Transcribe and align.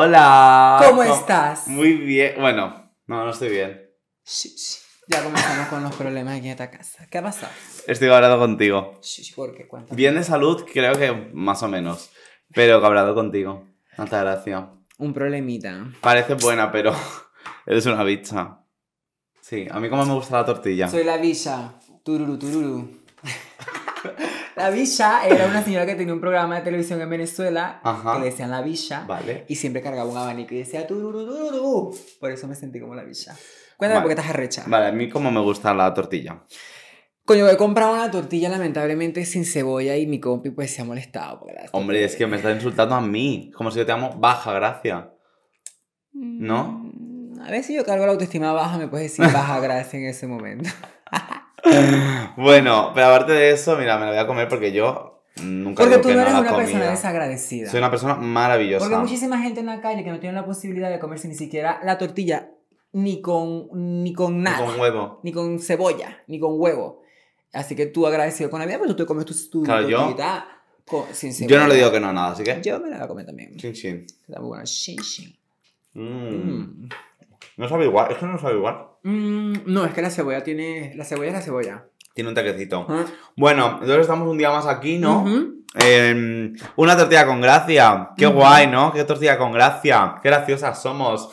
Hola. 0.00 0.80
¿Cómo 0.86 1.02
estás? 1.02 1.66
Muy 1.66 1.94
bien. 1.94 2.36
Bueno, 2.38 2.92
no, 3.08 3.24
no 3.24 3.30
estoy 3.32 3.48
bien. 3.48 3.90
Sí, 4.22 4.48
sí. 4.50 4.78
Ya 5.08 5.24
comenzamos 5.24 5.66
con 5.66 5.82
los 5.82 5.92
problemas 5.96 6.38
aquí 6.38 6.46
en 6.46 6.52
esta 6.52 6.70
casa. 6.70 7.08
¿Qué 7.10 7.18
ha 7.18 7.22
pasado? 7.24 7.50
Estoy 7.84 8.08
hablando 8.08 8.38
contigo. 8.38 9.00
Sí, 9.02 9.24
sí, 9.24 9.34
¿por 9.34 9.56
qué? 9.56 9.66
Cuéntame. 9.66 9.96
Bien 9.96 10.14
de 10.14 10.22
salud, 10.22 10.64
creo 10.72 10.96
que 10.96 11.10
más 11.32 11.64
o 11.64 11.68
menos. 11.68 12.10
Pero 12.54 12.78
que 12.78 12.84
he 12.84 12.86
hablado 12.86 13.12
contigo. 13.16 13.66
Tanta 13.96 14.20
gracia. 14.20 14.70
Un 14.98 15.12
problemita. 15.12 15.88
Parece 16.00 16.34
buena, 16.34 16.70
pero 16.70 16.94
eres 17.66 17.84
una 17.86 18.04
bicha. 18.04 18.60
Sí, 19.40 19.66
a 19.68 19.80
mí 19.80 19.90
como 19.90 20.06
me 20.06 20.14
gusta 20.14 20.36
la 20.36 20.44
tortilla. 20.44 20.86
Soy 20.86 21.02
la 21.02 21.16
Villa. 21.16 21.72
Tururu, 22.04 22.38
tururu. 22.38 23.02
la 24.58 24.70
Villa 24.70 25.26
era 25.26 25.46
una 25.46 25.62
señora 25.62 25.86
que 25.86 25.94
tenía 25.94 26.12
un 26.12 26.20
programa 26.20 26.56
de 26.56 26.62
televisión 26.62 27.00
en 27.00 27.08
Venezuela 27.08 27.80
Ajá. 27.82 28.14
que 28.14 28.18
le 28.20 28.24
decían 28.26 28.50
la 28.50 28.60
Villa. 28.62 29.04
Vale. 29.06 29.44
Y 29.48 29.54
siempre 29.54 29.80
cargaba 29.82 30.08
un 30.10 30.16
abanico 30.16 30.54
y 30.54 30.58
decía 30.58 30.86
tururu, 30.86 31.24
tururu. 31.26 31.96
Por 32.20 32.30
eso 32.30 32.46
me 32.46 32.54
sentí 32.54 32.80
como 32.80 32.94
la 32.94 33.04
Villa. 33.04 33.34
Cuéntame 33.76 34.00
Vale. 34.00 34.02
por 34.02 34.08
qué 34.08 34.20
estás 34.20 34.34
arrecha. 34.34 34.64
Vale, 34.66 34.86
a 34.86 34.92
mí 34.92 35.08
como 35.08 35.30
me 35.30 35.40
gusta 35.40 35.72
la 35.72 35.94
tortilla. 35.94 36.44
Coño, 37.24 37.46
he 37.48 37.56
comprado 37.58 37.92
una 37.92 38.10
tortilla 38.10 38.48
lamentablemente 38.48 39.24
sin 39.26 39.44
cebolla 39.44 39.96
y 39.96 40.06
mi 40.06 40.18
compi 40.18 40.50
pues 40.50 40.70
se 40.74 40.80
ha 40.82 40.84
molestado. 40.84 41.46
Hombre, 41.72 42.02
es 42.04 42.16
que 42.16 42.26
me 42.26 42.36
estás 42.38 42.54
insultando 42.54 42.94
a 42.94 43.00
mí. 43.02 43.50
Como 43.54 43.70
si 43.70 43.78
yo 43.78 43.86
te 43.86 43.92
amo 43.92 44.14
baja 44.18 44.52
gracia. 44.54 45.12
¿No? 46.12 46.80
Mm, 46.92 47.40
A 47.42 47.50
ver 47.50 47.62
si 47.62 47.74
yo 47.74 47.84
cargo 47.84 48.06
la 48.06 48.12
autoestima 48.12 48.52
baja, 48.52 48.78
me 48.78 48.88
puedes 48.88 49.10
decir 49.14 49.32
baja 49.32 49.60
gracia 49.60 49.98
en 49.98 50.06
ese 50.06 50.26
momento. 50.26 50.70
Bueno, 52.36 52.92
pero 52.94 53.06
aparte 53.08 53.32
de 53.32 53.50
eso, 53.50 53.76
mira, 53.76 53.98
me 53.98 54.04
la 54.06 54.10
voy 54.12 54.20
a 54.20 54.26
comer 54.26 54.48
porque 54.48 54.72
yo 54.72 55.22
nunca 55.42 55.82
Porque 55.82 55.98
tú 55.98 56.08
que 56.08 56.14
no 56.14 56.22
eres 56.22 56.34
una 56.34 56.42
persona 56.54 56.72
comida. 56.78 56.90
desagradecida. 56.90 57.70
Soy 57.70 57.78
una 57.78 57.90
persona 57.90 58.14
maravillosa. 58.14 58.84
Porque 58.84 58.98
muchísima 59.00 59.38
gente 59.40 59.60
en 59.60 59.66
la 59.66 59.80
calle 59.80 60.04
que 60.04 60.10
no 60.10 60.20
tiene 60.20 60.34
la 60.34 60.44
posibilidad 60.44 60.90
de 60.90 60.98
comerse 60.98 61.28
ni 61.28 61.34
siquiera 61.34 61.80
la 61.82 61.98
tortilla 61.98 62.50
ni 62.92 63.20
con, 63.20 63.68
ni 64.02 64.12
con 64.12 64.42
nada. 64.42 64.64
Con 64.64 64.80
huevo. 64.80 65.20
Ni 65.22 65.32
con 65.32 65.58
cebolla, 65.60 66.18
ni 66.26 66.38
con 66.40 66.52
huevo. 66.60 67.02
Así 67.52 67.74
que 67.74 67.86
tú 67.86 68.06
agradecido 68.06 68.50
con 68.50 68.60
la 68.60 68.66
vida, 68.66 68.78
pero 68.80 68.94
tú 68.94 69.02
te 69.04 69.06
comes 69.06 69.24
tu, 69.24 69.34
tu 69.50 69.62
Claro, 69.62 69.88
yo- 69.88 70.16
con- 70.86 71.04
sin 71.12 71.32
cebolla. 71.32 71.54
Yo 71.56 71.60
no 71.62 71.68
le 71.68 71.74
digo 71.76 71.90
que 71.92 72.00
no 72.00 72.08
a 72.08 72.12
nada, 72.12 72.32
así 72.32 72.42
que. 72.44 72.60
Yo 72.62 72.78
me 72.80 72.88
la 72.90 72.96
voy 72.96 73.04
a 73.04 73.08
comer 73.08 73.26
también. 73.26 73.56
Chin 73.56 73.72
chin. 73.72 74.06
Está 74.26 74.40
muy 74.40 74.48
buena. 74.48 74.64
Shin, 74.64 74.98
shin. 75.00 75.36
Mm. 75.94 76.02
Mm. 76.04 76.88
No 77.58 77.68
sabe 77.68 77.84
igual, 77.86 78.10
es 78.12 78.18
que 78.18 78.26
no 78.26 78.38
sabe 78.38 78.54
igual. 78.56 78.87
Mm, 79.02 79.52
no, 79.66 79.84
es 79.84 79.92
que 79.94 80.02
la 80.02 80.10
cebolla 80.10 80.42
tiene... 80.42 80.92
La 80.96 81.04
cebolla 81.04 81.28
es 81.28 81.34
la 81.34 81.42
cebolla. 81.42 81.84
Tiene 82.14 82.30
un 82.30 82.34
toquecito. 82.34 82.86
Ah. 82.88 83.04
Bueno, 83.36 83.78
entonces 83.80 84.00
estamos 84.00 84.28
un 84.28 84.38
día 84.38 84.50
más 84.50 84.66
aquí, 84.66 84.98
¿no? 84.98 85.24
Eh, 85.80 86.52
una 86.76 86.96
tortilla 86.96 87.26
con 87.26 87.40
gracia. 87.40 88.10
Qué 88.16 88.26
guay, 88.26 88.66
¿no? 88.66 88.92
Qué 88.92 89.04
tortilla 89.04 89.38
con 89.38 89.52
gracia. 89.52 90.16
Qué 90.22 90.28
graciosas 90.28 90.82
somos. 90.82 91.30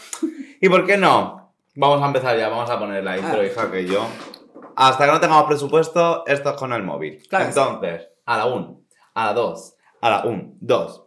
¿Y 0.62 0.70
por 0.70 0.86
qué 0.86 0.98
no? 0.98 1.54
Vamos 1.76 2.02
a 2.02 2.06
empezar 2.06 2.38
ya, 2.38 2.50
vamos 2.50 2.70
a 2.70 2.78
poner 2.80 3.04
la 3.04 3.18
intro, 3.18 3.40
Ah. 3.42 3.46
hija, 3.46 3.72
que 3.72 3.86
yo. 3.86 4.06
Hasta 4.76 5.06
que 5.06 5.12
no 5.12 5.20
tengamos 5.20 5.46
presupuesto, 5.46 6.24
esto 6.28 6.50
es 6.52 6.56
con 6.56 6.72
el 6.74 6.84
móvil. 6.84 7.22
Claro 7.30 7.46
sí. 7.46 7.50
Entonces, 7.50 8.08
a 8.26 8.38
la 8.38 8.46
1, 8.46 8.82
a 9.16 9.26
la 9.28 9.34
2, 9.34 9.76
a 10.02 10.10
la 10.10 10.24
1, 10.26 10.54
2. 10.60 11.05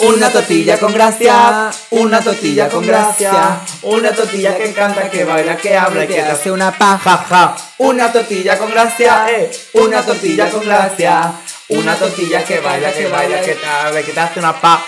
Una 0.00 0.30
tortilla 0.30 0.78
con 0.78 0.92
gracia, 0.92 1.70
una 1.90 2.20
tortilla 2.20 2.68
con 2.68 2.86
gracia, 2.86 3.60
una 3.82 4.12
tortilla 4.12 4.56
que 4.56 4.72
canta, 4.72 5.10
que 5.10 5.24
baila, 5.24 5.56
que 5.56 5.76
habla 5.76 6.04
y 6.04 6.06
que 6.06 6.20
hace 6.22 6.52
una 6.52 6.70
paja. 6.70 7.16
Ja, 7.16 7.24
ja. 7.28 7.56
Una 7.78 8.12
tortilla 8.12 8.56
con 8.58 8.70
gracia, 8.70 9.26
eh, 9.28 9.50
una 9.74 10.02
tortilla 10.02 10.50
con 10.50 10.64
gracia, 10.64 11.32
una 11.68 11.96
tortilla 11.96 12.44
que 12.44 12.60
baila, 12.60 12.92
que 12.92 13.08
baila, 13.08 13.40
que 13.40 13.54
te 13.54 13.66
abre, 13.66 14.04
que 14.04 14.12
te 14.12 14.20
hace 14.20 14.38
una 14.38 14.60
pa. 14.60 14.84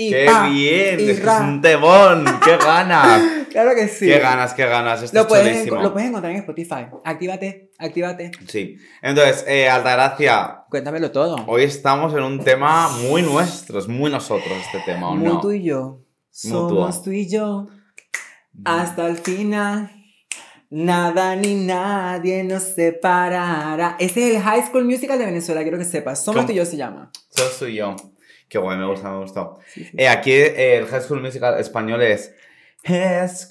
Y 0.00 0.10
¡Qué 0.10 0.26
pa, 0.26 0.48
bien! 0.48 1.00
y 1.00 1.02
Es 1.02 1.06
que 1.06 1.10
es 1.10 1.24
ra. 1.24 1.40
un 1.40 1.60
temón. 1.60 2.24
¡Qué 2.44 2.56
ganas! 2.64 3.20
Claro 3.50 3.74
que 3.74 3.88
sí. 3.88 4.06
¡Qué 4.06 4.20
ganas, 4.20 4.54
qué 4.54 4.64
ganas! 4.64 5.02
Esto 5.02 5.16
Lo 5.16 5.22
es 5.22 5.26
puedes, 5.26 5.66
lo 5.66 5.92
puedes 5.92 6.08
encontrar 6.08 6.30
en 6.32 6.38
Spotify. 6.38 6.86
Actívate, 7.04 7.72
actívate. 7.78 8.30
Sí. 8.46 8.76
Entonces, 9.02 9.44
eh, 9.48 9.68
Altagracia, 9.68 10.62
Cuéntamelo 10.70 11.10
todo. 11.10 11.44
hoy 11.48 11.64
estamos 11.64 12.14
en 12.14 12.22
un 12.22 12.38
tema 12.44 12.88
muy 12.90 13.22
nuestro, 13.22 13.80
es 13.80 13.88
muy 13.88 14.08
nosotros 14.08 14.52
este 14.66 14.78
tema, 14.86 15.08
¿o 15.10 15.16
Muy 15.16 15.26
no? 15.28 15.40
tú 15.40 15.50
y 15.50 15.64
yo. 15.64 16.00
Mutuo. 16.44 16.68
Somos 16.68 17.02
tú 17.02 17.10
y 17.10 17.28
yo. 17.28 17.66
Hasta 18.64 19.06
el 19.08 19.16
final. 19.16 19.90
Nada 20.70 21.34
ni 21.34 21.54
nadie 21.56 22.44
nos 22.44 22.62
separará. 22.62 23.96
Ese 23.98 24.28
es 24.30 24.36
el 24.36 24.42
High 24.42 24.66
School 24.68 24.84
Musical 24.84 25.18
de 25.18 25.24
Venezuela, 25.26 25.62
quiero 25.62 25.78
que 25.78 25.84
sepas. 25.84 26.22
Somos 26.22 26.36
¿Cómo? 26.36 26.46
tú 26.46 26.52
y 26.52 26.56
yo 26.56 26.64
se 26.66 26.76
llama. 26.76 27.10
Solo 27.30 27.50
soy 27.50 27.74
yo. 27.76 27.96
Qué 28.48 28.58
guay, 28.58 28.78
me 28.78 28.86
gusta, 28.86 29.10
me 29.10 29.18
gustó. 29.18 29.58
Sí, 29.72 29.84
sí. 29.84 29.90
Eh, 29.96 30.08
aquí 30.08 30.32
eh, 30.32 30.78
el 30.78 30.86
High 30.86 31.02
School 31.02 31.20
Musical 31.20 31.60
español 31.60 32.02
es 32.02 32.34
Escondidos, 32.82 33.48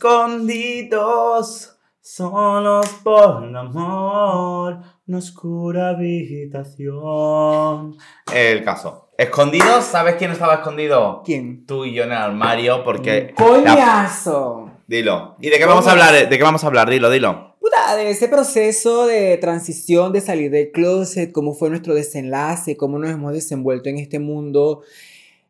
solos 2.02 2.88
por 3.04 3.44
el 3.44 3.56
amor, 3.56 4.80
una 5.08 5.18
oscura 5.18 5.90
habitación. 5.90 7.98
El 8.34 8.64
caso. 8.64 9.10
Escondidos, 9.18 9.84
¿sabes 9.86 10.16
quién 10.16 10.32
estaba 10.32 10.56
escondido? 10.56 11.22
¿Quién? 11.26 11.66
Tú 11.66 11.86
y 11.86 11.94
yo 11.94 12.04
en 12.04 12.12
el 12.12 12.18
armario, 12.18 12.84
porque... 12.84 13.34
la- 13.38 13.46
¡Coñazo! 13.46 14.72
Dilo. 14.88 15.36
¿Y 15.40 15.50
de 15.50 15.58
qué 15.58 15.66
vamos 15.66 15.88
a 15.88 15.92
hablar? 15.92 16.30
¿De 16.30 16.38
qué 16.38 16.44
vamos 16.44 16.64
a 16.64 16.68
hablar? 16.68 16.90
Dilo, 16.90 17.10
dilo. 17.10 17.47
De 17.96 18.10
ese 18.10 18.28
proceso 18.28 19.06
de 19.08 19.38
transición, 19.38 20.12
de 20.12 20.22
salir 20.22 20.52
del 20.52 20.72
closet, 20.72 21.32
cómo 21.32 21.54
fue 21.54 21.70
nuestro 21.70 21.94
desenlace, 21.96 22.76
cómo 22.78 23.00
nos 23.00 23.12
hemos 23.12 23.34
desenvuelto 23.34 23.90
en 23.90 23.98
este 23.98 24.20
mundo 24.20 24.82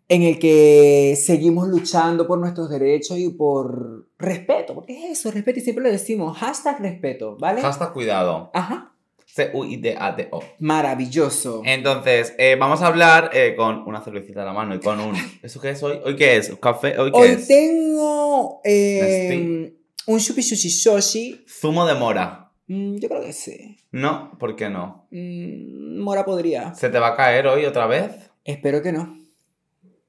en 0.10 0.24
el 0.24 0.40
que 0.40 1.18
seguimos 1.22 1.68
luchando 1.68 2.28
por 2.28 2.40
nuestros 2.40 2.70
derechos 2.70 3.18
y 3.18 3.30
por 3.30 4.08
respeto. 4.18 4.76
Porque 4.76 4.94
es 4.94 5.20
eso, 5.20 5.32
respeto, 5.32 5.60
y 5.60 5.64
siempre 5.64 5.84
lo 5.84 5.92
decimos, 5.92 6.38
hashtag 6.38 6.80
respeto, 6.80 7.38
¿vale? 7.40 7.62
Hashtag 7.62 7.94
cuidado. 7.94 8.52
Ajá. 8.54 8.94
C-U-I-D-A-T-O. 9.26 10.42
Maravilloso. 10.60 11.62
Entonces, 11.66 12.34
eh, 12.38 12.56
vamos 12.58 12.82
a 12.82 12.88
hablar 12.88 13.32
eh, 13.34 13.56
con 13.56 13.84
una 13.88 14.02
cervecita 14.02 14.42
a 14.44 14.46
la 14.46 14.54
mano 14.54 14.76
y 14.76 14.80
con 14.80 15.00
un... 15.00 15.16
¿Eso 15.44 15.60
qué 15.60 15.72
es 15.72 15.84
hoy? 15.84 16.00
¿Hoy 16.04 16.16
qué 16.16 16.38
es? 16.38 16.56
¿Café? 16.62 16.98
¿Hoy 16.98 17.12
qué 17.12 17.18
Hoy 17.18 17.28
es? 17.30 17.48
tengo 17.48 18.62
eh, 18.64 19.77
un 20.08 20.18
shupi 20.20 20.42
shushi 20.42 20.70
shoshi. 20.70 21.46
Zumo 21.48 21.86
de 21.86 21.94
mora. 21.96 22.52
Mm, 22.68 22.98
yo 22.98 23.08
creo 23.10 23.22
que 23.22 23.34
sí. 23.34 23.78
No, 23.92 24.32
¿por 24.40 24.56
qué 24.56 24.70
no? 24.70 25.08
Mm, 25.12 26.00
Mora 26.00 26.26
podría. 26.26 26.74
¿Se 26.76 26.90
te 26.90 27.00
va 27.00 27.10
a 27.10 27.16
caer 27.16 27.48
hoy 27.48 27.66
otra 27.66 27.88
vez? 27.88 28.12
Espero 28.44 28.82
que 28.82 28.92
no. 28.92 29.18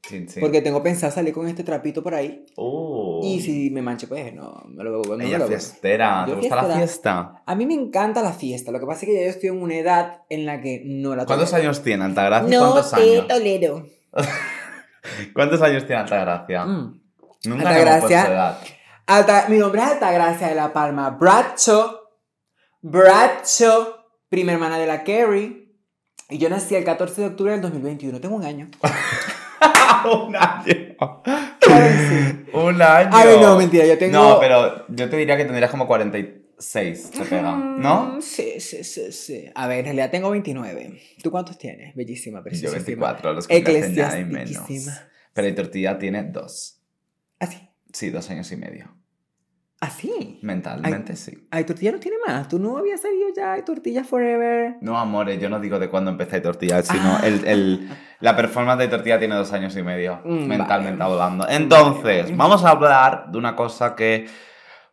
Sí, 0.02 0.24
sí. 0.26 0.40
Porque 0.40 0.62
tengo 0.62 0.82
pensado 0.82 1.12
salir 1.12 1.34
con 1.34 1.46
este 1.48 1.64
trapito 1.64 2.02
por 2.02 2.14
ahí. 2.14 2.46
Y 3.22 3.40
si 3.42 3.68
me 3.70 3.82
manche, 3.82 4.06
pues 4.06 4.32
no, 4.32 4.62
me 4.68 4.82
lo 4.82 5.02
no 5.02 5.16
me 5.16 5.26
Ella 5.26 5.38
lo 5.38 5.46
fiestera. 5.48 6.24
¿Te 6.26 6.34
gusta 6.34 6.56
la 6.56 6.76
fiesta? 6.76 7.42
A 7.44 7.54
mí 7.54 7.66
me 7.66 7.74
encanta 7.74 8.22
la 8.22 8.32
fiesta. 8.32 8.72
Lo 8.72 8.80
que 8.80 8.86
pasa 8.86 9.00
es 9.02 9.06
que 9.06 9.14
ya 9.14 9.22
yo 9.24 9.28
estoy 9.28 9.50
en 9.50 9.60
una 9.62 9.76
edad 9.76 10.22
en 10.30 10.46
la 10.46 10.60
que 10.62 10.82
no 10.84 11.14
la 11.14 11.26
¿Cuántos 11.26 11.50
tolero. 11.50 11.68
años 11.68 11.82
tiene 11.82 12.04
Altagracia? 12.04 12.48
No 12.58 12.70
¿Cuántos 12.72 12.90
te 12.92 12.96
años? 13.02 13.28
tolero. 13.28 13.86
¿Cuántos 15.34 15.62
años 15.62 15.86
tiene 15.86 16.02
Altagracia? 16.02 16.64
Mm. 16.64 17.00
Nunca 17.44 17.68
Altagracia. 17.68 18.26
edad. 18.26 18.58
Alta- 19.08 19.46
mi 19.48 19.56
nombre 19.56 19.80
es 19.80 19.88
Altagracia 19.88 20.48
de 20.48 20.54
la 20.54 20.70
Palma 20.70 21.08
Bracho. 21.08 22.10
Bracho, 22.82 24.04
prima 24.28 24.52
hermana 24.52 24.78
de 24.78 24.86
la 24.86 25.02
Carrie. 25.02 25.72
Y 26.28 26.36
yo 26.36 26.50
nací 26.50 26.74
el 26.74 26.84
14 26.84 27.22
de 27.22 27.26
octubre 27.28 27.52
del 27.52 27.62
2021. 27.62 28.20
Tengo 28.20 28.36
un 28.36 28.44
año. 28.44 28.68
un 30.04 30.36
año. 30.36 30.64
Claro 31.58 31.86
que 31.86 32.08
sí. 32.08 32.50
Un 32.52 32.82
año. 32.82 33.16
A 33.16 33.24
ver, 33.24 33.40
no, 33.40 33.56
mentira, 33.56 33.86
yo 33.86 33.96
tengo... 33.96 34.12
No, 34.12 34.38
pero 34.40 34.86
yo 34.88 35.08
te 35.08 35.16
diría 35.16 35.38
que 35.38 35.46
tendrías 35.46 35.70
como 35.70 35.86
46, 35.86 37.10
te 37.10 37.24
pega, 37.24 37.56
¿no? 37.56 38.20
Sí, 38.20 38.60
sí, 38.60 38.84
sí, 38.84 39.10
sí. 39.10 39.50
A 39.54 39.66
ver, 39.68 39.78
en 39.78 39.84
realidad 39.86 40.10
tengo 40.10 40.28
29. 40.28 41.00
¿Tú 41.22 41.30
cuántos 41.30 41.56
tienes? 41.56 41.94
Bellísima, 41.94 42.40
Yo 42.40 42.44
preciosísima. 42.44 43.06
24, 43.14 43.32
los 43.32 43.46
que 43.46 43.94
ya 43.94 44.10
hay 44.10 44.26
menos. 44.26 44.64
Pero 45.32 45.48
el 45.48 45.54
tortilla 45.54 45.98
tiene 45.98 46.24
dos. 46.24 46.82
¿Así? 47.38 47.58
Sí, 47.90 48.10
dos 48.10 48.28
años 48.28 48.52
y 48.52 48.56
medio. 48.56 48.97
¿Así? 49.80 50.40
Mentalmente 50.42 51.14
sí. 51.14 51.46
Ay, 51.52 51.62
tortilla 51.62 51.92
no 51.92 52.00
tiene 52.00 52.16
más. 52.26 52.48
Tú 52.48 52.58
no 52.58 52.78
habías 52.78 53.00
salido 53.00 53.28
ya 53.36 53.54
de 53.54 53.62
tortilla 53.62 54.02
forever. 54.02 54.74
No, 54.80 54.98
amores, 54.98 55.40
yo 55.40 55.48
no 55.48 55.60
digo 55.60 55.78
de 55.78 55.88
cuándo 55.88 56.10
empecé 56.10 56.40
tortilla, 56.40 56.82
sino 56.82 57.00
Ah. 57.16 57.20
el, 57.24 57.46
el- 57.46 57.88
la 58.20 58.34
performance 58.34 58.80
de 58.80 58.88
tortilla 58.88 59.20
tiene 59.20 59.36
dos 59.36 59.52
años 59.52 59.76
y 59.76 59.82
medio, 59.84 60.20
Mm, 60.24 60.46
mentalmente 60.48 60.98
vale. 60.98 61.12
hablando. 61.14 61.48
Entonces, 61.48 62.24
Vale. 62.24 62.36
vamos 62.36 62.64
a 62.64 62.70
hablar 62.70 63.26
de 63.30 63.38
una 63.38 63.54
cosa 63.54 63.94
que 63.94 64.26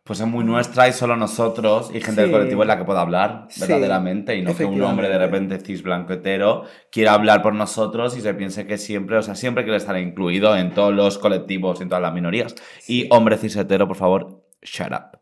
pues 0.04 0.20
es 0.20 0.26
muy 0.28 0.44
nuestra 0.44 0.86
y 0.86 0.92
solo 0.92 1.16
nosotros 1.16 1.90
y 1.92 2.00
gente 2.00 2.20
del 2.20 2.30
colectivo 2.30 2.62
es 2.62 2.68
la 2.68 2.78
que 2.78 2.84
puede 2.84 3.00
hablar 3.00 3.46
Sí, 3.48 3.62
verdaderamente 3.62 4.36
y 4.36 4.42
no 4.42 4.54
que 4.54 4.64
un 4.64 4.80
hombre 4.82 5.08
de 5.08 5.18
repente 5.18 5.58
cis 5.58 5.82
blanco 5.82 6.12
hetero 6.12 6.62
quiera 6.92 7.12
hablar 7.14 7.42
por 7.42 7.56
nosotros 7.56 8.16
y 8.16 8.20
se 8.20 8.32
piense 8.34 8.68
que 8.68 8.78
siempre, 8.78 9.16
o 9.16 9.22
sea, 9.22 9.34
siempre 9.34 9.64
quiere 9.64 9.78
estar 9.78 9.98
incluido 9.98 10.56
en 10.56 10.72
todos 10.74 10.94
los 10.94 11.18
colectivos, 11.18 11.80
en 11.80 11.88
todas 11.88 12.02
las 12.02 12.14
minorías. 12.14 12.54
Y 12.86 13.08
hombre 13.10 13.36
cis 13.36 13.56
hetero, 13.56 13.88
por 13.88 13.96
favor, 13.96 14.45
shut 14.62 14.92
up. 14.92 15.20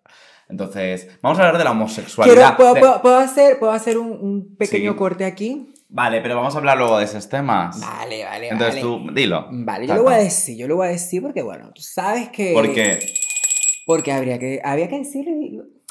Entonces, 0.48 1.08
vamos 1.22 1.38
a 1.38 1.42
hablar 1.42 1.58
de 1.58 1.64
la 1.64 1.70
Quiero, 1.70 1.82
homosexualidad. 1.84 2.56
¿puedo, 2.56 2.74
de- 2.74 2.80
puedo- 2.80 3.02
puedo 3.02 3.16
hacer, 3.18 3.58
puedo 3.58 3.72
hacer 3.72 3.98
un, 3.98 4.10
un 4.10 4.56
pequeño 4.56 4.92
Sí. 4.92 4.98
corte 4.98 5.24
aquí? 5.24 5.72
Vale, 5.88 6.20
pero 6.20 6.36
vamos 6.36 6.54
a 6.54 6.58
hablar 6.58 6.76
luego 6.76 6.98
de 6.98 7.04
esos 7.04 7.28
temas. 7.28 7.80
Vale, 7.80 8.24
vale, 8.24 8.48
Entonces 8.48 8.82
vale. 8.82 9.06
tú, 9.06 9.14
dilo. 9.14 9.46
Vale, 9.50 9.86
yo 9.86 9.94
lo 9.94 10.02
voy 10.02 10.14
a 10.14 10.18
decir, 10.18 10.56
yo 10.56 10.66
lo 10.68 10.76
voy 10.76 10.88
a 10.88 10.90
decir 10.90 11.22
porque, 11.22 11.42
bueno, 11.42 11.70
tú 11.72 11.82
sabes 11.82 12.28
que... 12.30 12.52
¿Por 12.52 12.72
qué? 12.74 13.14
Porque 13.86 14.12
habría 14.12 14.38
que, 14.38 14.60
había 14.64 14.88
que 14.88 14.98
decirlo 14.98 15.30
y 15.40 15.50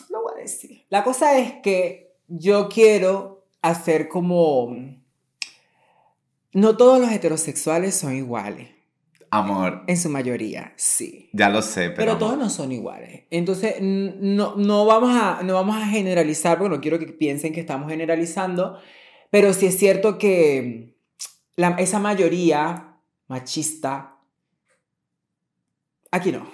lo 0.09 0.21
voy 0.23 0.33
a 0.37 0.41
decir. 0.41 0.85
La 0.89 1.03
cosa 1.03 1.37
es 1.37 1.53
que 1.63 2.15
yo 2.27 2.67
quiero 2.69 3.45
hacer 3.61 4.07
como... 4.09 4.75
No 6.51 6.77
todos 6.77 6.99
los 6.99 7.11
heterosexuales 7.11 7.95
son 7.95 8.13
iguales, 8.15 8.69
Amor, 9.35 9.83
en 9.87 9.97
su 9.97 10.09
mayoría, 10.09 10.73
sí. 10.77 11.29
ya 11.33 11.49
lo 11.49 11.61
sé, 11.61 11.89
pero. 11.89 11.95
Pero 11.95 12.17
todos 12.17 12.37
no 12.37 12.49
son 12.49 12.71
iguales. 12.71 13.23
Entonces, 13.31 13.75
no, 13.81 14.55
no, 14.55 14.85
vamos 14.85 15.09
a, 15.19 15.41
no 15.43 15.55
vamos 15.55 15.75
a 15.75 15.87
generalizar, 15.87 16.57
porque 16.59 16.75
no 16.75 16.81
quiero 16.81 16.99
que 16.99 17.07
piensen 17.07 17.51
que 17.51 17.59
estamos 17.61 17.89
generalizando, 17.89 18.77
pero 19.31 19.53
sí 19.53 19.65
es 19.65 19.77
cierto 19.77 20.17
que 20.19 20.95
la- 21.55 21.75
esa 21.79 21.99
mayoría 21.99 22.97
machista, 23.27 24.17
aquí 26.11 26.31
no. 26.31 26.45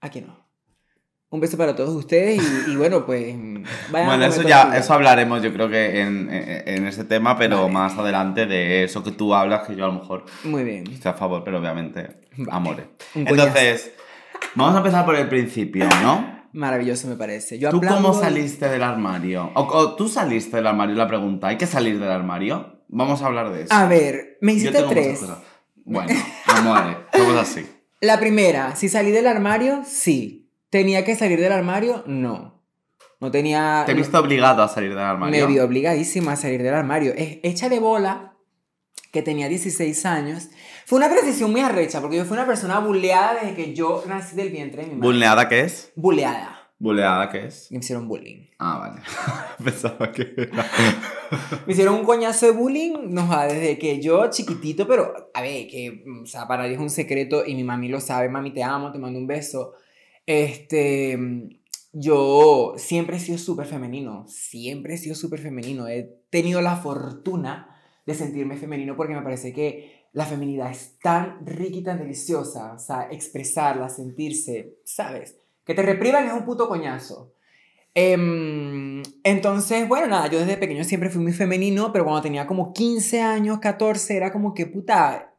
Aquí 0.00 0.20
no. 0.20 0.43
Un 1.34 1.40
beso 1.40 1.56
para 1.56 1.74
todos 1.74 1.90
ustedes 1.96 2.40
y, 2.40 2.70
y 2.70 2.76
bueno, 2.76 3.04
pues 3.04 3.34
vayan 3.90 4.06
Bueno, 4.06 4.24
eso 4.24 4.42
ya, 4.42 4.76
eso 4.76 4.94
hablaremos 4.94 5.42
yo 5.42 5.52
creo 5.52 5.68
que 5.68 6.00
en, 6.00 6.30
en, 6.32 6.62
en 6.68 6.86
ese 6.86 7.02
tema, 7.02 7.36
pero 7.36 7.62
Vale. 7.62 7.72
más 7.72 7.98
adelante 7.98 8.46
de 8.46 8.84
eso 8.84 9.02
que 9.02 9.10
tú 9.10 9.34
hablas, 9.34 9.66
que 9.66 9.74
yo 9.74 9.84
a 9.84 9.88
lo 9.88 9.94
mejor 9.94 10.26
Muy 10.44 10.62
bien. 10.62 10.86
estoy 10.86 11.10
a 11.10 11.14
favor, 11.14 11.42
pero 11.42 11.58
obviamente, 11.58 12.20
amores. 12.52 12.86
Entonces, 13.16 13.90
vamos 14.54 14.76
a 14.76 14.78
empezar 14.78 15.04
por 15.04 15.16
el 15.16 15.28
principio, 15.28 15.88
¿no? 16.02 16.44
Maravilloso 16.52 17.08
me 17.08 17.16
parece. 17.16 17.58
Yo 17.58 17.70
¿Tú 17.70 17.80
cómo 17.80 18.14
saliste 18.14 18.68
del 18.68 18.84
armario? 18.84 19.50
O, 19.54 19.62
o 19.62 19.96
tú 19.96 20.08
saliste 20.08 20.58
del 20.58 20.68
armario, 20.68 20.94
la 20.94 21.08
pregunta, 21.08 21.48
¿hay 21.48 21.56
que 21.56 21.66
salir 21.66 21.98
del 21.98 22.12
armario? 22.12 22.84
Vamos 22.86 23.22
a 23.22 23.26
hablar 23.26 23.52
de 23.52 23.62
eso. 23.62 23.74
A 23.74 23.88
ver, 23.88 24.38
me 24.40 24.52
hiciste 24.52 24.84
tres. 24.88 25.20
Bueno, 25.84 26.14
amores, 26.46 26.96
somos 27.12 27.36
así. 27.36 27.66
La 28.00 28.20
primera, 28.20 28.76
si 28.76 28.88
salí 28.88 29.10
del 29.10 29.26
armario, 29.26 29.82
sí. 29.84 30.43
¿Tenía 30.74 31.04
que 31.04 31.14
salir 31.14 31.38
del 31.38 31.52
armario? 31.52 32.02
No. 32.04 32.60
No 33.20 33.30
tenía... 33.30 33.84
Te 33.86 33.92
he 33.92 33.94
visto 33.94 34.18
obligado 34.18 34.60
a 34.60 34.66
salir 34.66 34.90
del 34.90 34.98
armario. 34.98 35.46
Me 35.46 35.52
vi 35.52 35.60
obligadísima 35.60 36.32
a 36.32 36.36
salir 36.36 36.64
del 36.64 36.74
armario. 36.74 37.14
Es, 37.16 37.38
échale 37.44 37.78
bola, 37.78 38.34
que 39.12 39.22
tenía 39.22 39.48
16 39.48 40.04
años. 40.04 40.48
Fue 40.84 40.98
una 40.98 41.08
transición 41.08 41.52
muy 41.52 41.60
arrecha, 41.60 42.00
porque 42.00 42.16
yo 42.16 42.24
fui 42.24 42.36
una 42.36 42.44
persona 42.44 42.80
buleada 42.80 43.34
desde 43.34 43.54
que 43.54 43.72
yo 43.72 44.02
nací 44.08 44.34
del 44.34 44.50
vientre 44.50 44.82
de 44.82 44.88
mi 44.88 44.94
madre. 44.96 45.06
¿Buleada 45.06 45.48
qué 45.48 45.60
es? 45.60 45.92
Buleada. 45.94 46.72
¿Buleada 46.80 47.30
qué 47.30 47.46
es? 47.46 47.70
Me 47.70 47.78
hicieron 47.78 48.08
bullying. 48.08 48.48
Ah, 48.58 48.78
vale. 48.80 49.00
Pensaba 49.64 50.10
que 50.10 50.34
era. 50.36 50.66
Me 51.68 51.72
hicieron 51.72 51.94
un 51.94 52.04
coñazo 52.04 52.46
de 52.46 52.52
bullying, 52.52 52.94
no 53.10 53.28
desde 53.46 53.78
que 53.78 54.02
yo 54.02 54.28
chiquitito, 54.28 54.88
pero 54.88 55.30
a 55.34 55.40
ver, 55.40 55.68
que, 55.68 56.02
o 56.20 56.26
sea, 56.26 56.48
para 56.48 56.64
nadie 56.64 56.74
es 56.74 56.80
un 56.80 56.90
secreto 56.90 57.46
y 57.46 57.54
mi 57.54 57.62
mami 57.62 57.86
lo 57.86 58.00
sabe, 58.00 58.28
mami 58.28 58.52
te 58.52 58.64
amo, 58.64 58.90
te 58.90 58.98
mando 58.98 59.20
un 59.20 59.28
beso. 59.28 59.74
Este, 60.26 61.18
yo 61.92 62.74
siempre 62.76 63.16
he 63.16 63.20
sido 63.20 63.38
súper 63.38 63.66
femenino, 63.66 64.26
siempre 64.26 64.94
he 64.94 64.98
sido 64.98 65.14
súper 65.14 65.40
femenino. 65.40 65.88
He 65.88 66.10
tenido 66.30 66.60
la 66.60 66.76
fortuna 66.76 67.70
de 68.06 68.14
sentirme 68.14 68.56
femenino 68.56 68.96
porque 68.96 69.14
me 69.14 69.22
parece 69.22 69.52
que 69.52 70.08
la 70.12 70.24
feminidad 70.24 70.70
es 70.70 70.98
tan 71.00 71.44
rica 71.44 71.76
y 71.76 71.82
tan 71.82 71.98
deliciosa, 71.98 72.74
o 72.74 72.78
sea, 72.78 73.08
expresarla, 73.10 73.88
sentirse, 73.88 74.76
¿sabes? 74.84 75.36
Que 75.64 75.74
te 75.74 75.82
repriman 75.82 76.26
es 76.26 76.32
un 76.32 76.44
puto 76.44 76.68
coñazo. 76.68 77.32
Em, 77.94 79.02
entonces, 79.22 79.88
bueno, 79.88 80.08
nada, 80.08 80.28
yo 80.28 80.40
desde 80.40 80.56
pequeño 80.56 80.84
siempre 80.84 81.10
fui 81.10 81.22
muy 81.22 81.32
femenino, 81.32 81.92
pero 81.92 82.04
cuando 82.04 82.22
tenía 82.22 82.46
como 82.46 82.72
15 82.72 83.20
años, 83.22 83.58
14, 83.60 84.16
era 84.16 84.32
como 84.32 84.52
que, 84.52 84.66
puta, 84.66 85.33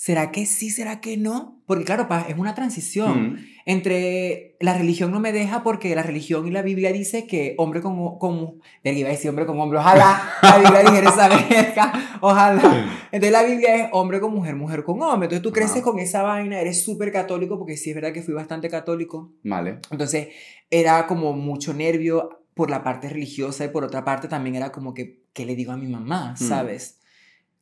¿será 0.00 0.30
que 0.30 0.46
sí, 0.46 0.70
será 0.70 1.00
que 1.00 1.16
no? 1.16 1.60
Porque 1.66 1.84
claro, 1.84 2.06
pa, 2.06 2.20
es 2.28 2.38
una 2.38 2.54
transición 2.54 3.32
Mm. 3.32 3.36
entre 3.66 4.56
la 4.60 4.78
religión 4.78 5.10
no 5.10 5.18
me 5.18 5.32
deja 5.32 5.64
porque 5.64 5.92
la 5.96 6.04
religión 6.04 6.46
y 6.46 6.52
la 6.52 6.62
Biblia 6.62 6.92
dice 6.92 7.26
que 7.26 7.56
hombre 7.58 7.80
con, 7.82 8.16
con 8.18 8.60
verga, 8.84 9.00
iba 9.00 9.08
a 9.08 9.12
decir 9.12 9.28
hombre 9.28 9.44
con 9.44 9.58
hombre, 9.58 9.80
ojalá 9.80 10.22
la 10.40 10.58
Biblia 10.58 10.80
dijera 10.84 11.10
esa 11.10 11.28
verga, 11.28 12.18
ojalá. 12.20 12.62
Entonces 13.10 13.32
la 13.32 13.42
Biblia 13.42 13.74
es 13.74 13.88
hombre 13.92 14.20
con 14.20 14.32
mujer, 14.32 14.54
mujer 14.54 14.84
con 14.84 15.02
hombre. 15.02 15.26
Entonces 15.26 15.42
tú 15.42 15.50
creces 15.52 15.78
Ajá. 15.78 15.82
con 15.82 15.98
esa 15.98 16.22
vaina, 16.22 16.60
eres 16.60 16.84
súper 16.84 17.10
católico, 17.10 17.58
porque 17.58 17.76
sí 17.76 17.90
es 17.90 17.96
verdad 17.96 18.12
que 18.12 18.22
fui 18.22 18.34
bastante 18.34 18.68
católico. 18.70 19.32
Vale. 19.42 19.80
Entonces 19.90 20.28
era 20.70 21.08
como 21.08 21.32
mucho 21.32 21.74
nervio 21.74 22.44
por 22.54 22.70
la 22.70 22.84
parte 22.84 23.08
religiosa 23.08 23.64
y 23.64 23.68
por 23.68 23.82
otra 23.82 24.04
parte 24.04 24.28
también 24.28 24.54
era 24.54 24.70
como 24.70 24.94
que, 24.94 25.22
¿qué 25.32 25.44
le 25.44 25.56
digo 25.56 25.72
a 25.72 25.76
mi 25.76 25.88
mamá? 25.88 26.34
Mm. 26.34 26.36
¿Sabes? 26.36 27.00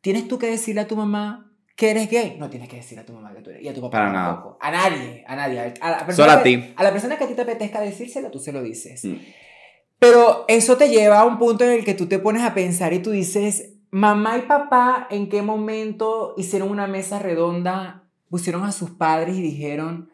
¿Tienes 0.02 0.28
tú 0.28 0.38
que 0.38 0.48
decirle 0.48 0.82
a 0.82 0.86
tu 0.86 0.96
mamá 0.96 1.45
que 1.76 1.90
eres 1.90 2.11
gay? 2.11 2.37
No 2.38 2.49
tienes 2.50 2.69
que 2.69 2.76
decirle 2.76 3.02
a 3.02 3.06
tu 3.06 3.12
mamá 3.12 3.32
que 3.34 3.43
tú 3.43 3.50
eres 3.50 3.62
y 3.62 3.69
a 3.69 3.75
tu 3.75 3.82
papá 3.82 3.99
Para 3.99 4.12
nada. 4.12 4.34
tampoco. 4.34 4.58
A 4.61 4.70
nadie, 4.70 5.25
a 5.26 5.37
nadie. 5.37 5.75
A 5.81 5.90
la 5.90 6.06
persona 6.06 6.28
Solo 6.28 6.40
a 6.40 6.43
ti. 6.43 6.75
A 6.75 6.82
la 6.82 6.90
persona 6.90 7.17
que 7.17 7.25
a 7.25 7.28
ti 7.28 7.34
te 7.34 7.43
apetezca 7.43 7.81
decírselo, 7.81 8.31
tú 8.31 8.38
se 8.38 8.52
lo 8.52 8.62
dices. 8.62 9.05
Mm. 9.05 9.17
Pero 9.99 10.44
eso 10.49 10.76
te 10.76 10.88
lleva 10.88 11.20
a 11.20 11.25
un 11.25 11.38
punto 11.38 11.64
en 11.64 11.73
el 11.73 11.84
que 11.84 11.94
tú 11.94 12.06
te 12.06 12.19
pones 12.19 12.43
a 12.43 12.55
pensar 12.55 12.93
y 12.93 13.00
tú 13.00 13.11
dices, 13.11 13.75
mamá 13.90 14.38
y 14.38 14.43
papá, 14.43 15.06
¿en 15.11 15.28
qué 15.28 15.43
momento 15.43 16.34
hicieron 16.37 16.70
una 16.70 16.87
mesa 16.87 17.19
redonda, 17.19 18.05
pusieron 18.28 18.64
a 18.64 18.73
sus 18.73 18.90
padres 18.90 19.37
y 19.37 19.43
dijeron, 19.43 20.11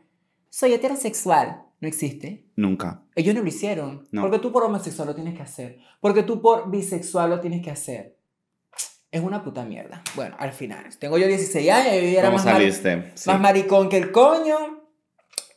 soy 0.50 0.72
heterosexual? 0.74 1.62
No 1.80 1.88
existe. 1.88 2.46
Nunca. 2.54 3.02
Ellos 3.16 3.34
no 3.34 3.42
lo 3.42 3.48
hicieron. 3.48 4.06
No. 4.12 4.22
Porque 4.22 4.38
tú 4.38 4.52
por 4.52 4.62
homosexual 4.62 5.08
lo 5.08 5.14
tienes 5.16 5.34
que 5.34 5.42
hacer. 5.42 5.78
Porque 6.00 6.22
tú 6.22 6.40
por 6.40 6.70
bisexual 6.70 7.30
lo 7.30 7.40
tienes 7.40 7.60
que 7.60 7.70
hacer. 7.72 8.16
Es 9.12 9.20
una 9.20 9.44
puta 9.44 9.62
mierda. 9.64 10.02
Bueno, 10.16 10.34
al 10.38 10.52
final. 10.52 10.86
Tengo 10.98 11.18
yo 11.18 11.26
16 11.28 11.70
años 11.70 11.94
y 12.02 12.12
yo 12.12 12.18
era 12.18 12.30
¿Cómo 12.30 12.42
más, 12.42 12.46
mar-? 12.46 13.10
Sí. 13.14 13.28
más 13.28 13.40
maricón 13.40 13.90
que 13.90 13.98
el 13.98 14.10
coño. 14.10 14.56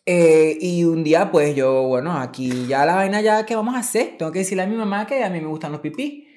Eh, 0.06 0.58
y 0.60 0.84
un 0.84 1.06
día, 1.06 1.32
pues 1.32 1.56
yo, 1.56 1.84
bueno, 1.84 2.18
aquí 2.18 2.68
ya 2.68 2.86
la 2.86 2.96
vaina 2.96 3.22
ya, 3.22 3.46
¿qué 3.46 3.56
vamos 3.56 3.74
a 3.76 3.80
hacer? 3.80 4.18
Tengo 4.20 4.32
que 4.34 4.40
decirle 4.40 4.64
a 4.64 4.68
mi 4.68 4.76
mamá 4.76 5.08
que 5.08 5.24
a 5.24 5.30
mí 5.30 5.40
me 5.40 5.48
gustan 5.48 5.72
los 5.72 5.80
pipí. 5.80 6.28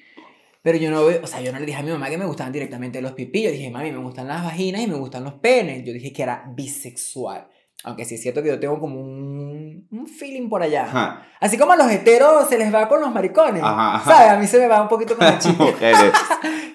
Pero 0.61 0.77
yo 0.77 0.89
no 0.91 1.05
veo, 1.05 1.19
o 1.21 1.27
sea, 1.27 1.41
yo 1.41 1.51
no 1.51 1.59
le 1.59 1.65
dije 1.65 1.77
a 1.77 1.83
mi 1.83 1.91
mamá 1.91 2.09
que 2.09 2.17
me 2.17 2.25
gustaban 2.25 2.53
directamente 2.53 3.01
los 3.01 3.11
pipí. 3.11 3.43
Yo 3.43 3.51
dije, 3.51 3.69
mami, 3.69 3.91
me 3.91 3.99
gustan 3.99 4.27
las 4.27 4.43
vaginas 4.43 4.81
y 4.81 4.87
me 4.87 4.95
gustan 4.95 5.25
los 5.25 5.33
penes. 5.35 5.83
Yo 5.85 5.91
dije 5.91 6.13
que 6.13 6.23
era 6.23 6.45
bisexual. 6.55 7.49
Aunque 7.83 8.03
sí 8.03 8.15
es 8.15 8.21
cierto 8.21 8.43
que 8.43 8.49
yo 8.49 8.59
tengo 8.59 8.77
como 8.79 8.99
un, 8.99 9.87
un 9.89 10.07
feeling 10.07 10.49
por 10.49 10.61
allá. 10.61 10.83
Ajá. 10.83 11.25
Así 11.39 11.57
como 11.57 11.71
a 11.71 11.77
los 11.77 11.89
heteros 11.89 12.49
se 12.49 12.57
les 12.57 12.73
va 12.73 12.89
con 12.89 12.99
los 12.99 13.11
maricones. 13.13 13.63
Ajá, 13.63 13.95
ajá. 13.95 14.11
¿Sabes? 14.11 14.31
A 14.31 14.37
mí 14.37 14.47
se 14.47 14.59
me 14.59 14.67
va 14.67 14.81
un 14.81 14.89
poquito 14.89 15.15
con 15.15 15.25
las 15.25 15.39
chicas. 15.45 15.75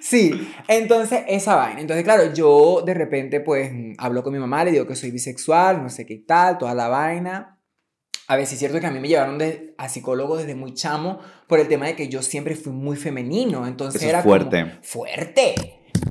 Sí, 0.00 0.52
entonces 0.68 1.22
esa 1.28 1.56
vaina. 1.56 1.80
Entonces, 1.80 2.04
claro, 2.04 2.34
yo 2.34 2.82
de 2.84 2.92
repente 2.92 3.40
pues 3.40 3.72
hablo 3.96 4.22
con 4.22 4.34
mi 4.34 4.38
mamá, 4.38 4.62
le 4.62 4.70
digo 4.70 4.86
que 4.86 4.94
soy 4.96 5.10
bisexual, 5.10 5.82
no 5.82 5.88
sé 5.88 6.04
qué 6.04 6.16
tal, 6.18 6.58
toda 6.58 6.74
la 6.74 6.88
vaina. 6.88 7.58
A 8.28 8.36
ver, 8.36 8.46
sí 8.46 8.54
es 8.54 8.58
cierto 8.58 8.80
que 8.80 8.86
a 8.86 8.90
mí 8.90 9.00
me 9.00 9.08
llevaron 9.08 9.38
de, 9.38 9.74
a 9.78 9.88
psicólogo 9.88 10.36
desde 10.36 10.54
muy 10.54 10.74
chamo 10.74 11.20
por 11.46 11.58
el 11.58 11.68
tema 11.68 11.86
de 11.86 11.96
que 11.96 12.08
yo 12.08 12.20
siempre 12.22 12.54
fui 12.54 12.72
muy 12.72 12.96
femenino. 12.96 13.66
Entonces 13.66 14.00
Eso 14.02 14.08
es 14.08 14.14
era 14.14 14.22
fuerte. 14.22 14.60
como... 14.60 14.82
Fuerte. 14.82 15.54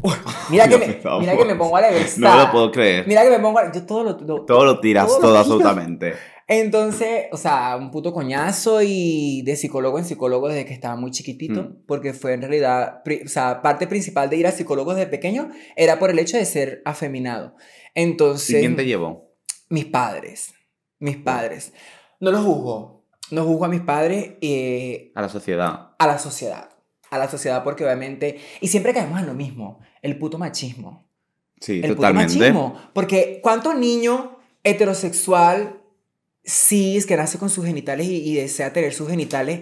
Mira, 0.50 0.68
que 0.68 0.78
me, 0.78 1.00
mira 1.20 1.38
que 1.38 1.46
me 1.46 1.56
pongo 1.56 1.78
a 1.78 1.82
la 1.82 1.90
No 2.18 2.38
lo 2.38 2.52
puedo 2.52 2.72
creer. 2.72 3.08
Mira 3.08 3.24
que 3.24 3.30
me 3.30 3.40
pongo 3.40 3.60
a... 3.60 3.72
Yo 3.72 3.86
todo 3.86 4.04
lo... 4.04 4.12
lo- 4.20 4.46
Todo 4.46 4.66
lo 4.66 4.80
tiras, 4.80 5.08
Todo 5.08 5.16
lo 5.16 5.22
todo, 5.22 5.32
tiro. 5.32 5.40
absolutamente. 5.40 6.14
entonces, 6.48 7.26
o 7.32 7.38
sea, 7.38 7.78
un 7.78 7.90
puto 7.90 8.12
coñazo 8.14 8.82
y 8.82 9.42
de 9.44 9.56
psicólogo 9.56 9.98
en 9.98 10.06
psicólogo 10.06 10.50
desde 10.50 10.66
que 10.66 10.74
estaba 10.74 10.96
muy 10.96 11.12
chiquitito, 11.12 11.64
Mm. 11.64 11.86
porque 11.88 12.14
fue 12.14 12.34
en 12.34 12.42
realidad, 12.42 13.02
o 13.26 13.28
sea, 13.30 13.62
parte 13.62 13.88
principal 13.88 14.30
de 14.30 14.38
ir 14.38 14.48
a 14.48 14.52
psicólogo 14.52 14.94
desde 14.94 15.08
pequeño 15.10 15.50
era 15.76 16.00
por 16.00 16.10
el 16.10 16.20
hecho 16.20 16.38
de 16.38 16.46
ser 16.46 16.82
afeminado. 16.86 17.56
Entonces, 17.96 18.58
¿Y 18.58 18.60
quién 18.60 18.76
te 18.76 18.86
llevó? 18.86 19.32
mis 19.70 19.86
padres, 19.86 20.54
mis 21.00 21.18
padres. 21.18 21.74
No 22.20 22.32
los 22.32 22.44
juzgo, 22.44 23.06
no 23.32 23.44
juzgo 23.46 23.66
a 23.66 23.70
mis 23.70 23.82
padres 23.82 24.34
eh, 24.42 25.12
A 25.16 25.22
la 25.22 25.30
sociedad. 25.30 25.92
a 25.98 26.08
la 26.08 26.18
sociedad, 26.20 26.70
a 27.10 27.18
la 27.18 27.30
sociedad 27.30 27.64
porque 27.64 27.84
obviamente, 27.86 28.40
y 28.62 28.68
siempre 28.68 28.94
caemos 28.94 29.20
en 29.20 29.28
lo 29.28 29.34
mismo, 29.34 29.80
el 30.04 30.18
puto 30.20 30.38
machismo. 30.38 31.04
Sí, 31.60 31.82
El 31.84 31.96
totalmente. 31.96 32.34
puto 32.34 32.40
machismo. 32.46 32.76
Porque 32.94 33.40
¿cuánto 33.42 33.74
niño 33.74 34.38
heterosexual 34.64 35.82
cis 36.46 37.06
que 37.06 37.16
nace 37.16 37.38
con 37.40 37.50
sus 37.50 37.66
genitales 37.66 38.08
y, 38.08 38.18
y 38.30 38.36
desea 38.36 38.74
tener 38.74 38.94
sus 38.94 39.10
genitales 39.10 39.62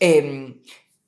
em, 0.00 0.60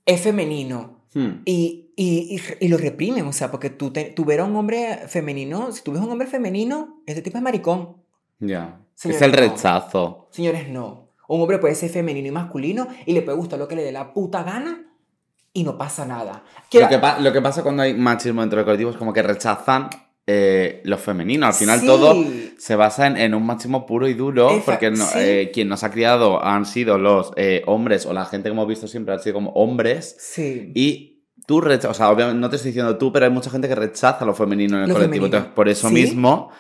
es 0.07 0.21
femenino? 0.21 1.01
Hmm. 1.15 1.43
Y, 1.45 1.91
y, 1.97 2.41
y- 2.61 2.69
lo 2.69 2.77
reprimen, 2.79 3.27
o 3.27 3.33
sea, 3.33 3.51
porque 3.51 3.69
tú, 3.71 3.93
te- 3.93 4.05
tú 4.11 4.25
ver 4.25 4.41
a 4.41 4.45
un 4.45 4.57
hombre 4.57 5.01
femenino, 5.09 5.73
si 5.73 5.83
tú 5.83 5.93
ves 5.93 6.01
a 6.01 6.05
un 6.05 6.11
hombre 6.13 6.29
femenino, 6.29 7.03
este 7.07 7.21
tipo 7.23 7.37
es 7.37 7.43
maricón. 7.43 7.97
Ya. 8.39 8.81
Es 9.05 9.21
el 9.21 9.33
no. 9.33 9.37
rechazo. 9.39 10.29
Señores, 10.31 10.69
no. 10.69 11.09
Un 11.29 11.41
hombre 11.43 11.59
puede 11.59 11.75
ser 11.75 11.91
femenino 11.91 12.29
y 12.29 12.31
masculino 12.31 12.87
y 13.07 13.13
le 13.13 13.23
puede 13.23 13.37
gustar 13.37 13.59
lo 13.59 13.69
que 13.69 13.77
le 13.77 13.83
dé 13.83 13.93
la 13.93 14.13
puta 14.15 14.43
gana 14.43 14.90
y 15.53 15.65
no 15.65 15.77
pasa 15.77 16.05
nada. 16.07 16.45
Quiero- 16.71 16.87
Lo 16.87 16.91
que, 16.91 16.99
pa- 16.99 17.19
lo 17.19 17.33
que 17.33 17.41
pasa 17.43 17.63
cuando 17.63 17.83
hay 17.83 17.95
machismo 17.95 18.41
dentro 18.41 18.57
del 18.59 18.65
colectivo 18.65 18.91
es 18.91 18.97
como 18.97 19.13
que 19.13 19.23
rechazan 19.23 19.89
eh, 20.27 20.81
lo 20.85 20.97
femenino. 20.97 21.47
Al 21.47 21.55
final 21.55 21.81
Sí. 21.81 21.87
todo 21.87 22.15
se 22.57 22.77
basa 22.77 23.09
en, 23.09 23.17
en 23.17 23.35
un 23.35 23.45
machismo 23.45 23.85
puro 23.85 24.07
y 24.07 24.15
duro, 24.15 24.63
porque 24.65 24.91
no- 24.93 25.05
sí. 25.07 25.19
eh, 25.19 25.51
quien 25.53 25.69
nos 25.69 25.83
ha 25.83 25.91
criado 25.91 26.45
han 26.45 26.67
sido 26.67 26.99
los 26.99 27.33
eh, 27.37 27.63
hombres, 27.67 28.07
o 28.07 28.13
la 28.13 28.25
gente 28.27 28.49
que 28.49 28.53
hemos 28.53 28.69
visto 28.69 28.87
siempre 28.87 29.13
han 29.15 29.21
sido 29.21 29.35
como 29.35 29.51
hombres, 29.53 30.17
Sí. 30.21 30.71
y 30.77 31.25
tú 31.47 31.61
rechazas, 31.61 31.91
o 31.91 31.95
sea, 31.95 32.11
obviamente 32.11 32.39
no 32.41 32.49
te 32.49 32.57
estoy 32.57 32.71
diciendo 32.71 32.97
tú, 32.97 33.13
pero 33.13 33.25
hay 33.27 33.33
mucha 33.33 33.51
gente 33.51 33.67
que 33.67 33.75
rechaza 33.75 34.25
lo 34.25 34.35
femenino 34.35 34.77
en 34.77 34.83
el 34.85 34.89
Lo 34.91 34.95
colectivo. 34.95 35.25
femenino. 35.25 35.37
Entonces, 35.39 35.55
por 35.57 35.69
eso 35.69 35.89
¿Sí? 35.89 35.95
mismo, 35.95 36.51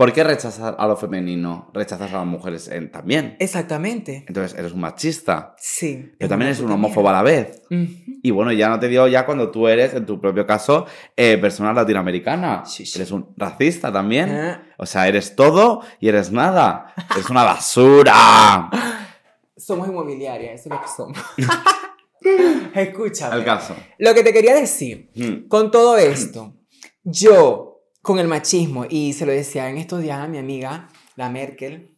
¿por 0.00 0.14
qué 0.14 0.24
rechazas 0.24 0.74
a 0.78 0.86
lo 0.86 0.96
femenino? 0.96 1.70
Rechazas 1.74 2.10
a 2.14 2.16
las 2.16 2.26
mujeres 2.26 2.68
en- 2.68 2.90
también. 2.90 3.36
Exactamente. 3.38 4.24
Entonces, 4.26 4.58
eres 4.58 4.72
un 4.72 4.80
machista, 4.80 5.54
Sí. 5.58 6.12
pero 6.18 6.30
también 6.30 6.46
eres 6.48 6.60
un 6.60 6.72
homófobo 6.72 7.10
a 7.10 7.12
la 7.12 7.22
vez. 7.22 7.60
Y 7.68 8.30
bueno, 8.30 8.50
ya 8.50 8.70
no 8.70 8.80
te 8.80 8.88
digo 8.88 9.06
ya 9.08 9.26
cuando 9.26 9.50
tú 9.50 9.68
eres, 9.68 9.92
en 9.92 10.06
tu 10.06 10.18
propio 10.18 10.46
caso, 10.46 10.86
eh, 11.14 11.36
persona 11.36 11.74
latinoamericana. 11.74 12.64
Sí, 12.64 12.86
sí. 12.86 12.96
Eres 12.98 13.10
un 13.10 13.34
racista 13.36 13.92
también. 13.92 14.30
Ah. 14.30 14.62
O 14.78 14.86
sea, 14.86 15.06
eres 15.06 15.36
todo 15.36 15.82
y 16.00 16.08
eres 16.08 16.32
nada. 16.32 16.94
Eres 17.14 17.28
una 17.28 17.44
basura. 17.44 18.70
Somos 19.54 19.86
inmobiliaria, 19.86 20.54
eso 20.54 20.70
es 20.70 20.74
lo 20.74 20.80
que 20.80 20.88
somos. 20.88 21.18
Escúchame. 22.74 23.36
El 23.36 23.44
caso. 23.44 23.76
Lo 23.98 24.14
que 24.14 24.22
te 24.22 24.32
quería 24.32 24.54
decir, 24.54 25.10
Mm. 25.14 25.48
con 25.48 25.70
todo 25.70 25.98
esto, 25.98 26.54
yo, 27.04 27.69
con 28.02 28.18
el 28.18 28.28
machismo, 28.28 28.86
y 28.88 29.12
se 29.12 29.26
lo 29.26 29.32
decía 29.32 29.68
en 29.68 29.76
estos 29.78 30.02
días 30.02 30.18
a 30.18 30.26
mi 30.28 30.38
amiga, 30.38 30.88
la 31.16 31.28
Merkel, 31.28 31.96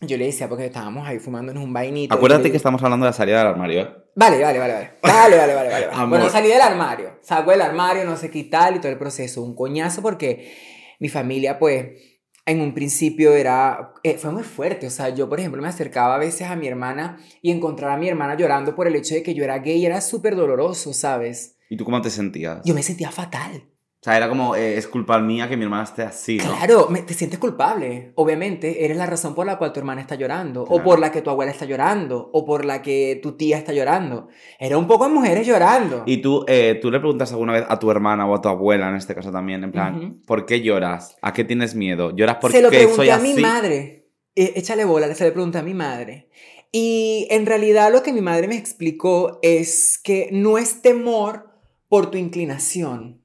yo 0.00 0.16
le 0.16 0.26
decía 0.26 0.48
porque 0.48 0.66
estábamos 0.66 1.06
ahí 1.08 1.18
fumándonos 1.18 1.62
un 1.64 1.72
vainito. 1.72 2.14
Acuérdate 2.14 2.44
le- 2.44 2.50
que 2.50 2.56
estamos 2.56 2.82
hablando 2.82 3.04
de 3.06 3.10
la 3.10 3.16
salida 3.16 3.38
del 3.38 3.46
armario, 3.48 3.80
¿eh? 3.82 3.88
Vale, 4.16 4.40
vale, 4.42 4.58
vale, 4.58 4.72
vale. 4.74 4.90
Vale, 5.02 5.36
vale, 5.36 5.54
vale, 5.54 5.70
vale. 5.70 5.86
Bueno, 6.08 6.28
salí 6.30 6.48
del 6.48 6.60
armario. 6.60 7.18
Saco 7.22 7.50
del 7.50 7.62
armario, 7.62 8.04
no 8.04 8.16
sé 8.16 8.30
qué 8.30 8.44
tal, 8.44 8.76
y 8.76 8.78
todo 8.80 8.92
el 8.92 8.98
proceso. 8.98 9.42
Un 9.42 9.56
coñazo 9.56 10.02
porque 10.02 10.54
mi 11.00 11.08
familia, 11.08 11.58
pues, 11.58 12.00
en 12.46 12.60
un 12.60 12.74
principio 12.74 13.34
era... 13.34 13.92
eh, 14.04 14.16
fue 14.18 14.30
muy 14.30 14.44
fuerte. 14.44 14.86
O 14.86 14.90
sea, 14.90 15.08
yo, 15.08 15.28
por 15.28 15.40
ejemplo, 15.40 15.60
me 15.60 15.68
acercaba 15.68 16.14
a 16.14 16.18
veces 16.18 16.46
a 16.48 16.54
mi 16.54 16.68
hermana 16.68 17.18
y 17.42 17.50
encontrar 17.50 17.90
a 17.90 17.96
mi 17.96 18.08
hermana 18.08 18.36
llorando 18.36 18.76
por 18.76 18.86
el 18.86 18.94
hecho 18.94 19.14
de 19.16 19.22
que 19.24 19.34
yo 19.34 19.42
era 19.42 19.58
gay 19.58 19.84
era 19.84 20.00
súper 20.00 20.36
doloroso, 20.36 20.92
¿sabes? 20.92 21.56
¿Y 21.68 21.76
tú 21.76 21.84
cómo 21.84 22.00
te 22.00 22.10
sentías? 22.10 22.60
Yo 22.64 22.74
me 22.74 22.82
sentía 22.84 23.10
fatal. 23.10 23.68
O 24.04 24.06
sea, 24.06 24.18
era 24.18 24.28
como, 24.28 24.54
eh, 24.54 24.76
es 24.76 24.86
culpa 24.86 25.18
mía 25.18 25.48
que 25.48 25.56
mi 25.56 25.64
hermana 25.64 25.84
esté 25.84 26.02
así, 26.02 26.36
¿no? 26.36 26.54
Claro, 26.58 26.88
me- 26.90 27.00
te 27.00 27.14
sientes 27.14 27.38
culpable. 27.38 28.12
Obviamente, 28.16 28.84
eres 28.84 28.98
la 28.98 29.06
razón 29.06 29.34
por 29.34 29.46
la 29.46 29.56
cual 29.56 29.72
tu 29.72 29.80
hermana 29.80 30.02
está 30.02 30.14
llorando, 30.14 30.64
o 30.64 30.66
Claro. 30.66 30.84
por 30.84 30.98
la 30.98 31.10
que 31.10 31.22
tu 31.22 31.30
abuela 31.30 31.50
está 31.50 31.64
llorando, 31.64 32.28
o 32.34 32.44
por 32.44 32.66
la 32.66 32.82
que 32.82 33.18
tu 33.22 33.32
tía 33.32 33.56
está 33.56 33.72
llorando. 33.72 34.28
Era 34.58 34.76
un 34.76 34.86
poco 34.86 35.08
de 35.08 35.14
mujeres 35.14 35.46
llorando. 35.46 36.02
Y 36.04 36.18
tú, 36.18 36.44
eh, 36.46 36.78
tú 36.82 36.90
le 36.90 36.98
preguntas 37.00 37.32
alguna 37.32 37.54
vez 37.54 37.64
a 37.66 37.78
tu 37.78 37.90
hermana 37.90 38.26
o 38.28 38.34
a 38.34 38.42
tu 38.42 38.50
abuela, 38.50 38.90
en 38.90 38.96
este 38.96 39.14
caso 39.14 39.32
también, 39.32 39.64
en 39.64 39.72
plan, 39.72 39.96
Ujú. 39.96 40.22
¿por 40.26 40.44
qué 40.44 40.60
lloras? 40.60 41.16
¿A 41.22 41.32
qué 41.32 41.42
tienes 41.44 41.74
miedo? 41.74 42.14
¿Lloras 42.14 42.36
porque 42.42 42.58
se 42.58 42.62
lo 42.62 42.68
pregunté 42.68 42.96
soy 42.96 43.08
a 43.08 43.16
así? 43.16 43.32
mi 43.34 43.40
madre. 43.40 44.06
Eh, 44.36 44.52
échale 44.56 44.84
bola, 44.84 45.14
se 45.14 45.24
le 45.24 45.32
pregunté 45.32 45.56
a 45.56 45.62
mi 45.62 45.72
madre. 45.72 46.28
Y 46.72 47.26
en 47.30 47.46
realidad 47.46 47.90
lo 47.90 48.02
que 48.02 48.12
mi 48.12 48.20
madre 48.20 48.48
me 48.48 48.56
explicó 48.58 49.38
es 49.40 49.98
que 50.04 50.28
no 50.30 50.58
es 50.58 50.82
temor 50.82 51.48
por 51.88 52.10
tu 52.10 52.18
inclinación. 52.18 53.23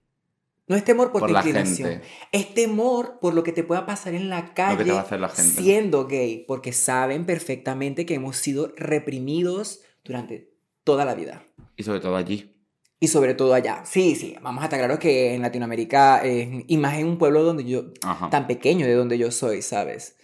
No 0.70 0.76
es 0.76 0.86
temor 0.86 1.12
por, 1.12 1.20
Por 1.22 1.32
tu 1.32 1.36
inclinación. 1.38 1.90
gente. 1.90 2.08
Es 2.32 2.54
temor 2.54 3.18
por 3.20 3.34
lo 3.34 3.44
que 3.44 3.52
te 3.52 3.64
pueda 3.64 3.86
pasar 3.86 4.14
en 4.14 4.30
la 4.30 4.54
calle 4.54 4.86
te 4.86 4.92
va 4.92 5.00
a 5.00 5.02
hacer 5.02 5.20
la 5.20 5.28
gente. 5.30 5.62
siendo 5.62 6.06
gay, 6.08 6.46
porque 6.48 6.72
saben 6.72 7.26
perfectamente 7.26 8.06
que 8.06 8.14
hemos 8.14 8.38
sido 8.38 8.72
reprimidos 8.78 9.82
durante 10.06 10.54
toda 10.84 11.04
la 11.06 11.16
vida. 11.16 11.44
Y 11.76 11.84
sobre 11.84 12.00
todo 12.00 12.16
allí. 12.16 12.56
Y 13.00 13.08
sobre 13.08 13.34
todo 13.34 13.54
allá. 13.54 13.84
Sí, 13.86 14.16
sí, 14.16 14.36
vamos 14.42 14.62
a 14.62 14.66
estar 14.66 14.78
claros 14.80 15.00
que 15.00 15.34
en 15.34 15.42
Latinoamérica, 15.42 16.22
eh, 16.24 16.66
y 16.68 16.78
más 16.78 16.98
en 17.00 17.08
un 17.08 17.18
pueblo 17.18 17.44
donde 17.44 17.64
yo, 17.66 17.86
Ajá. 18.04 18.30
tan 18.30 18.46
pequeño 18.46 18.86
de 18.86 18.94
donde 18.94 19.18
yo 19.18 19.32
soy, 19.32 19.62
¿sabes? 19.62 20.18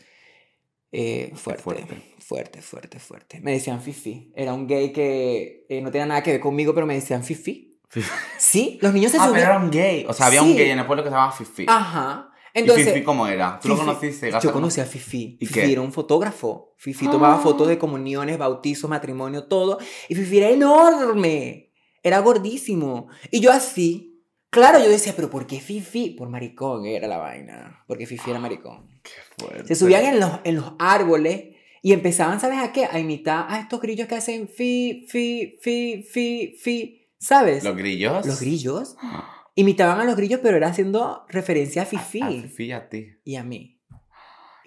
Eh, 0.92 1.32
fuerte, 1.36 1.64
fuerte. 1.64 2.02
fuerte, 2.20 2.62
fuerte, 2.62 3.00
fuerte, 3.00 3.40
Me 3.42 3.52
decían 3.54 3.82
Fifi. 3.82 4.32
Era 4.36 4.54
un 4.54 4.68
gay 4.68 4.92
que 4.94 5.66
eh, 5.70 5.82
no 5.82 5.92
tenía 5.92 6.06
nada 6.06 6.22
que 6.24 6.32
ver 6.34 6.40
conmigo, 6.40 6.74
pero 6.74 6.86
me 6.86 6.94
decían 6.96 7.24
Fifi. 7.24 7.75
Sí, 8.38 8.80
los 8.82 8.94
niños 8.94 9.12
se 9.12 9.18
Ah, 9.18 9.22
pero 9.24 9.34
subían. 9.36 9.50
era 9.50 9.60
un 9.60 9.72
gay. 9.72 10.06
O 10.08 10.14
sea, 10.14 10.28
había 10.28 10.42
un 10.42 10.50
Sí. 10.52 10.58
gay 10.58 10.70
en 10.72 10.80
el 10.80 10.86
pueblo 10.86 11.04
que 11.04 11.10
se 11.10 11.16
llamaba 11.16 11.32
Fifi. 11.32 11.66
Ajá. 11.68 12.30
¿Y 12.54 12.60
Entonces, 12.60 12.88
Fifi 12.94 13.04
cómo 13.04 13.28
era? 13.28 13.60
¿Tú 13.62 13.68
lo 13.70 13.76
Fifi- 13.76 13.80
conociste? 13.80 14.32
Yo 14.42 14.52
conocí 14.54 14.80
a 14.82 14.86
Fifi. 14.86 15.38
¿Y 15.40 15.46
Fifi 15.46 15.60
qué? 15.62 15.72
era 15.74 15.82
un 15.82 15.92
fotógrafo. 15.92 16.74
Fifi 16.78 17.06
tomaba 17.08 17.36
Ah. 17.36 17.40
fotos 17.40 17.68
de 17.68 17.78
comuniones, 17.78 18.38
bautizos, 18.38 18.90
matrimonio, 18.90 19.46
todo. 19.46 19.78
Y 20.10 20.16
Fifi 20.16 20.38
era 20.38 20.50
enorme. 20.50 21.72
Era 22.04 22.20
gordísimo. 22.20 23.08
Y 23.32 23.40
yo 23.42 23.52
así. 23.52 24.12
Claro, 24.50 24.80
yo 24.80 24.90
decía, 24.90 25.14
pero 25.16 25.30
¿por 25.30 25.48
qué 25.48 25.60
Fifi? 25.60 26.12
Por 26.12 26.30
maricón 26.30 26.86
era 26.86 27.08
la 27.08 27.18
vaina. 27.18 27.84
Porque 27.88 28.06
Fifi 28.06 28.30
era 28.30 28.40
maricón. 28.40 28.88
Fuerte. 29.38 29.68
Se 29.68 29.76
subían 29.76 30.06
en 30.06 30.20
los, 30.22 30.32
en 30.46 30.56
los 30.56 30.74
árboles 30.80 31.56
y 31.82 31.92
empezaban, 31.92 32.40
¿sabes 32.40 32.60
a 32.60 32.72
qué? 32.72 32.86
A 32.86 33.00
imitar 33.00 33.48
a 33.50 33.60
estos 33.60 33.82
grillos 33.82 34.08
que 34.08 34.16
hacen 34.16 34.48
fi, 34.48 35.06
fi, 35.10 35.58
fi, 35.62 36.04
fi, 36.10 36.56
fi. 36.58 37.05
¿Sabes? 37.20 37.64
¿Los 37.64 37.76
grillos? 37.76 38.26
Los 38.26 38.42
grillos. 38.42 38.96
Imitaban 39.56 40.02
a 40.02 40.04
los 40.04 40.16
grillos, 40.18 40.42
pero 40.44 40.58
era 40.58 40.68
haciendo 40.68 41.26
referencia 41.30 41.84
a 41.84 41.86
Fifi. 41.86 42.22
A 42.22 42.28
Fifi 42.30 42.66
y 42.66 42.72
a 42.74 42.90
ti. 42.90 43.08
Y 43.24 43.36
a 43.38 43.44
mí. 43.44 43.80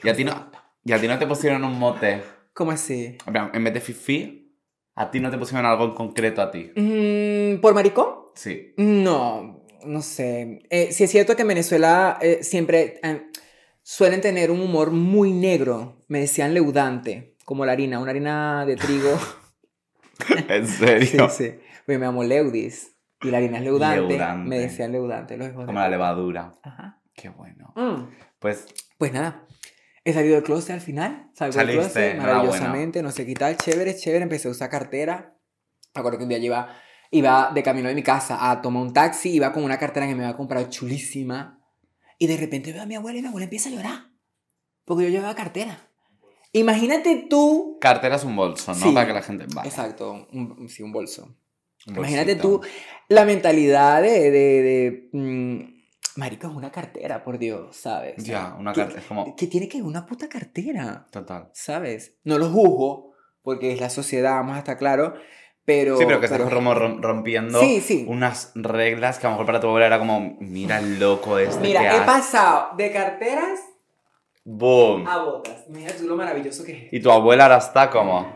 ¿Y 0.02 0.08
a 0.08 0.14
ti 0.14 0.24
no, 0.24 0.50
y 0.84 0.92
a 0.92 1.00
ti 1.00 1.08
no 1.08 1.18
te 1.18 1.26
pusieron 1.26 1.64
un 1.64 1.78
mote? 1.78 2.22
¿Cómo 2.54 2.70
así? 2.70 3.18
En 3.26 3.64
vez 3.64 3.74
de 3.74 3.80
Fifi, 3.80 4.54
¿a 4.94 5.10
ti 5.10 5.20
no 5.20 5.30
te 5.30 5.36
pusieron 5.38 5.66
algo 5.66 5.84
en 5.84 5.92
concreto 5.92 6.40
a 6.40 6.50
ti? 6.50 6.70
Mm, 6.74 7.60
¿Por 7.60 7.74
maricón? 7.74 8.08
Sí. 8.34 8.72
No, 8.78 9.64
no 9.84 10.02
sé. 10.02 10.60
Eh, 10.70 10.92
sí 10.92 11.04
es 11.04 11.10
cierto 11.10 11.36
que 11.36 11.42
en 11.42 11.48
Venezuela 11.48 12.18
eh, 12.22 12.38
siempre 12.42 13.00
eh, 13.02 13.22
suelen 13.82 14.20
tener 14.20 14.50
un 14.50 14.60
humor 14.60 14.90
muy 14.90 15.32
negro. 15.32 16.04
Me 16.08 16.20
decían 16.20 16.54
leudante, 16.54 17.36
como 17.44 17.66
la 17.66 17.72
harina, 17.72 17.98
una 17.98 18.10
harina 18.12 18.64
de 18.64 18.76
trigo. 18.76 19.18
¿En 20.48 20.66
sí, 20.66 20.74
serio? 20.78 21.28
sí. 21.28 21.50
Pues 21.50 21.67
me 21.96 22.04
llamo 22.04 22.24
Leudis. 22.24 22.94
Y 23.22 23.30
la 23.30 23.38
harina 23.38 23.58
es 23.58 23.64
leudante. 23.64 24.00
Leudante. 24.02 24.48
Me 24.48 24.58
decían 24.58 24.92
leudante 24.92 25.36
los 25.36 25.48
hijos 25.48 25.60
de 25.62 25.66
Como 25.66 25.78
la 25.78 25.86
puta. 25.86 25.90
levadura. 25.90 26.54
Ajá. 26.62 27.00
Qué 27.14 27.30
bueno. 27.30 27.72
Mm. 27.74 28.10
Pues 28.38 28.66
Pues 28.98 29.12
nada. 29.12 29.44
He 30.04 30.12
salido 30.12 30.34
del 30.36 30.44
closet 30.44 30.70
al 30.74 30.80
final. 30.80 31.30
Salgo 31.34 31.58
del 31.58 31.70
closet 31.72 32.16
maravillosamente. 32.18 33.02
No 33.02 33.10
sé 33.10 33.26
qué 33.26 33.34
tal. 33.34 33.56
Chévere, 33.56 33.96
chévere. 33.96 34.22
Empecé 34.22 34.48
a 34.48 34.50
usar 34.52 34.70
cartera. 34.70 35.34
Me 35.94 35.98
acuerdo 36.00 36.18
que 36.18 36.24
un 36.24 36.28
día 36.28 36.38
yo 36.38 36.44
iba, 36.46 36.68
iba 37.10 37.50
de 37.52 37.62
camino 37.62 37.88
de 37.88 37.94
mi 37.94 38.02
casa 38.02 38.50
a 38.50 38.62
tomar 38.62 38.82
un 38.82 38.92
taxi. 38.92 39.30
Iba 39.30 39.52
con 39.52 39.64
una 39.64 39.78
cartera 39.78 40.06
que 40.06 40.14
me 40.14 40.24
había 40.24 40.36
comprado 40.36 40.68
chulísima. 40.70 41.60
Y 42.18 42.26
de 42.28 42.36
repente 42.36 42.72
veo 42.72 42.82
a 42.82 42.86
mi 42.86 42.94
abuela 42.94 43.18
y 43.18 43.22
mi 43.22 43.28
abuela 43.28 43.44
empieza 43.44 43.68
a 43.68 43.72
llorar. 43.72 44.10
Porque 44.84 45.04
yo 45.04 45.10
llevaba 45.10 45.34
cartera. 45.34 45.90
Imagínate 46.52 47.26
tú. 47.28 47.78
cartera 47.80 48.16
es 48.16 48.24
un 48.24 48.34
bolso, 48.36 48.72
¿no? 48.72 48.78
Sí. 48.78 48.92
Para 48.94 49.06
que 49.06 49.12
la 49.12 49.22
gente 49.22 49.46
vaya. 49.54 49.68
Exacto. 49.68 50.26
Un, 50.32 50.68
sí, 50.68 50.82
un 50.82 50.92
bolso. 50.92 51.36
Imagínate 51.86 52.36
tú 52.36 52.60
la 53.08 53.24
mentalidad 53.24 54.02
de. 54.02 54.30
de, 54.30 54.62
de 54.62 55.08
mm, 55.12 55.78
marico, 56.16 56.48
es 56.48 56.52
una 56.54 56.70
cartera, 56.70 57.22
por 57.24 57.38
Dios, 57.38 57.76
¿sabes? 57.76 58.22
Ya, 58.24 58.54
una 58.58 58.72
¿qué- 58.72 58.80
cartera. 58.80 59.00
Es 59.00 59.06
como. 59.06 59.36
que 59.36 59.46
tiene 59.46 59.68
que 59.68 59.80
una 59.82 60.04
puta 60.06 60.28
cartera, 60.28 61.06
Total. 61.10 61.48
¿sabes? 61.52 62.16
No 62.24 62.38
lo 62.38 62.48
juzgo, 62.50 63.12
porque 63.42 63.72
es 63.72 63.80
la 63.80 63.88
sociedad, 63.90 64.32
vamos 64.32 64.56
a 64.56 64.58
estar 64.58 64.76
claro, 64.76 65.14
pero... 65.64 65.96
Sí, 65.98 66.04
pero 66.06 66.18
que 66.20 66.26
estás 66.26 66.42
como 66.52 66.74
rom- 66.74 67.00
rompiendo 67.00 67.60
Sí, 67.60 67.80
sí. 67.80 68.04
unas 68.08 68.52
reglas 68.54 69.18
que 69.18 69.26
a 69.26 69.30
lo 69.30 69.34
mejor 69.34 69.46
para 69.46 69.60
tu 69.60 69.68
abuela 69.68 69.86
era 69.86 69.98
como, 69.98 70.36
mira 70.40 70.78
el 70.78 70.98
loco 70.98 71.38
este 71.38 71.60
Mira, 71.60 71.80
que 71.80 71.86
he 71.86 71.90
hace". 71.90 72.06
pasado 72.06 72.76
de 72.76 72.90
carteras 72.92 73.60
¡Boom! 74.44 75.06
a 75.06 75.22
botas. 75.22 75.64
Imagínate 75.68 75.98
tú 75.98 76.06
lo 76.08 76.16
maravilloso 76.16 76.64
que 76.64 76.86
es. 76.86 76.92
Y 76.92 77.00
tu 77.00 77.10
abuela 77.10 77.44
ahora 77.44 77.58
está 77.58 77.90
como 77.90 78.26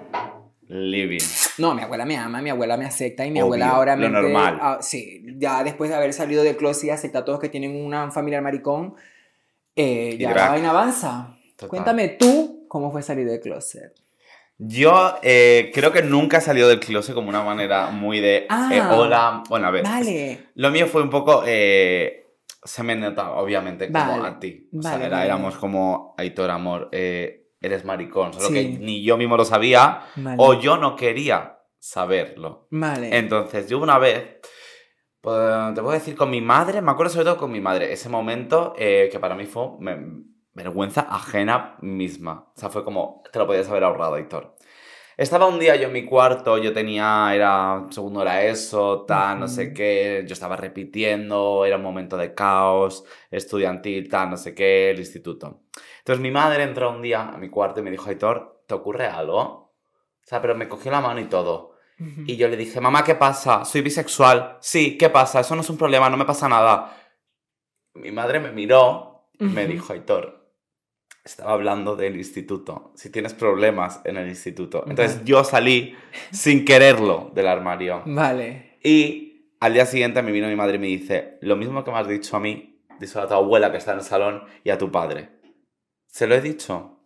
living. 0.72 1.20
No, 1.58 1.74
mi 1.74 1.82
abuela 1.82 2.04
me 2.04 2.16
ama, 2.16 2.40
mi 2.42 2.50
abuela 2.50 2.76
me 2.76 2.86
acepta 2.86 3.24
y 3.26 3.30
mi 3.30 3.38
Obvio, 3.40 3.44
abuela 3.44 3.68
ahora 3.70 3.96
lo 3.96 4.08
normal. 4.08 4.58
ah, 4.60 4.78
sí, 4.80 5.22
ya 5.36 5.62
después 5.64 5.90
de 5.90 5.96
haber 5.96 6.12
salido 6.12 6.42
del 6.42 6.56
closet 6.56 6.84
y 6.84 6.90
acepta 6.90 7.20
a 7.20 7.24
todos 7.24 7.40
que 7.40 7.48
tienen 7.48 7.76
una 7.76 8.10
familia 8.10 8.40
maricón, 8.40 8.94
eh, 9.76 10.16
ya 10.18 10.32
la 10.34 10.48
vaina 10.48 10.70
avanza. 10.70 11.36
Total. 11.56 11.68
Cuéntame 11.68 12.08
tú 12.08 12.64
cómo 12.68 12.90
fue 12.90 13.02
salir 13.02 13.26
del 13.28 13.40
closet. 13.40 13.92
Yo 14.58 15.16
eh, 15.22 15.70
creo 15.74 15.92
que 15.92 16.02
nunca 16.02 16.38
he 16.38 16.40
salido 16.40 16.68
del 16.68 16.78
closet 16.80 17.14
como 17.14 17.28
una 17.28 17.42
manera 17.42 17.90
muy 17.90 18.20
de 18.20 18.46
Ah. 18.48 18.70
eh, 18.72 18.80
hola. 18.80 19.42
Bueno, 19.48 19.66
a 19.66 19.70
ver. 19.70 19.82
Vale. 19.84 20.38
Lo 20.54 20.70
mío 20.70 20.86
fue 20.86 21.02
un 21.02 21.10
poco. 21.10 21.42
eh, 21.46 22.18
se 22.64 22.84
me 22.84 22.94
nota, 22.94 23.32
obviamente, 23.32 23.90
como 23.90 24.18
Vale, 24.18 24.28
a 24.28 24.38
ti. 24.38 24.68
O 24.78 24.80
sea, 24.82 24.92
vale, 24.92 25.06
era- 25.06 25.16
vale. 25.16 25.26
éramos 25.26 25.56
como 25.56 26.14
Aitor, 26.16 26.48
amor, 26.50 26.88
eh, 26.92 27.41
eres 27.62 27.84
maricón. 27.84 28.32
Solo 28.34 28.48
Sí. 28.48 28.54
que 28.54 28.78
ni 28.78 29.02
yo 29.02 29.16
mismo 29.16 29.36
lo 29.36 29.44
sabía 29.44 30.02
Vale. 30.16 30.36
o 30.38 30.54
yo 30.54 30.76
no 30.76 30.96
quería 30.96 31.58
saberlo. 31.78 32.66
Vale. 32.70 33.16
Entonces, 33.16 33.68
yo 33.68 33.78
una 33.78 33.98
vez, 33.98 34.40
pues, 35.20 35.74
te 35.74 35.80
puedo 35.80 35.92
decir 35.94 36.16
con 36.16 36.30
mi 36.30 36.40
madre, 36.40 36.80
me 36.82 36.90
acuerdo 36.90 37.12
sobre 37.12 37.26
todo 37.26 37.36
con 37.36 37.52
mi 37.52 37.60
madre, 37.60 37.92
ese 37.92 38.08
momento 38.08 38.74
eh, 38.76 39.08
que 39.10 39.18
para 39.20 39.34
mí 39.34 39.46
fue 39.46 39.68
me- 39.78 40.24
vergüenza 40.54 41.02
ajena 41.08 41.76
misma. 41.80 42.48
O 42.54 42.60
sea, 42.60 42.68
fue 42.68 42.84
como, 42.84 43.22
te 43.32 43.38
lo 43.38 43.46
podías 43.46 43.68
haber 43.68 43.84
ahorrado, 43.84 44.16
Héctor. 44.16 44.54
Estaba 45.16 45.46
un 45.46 45.58
día 45.58 45.76
yo 45.76 45.86
en 45.88 45.92
mi 45.92 46.04
cuarto, 46.06 46.56
yo 46.58 46.72
tenía, 46.72 47.30
era, 47.34 47.86
segundo 47.90 48.22
era 48.22 48.42
eso, 48.44 49.04
tal, 49.06 49.40
no 49.40 49.46
sé 49.48 49.72
qué, 49.72 50.24
yo 50.26 50.32
estaba 50.32 50.56
repitiendo, 50.56 51.64
era 51.66 51.76
un 51.76 51.82
momento 51.82 52.16
de 52.16 52.34
caos, 52.34 53.04
estudiantil, 53.30 54.08
tal, 54.08 54.30
no 54.30 54.36
sé 54.36 54.54
qué, 54.54 54.90
el 54.90 54.98
instituto. 54.98 55.60
Entonces 56.02 56.20
mi 56.20 56.32
madre 56.32 56.64
entró 56.64 56.90
un 56.90 57.00
día 57.00 57.28
a 57.28 57.38
mi 57.38 57.48
cuarto 57.48 57.78
y 57.78 57.84
me 57.84 57.90
dijo, 57.92 58.08
Aitor, 58.08 58.64
¿te 58.66 58.74
ocurre 58.74 59.06
algo? 59.06 59.38
O 59.38 60.24
sea, 60.24 60.40
pero 60.42 60.56
me 60.56 60.68
cogió 60.68 60.90
la 60.90 61.00
mano 61.00 61.20
y 61.20 61.26
todo. 61.26 61.76
Y 62.26 62.36
yo 62.36 62.48
le 62.48 62.56
dije, 62.56 62.80
mamá, 62.80 63.04
¿qué 63.04 63.14
pasa? 63.14 63.64
Soy 63.64 63.80
bisexual. 63.82 64.58
Sí, 64.60 64.98
¿qué 64.98 65.08
pasa? 65.08 65.38
Eso 65.38 65.54
no 65.54 65.60
es 65.60 65.70
un 65.70 65.78
problema, 65.78 66.10
no 66.10 66.16
me 66.16 66.24
pasa 66.24 66.48
nada. 66.48 66.96
Mi 67.94 68.10
madre 68.10 68.40
me 68.40 68.50
miró 68.50 69.28
y 69.38 69.44
me 69.44 69.68
dijo, 69.68 69.92
Aitor, 69.92 70.50
estaba 71.24 71.52
hablando 71.52 71.94
del 71.94 72.16
instituto. 72.16 72.90
Si 72.96 73.10
tienes 73.10 73.34
problemas 73.34 74.00
en 74.04 74.16
el 74.16 74.28
instituto. 74.28 74.84
Entonces 74.88 75.18
Vale. 75.18 75.26
yo 75.26 75.44
salí 75.44 75.94
sin 76.32 76.64
quererlo 76.64 77.30
del 77.34 77.46
armario. 77.46 78.02
Vale. 78.06 78.78
Y 78.82 79.54
al 79.60 79.74
día 79.74 79.86
siguiente 79.86 80.22
me 80.22 80.32
vino 80.32 80.48
mi 80.48 80.56
madre 80.56 80.76
y 80.76 80.80
me 80.80 80.88
dice, 80.88 81.38
lo 81.42 81.54
mismo 81.54 81.84
que 81.84 81.92
me 81.92 81.98
has 81.98 82.08
dicho 82.08 82.36
a 82.36 82.40
mí, 82.40 82.80
díselo 82.98 83.26
a 83.26 83.28
tu 83.28 83.34
abuela 83.34 83.70
que 83.70 83.78
está 83.78 83.92
en 83.92 83.98
el 83.98 84.04
salón 84.04 84.42
y 84.64 84.70
a 84.70 84.78
tu 84.78 84.90
padre. 84.90 85.41
¿Se 86.12 86.26
lo 86.26 86.34
he 86.34 86.42
dicho? 86.42 86.98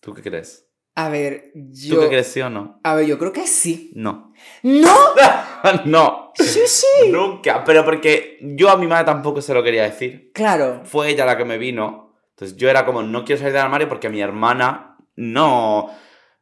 ¿Tú 0.00 0.14
qué 0.14 0.22
crees? 0.22 0.68
A 0.94 1.08
ver, 1.08 1.50
¿Tú 1.52 1.60
yo... 1.72 2.00
qué 2.02 2.08
crees, 2.08 2.28
sí 2.28 2.40
o 2.40 2.48
no? 2.48 2.78
A 2.84 2.94
ver, 2.94 3.04
yo 3.04 3.18
creo 3.18 3.32
que 3.32 3.48
sí. 3.48 3.90
No. 3.96 4.32
¡No! 4.62 4.96
no, 5.86 6.30
¡Sí, 6.36 6.60
sí! 6.66 7.10
nunca. 7.10 7.64
Pero 7.64 7.84
porque 7.84 8.38
yo 8.40 8.70
a 8.70 8.76
mi 8.76 8.86
madre 8.86 9.06
tampoco 9.06 9.42
se 9.42 9.52
lo 9.52 9.64
quería 9.64 9.82
decir. 9.82 10.30
Claro. 10.32 10.82
Fue 10.84 11.08
ella 11.10 11.26
la 11.26 11.36
que 11.36 11.44
me 11.44 11.58
vino. 11.58 12.14
Entonces 12.30 12.56
yo 12.56 12.70
era 12.70 12.86
como, 12.86 13.02
no 13.02 13.24
quiero 13.24 13.40
salir 13.40 13.54
del 13.54 13.62
armario 13.62 13.88
porque 13.88 14.08
mi 14.08 14.20
hermana 14.20 14.98
no... 15.16 15.90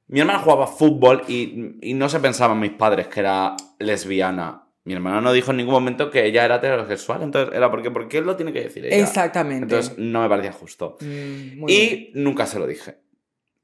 Mi 0.06 0.20
hermana 0.20 0.40
jugaba 0.40 0.66
fútbol 0.66 1.22
y, 1.28 1.78
y 1.80 1.94
no 1.94 2.10
se 2.10 2.20
pensaba 2.20 2.52
en 2.52 2.60
mis 2.60 2.72
padres 2.72 3.08
que 3.08 3.20
era 3.20 3.56
lesbiana. 3.78 4.70
Mi 4.90 4.97
hermana 4.97 5.20
no 5.20 5.32
dijo 5.32 5.52
en 5.52 5.59
ningún 5.59 5.75
momento 5.75 6.11
que 6.11 6.26
ella 6.26 6.44
era 6.44 6.56
heterosexual. 6.56 7.23
Entonces 7.23 7.54
era 7.54 7.70
porque, 7.70 7.92
¿por 7.92 8.09
qué 8.09 8.18
él 8.18 8.25
lo 8.25 8.35
tiene 8.35 8.52
que 8.52 8.62
decir 8.62 8.85
ella? 8.85 8.97
Exactamente. 8.97 9.62
Entonces 9.62 9.97
no 9.97 10.20
me 10.20 10.28
parecía 10.28 10.50
justo. 10.50 10.97
Mm, 11.00 11.64
bien. 11.64 11.68
Y 11.68 12.11
nunca 12.14 12.44
se 12.44 12.59
lo 12.59 12.66
dije. 12.66 12.97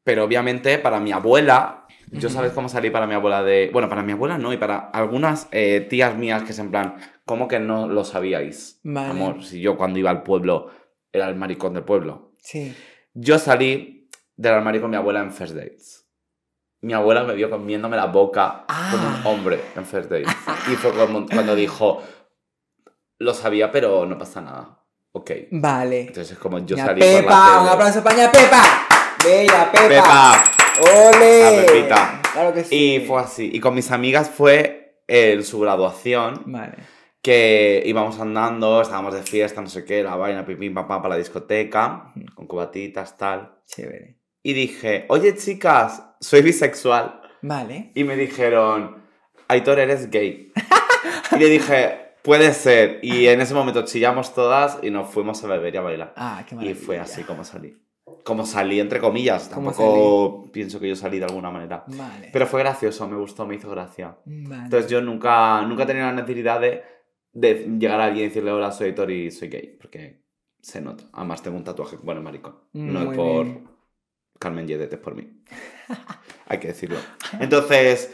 Pero 0.05 0.23
obviamente 0.23 0.79
para 0.79 1.01
mi 1.01 1.11
abuela, 1.11 1.85
yo 2.13 2.31
sabes 2.31 2.53
cómo 2.53 2.69
salí 2.69 2.91
para 2.91 3.09
mi 3.09 3.15
abuela 3.15 3.43
de... 3.43 3.71
Bueno, 3.73 3.89
para 3.89 4.05
mi 4.05 4.13
abuela 4.13 4.39
no, 4.39 4.53
y 4.53 4.57
para 4.57 4.79
algunas 4.79 5.49
eh, 5.51 5.85
tías 5.91 6.17
mías 6.17 6.45
que 6.45 6.53
es 6.53 6.61
en 6.61 6.71
plan, 6.71 6.95
¿cómo 7.25 7.49
que 7.49 7.59
no 7.59 7.89
lo 7.89 8.05
sabíais? 8.05 8.79
Vale. 8.85 9.11
Amor, 9.11 9.43
si 9.43 9.61
yo 9.61 9.77
cuando 9.77 9.99
iba 9.99 10.11
al 10.11 10.23
pueblo 10.23 10.71
era 11.13 11.29
el 11.29 11.35
maricón 11.35 11.75
del 11.75 11.83
pueblo. 11.83 12.35
Sí. 12.39 12.73
Yo 13.15 13.41
salí 13.41 14.09
del 14.37 14.53
armario 14.53 14.81
con 14.81 14.91
mi 14.91 14.97
abuela 14.97 15.23
en 15.23 15.33
First 15.33 15.57
Dates. 15.57 16.06
Mi 16.87 16.93
abuela 16.93 17.25
me 17.25 17.35
vio 17.35 17.51
comiéndome 17.51 17.97
la 17.97 18.07
boca 18.07 18.65
con 18.67 19.01
Ah. 19.01 19.21
un 19.21 19.27
hombre 19.27 19.61
en 19.75 19.85
First 19.85 20.09
Dates. 20.09 20.29
Y 20.71 20.77
fue 20.77 20.93
cuando 20.93 21.55
dijo, 21.57 22.01
lo 23.19 23.35
sabía, 23.35 23.73
pero 23.73 24.07
no 24.07 24.17
pasa 24.17 24.41
nada. 24.41 24.79
Ok. 25.13 25.31
Vale. 25.51 26.01
Entonces 26.03 26.33
es 26.33 26.39
como 26.39 26.59
yo 26.61 26.77
salí 26.77 27.01
por 27.01 27.11
la 27.11 27.19
Pepa, 27.21 27.51
un 27.55 27.59
tele. 27.65 27.71
aplauso 27.73 28.03
para 28.05 28.17
Ña 28.17 28.31
Pepa. 28.31 28.63
Bella 29.25 29.73
Pepa. 29.73 29.89
Pepa. 29.89 30.45
¡Ole! 31.11 31.45
A 31.63 31.67
Pepita. 31.67 32.21
Claro 32.33 32.53
que 32.55 32.63
sí. 32.65 32.77
Y 32.77 33.01
fue 33.07 33.21
así. 33.21 33.51
Y 33.53 33.59
con 33.59 33.75
mis 33.75 33.91
amigas 33.91 34.31
fue 34.31 35.03
en 35.09 35.43
su 35.43 35.59
graduación, 35.59 36.43
Vale. 36.47 36.77
que 37.23 37.83
íbamos 37.87 38.21
andando, 38.21 38.81
estábamos 38.83 39.15
de 39.15 39.23
fiesta, 39.23 39.61
no 39.61 39.69
sé 39.69 39.85
qué, 39.85 40.03
la 40.05 40.15
vaina, 40.17 40.45
pipín, 40.47 40.75
papá, 40.75 41.03
para 41.03 41.15
la 41.15 41.19
discoteca, 41.19 42.13
con 42.35 42.47
cubatitas, 42.47 43.17
tal. 43.17 43.57
Chévere. 43.67 44.16
Y 44.47 44.53
dije, 44.53 45.07
oye 45.09 45.35
chicas, 45.35 46.05
soy 46.21 46.41
bisexual. 46.43 47.21
Vale. 47.43 47.91
Y 47.97 48.05
me 48.05 48.15
dijeron, 48.15 49.03
Aitor, 49.49 49.81
eres 49.81 50.09
gay. 50.09 50.53
y 51.33 51.37
le 51.41 51.49
dije, 51.49 52.13
puede 52.23 52.53
ser. 52.55 53.01
Y 53.03 53.27
en 53.27 53.41
ese 53.41 53.55
momento 53.55 53.85
chillamos 53.85 54.35
todas 54.35 54.79
y 54.85 54.91
nos 54.93 55.11
fuimos 55.11 55.43
a 55.43 55.49
beber 55.49 55.75
y 55.75 55.79
a 55.79 55.81
bailar. 55.81 56.13
Ah, 56.17 56.45
qué 56.49 56.55
Y 56.55 56.59
maravilla. 56.59 56.81
fue 56.81 56.99
así 57.01 57.25
como 57.25 57.43
salí. 57.43 57.77
Como 58.23 58.47
salí, 58.47 58.79
entre 58.79 59.01
comillas. 59.01 59.51
¿Cómo 59.53 59.73
Tampoco 59.73 60.53
pienso 60.53 60.79
que 60.79 60.91
yo 60.91 60.95
salí 60.95 61.19
de 61.19 61.25
alguna 61.25 61.51
manera. 61.51 61.83
Vale. 61.89 62.31
Pero 62.33 62.47
fue 62.47 62.61
gracioso, 62.61 63.09
me 63.09 63.17
gustó, 63.17 63.49
me 63.49 63.57
hizo 63.57 63.69
gracia. 63.69 64.17
Vale. 64.27 64.63
Entonces 64.63 64.89
yo 64.89 65.01
nunca, 65.01 65.61
nunca 65.63 65.83
he 65.83 65.87
tenido 65.87 66.07
la 66.07 66.13
necesidad 66.13 66.61
de, 66.61 66.85
de 67.33 67.67
llegar 67.81 68.01
a 68.01 68.05
alguien 68.05 68.27
y 68.27 68.29
decirle, 68.29 68.53
hola, 68.53 68.71
soy 68.71 68.91
Aitor 68.91 69.11
y 69.11 69.33
soy 69.33 69.49
gay. 69.49 69.77
Porque 69.77 70.23
se 70.61 70.81
nota. 70.81 71.03
Además 71.13 71.43
tengo 71.43 71.57
un 71.57 71.65
tatuaje, 71.65 71.97
bueno, 72.01 72.23
maricón. 72.23 72.57
No 72.73 73.01
Muy 73.01 73.11
es 73.11 73.17
por 73.17 73.45
bien. 73.45 73.66
Carmen 74.39 74.67
Yedet, 74.67 74.93
es 74.93 74.99
por 74.99 75.15
mí. 75.15 75.29
Hay 76.49 76.59
que 76.59 76.69
decirlo. 76.69 76.99
Entonces, 77.41 78.11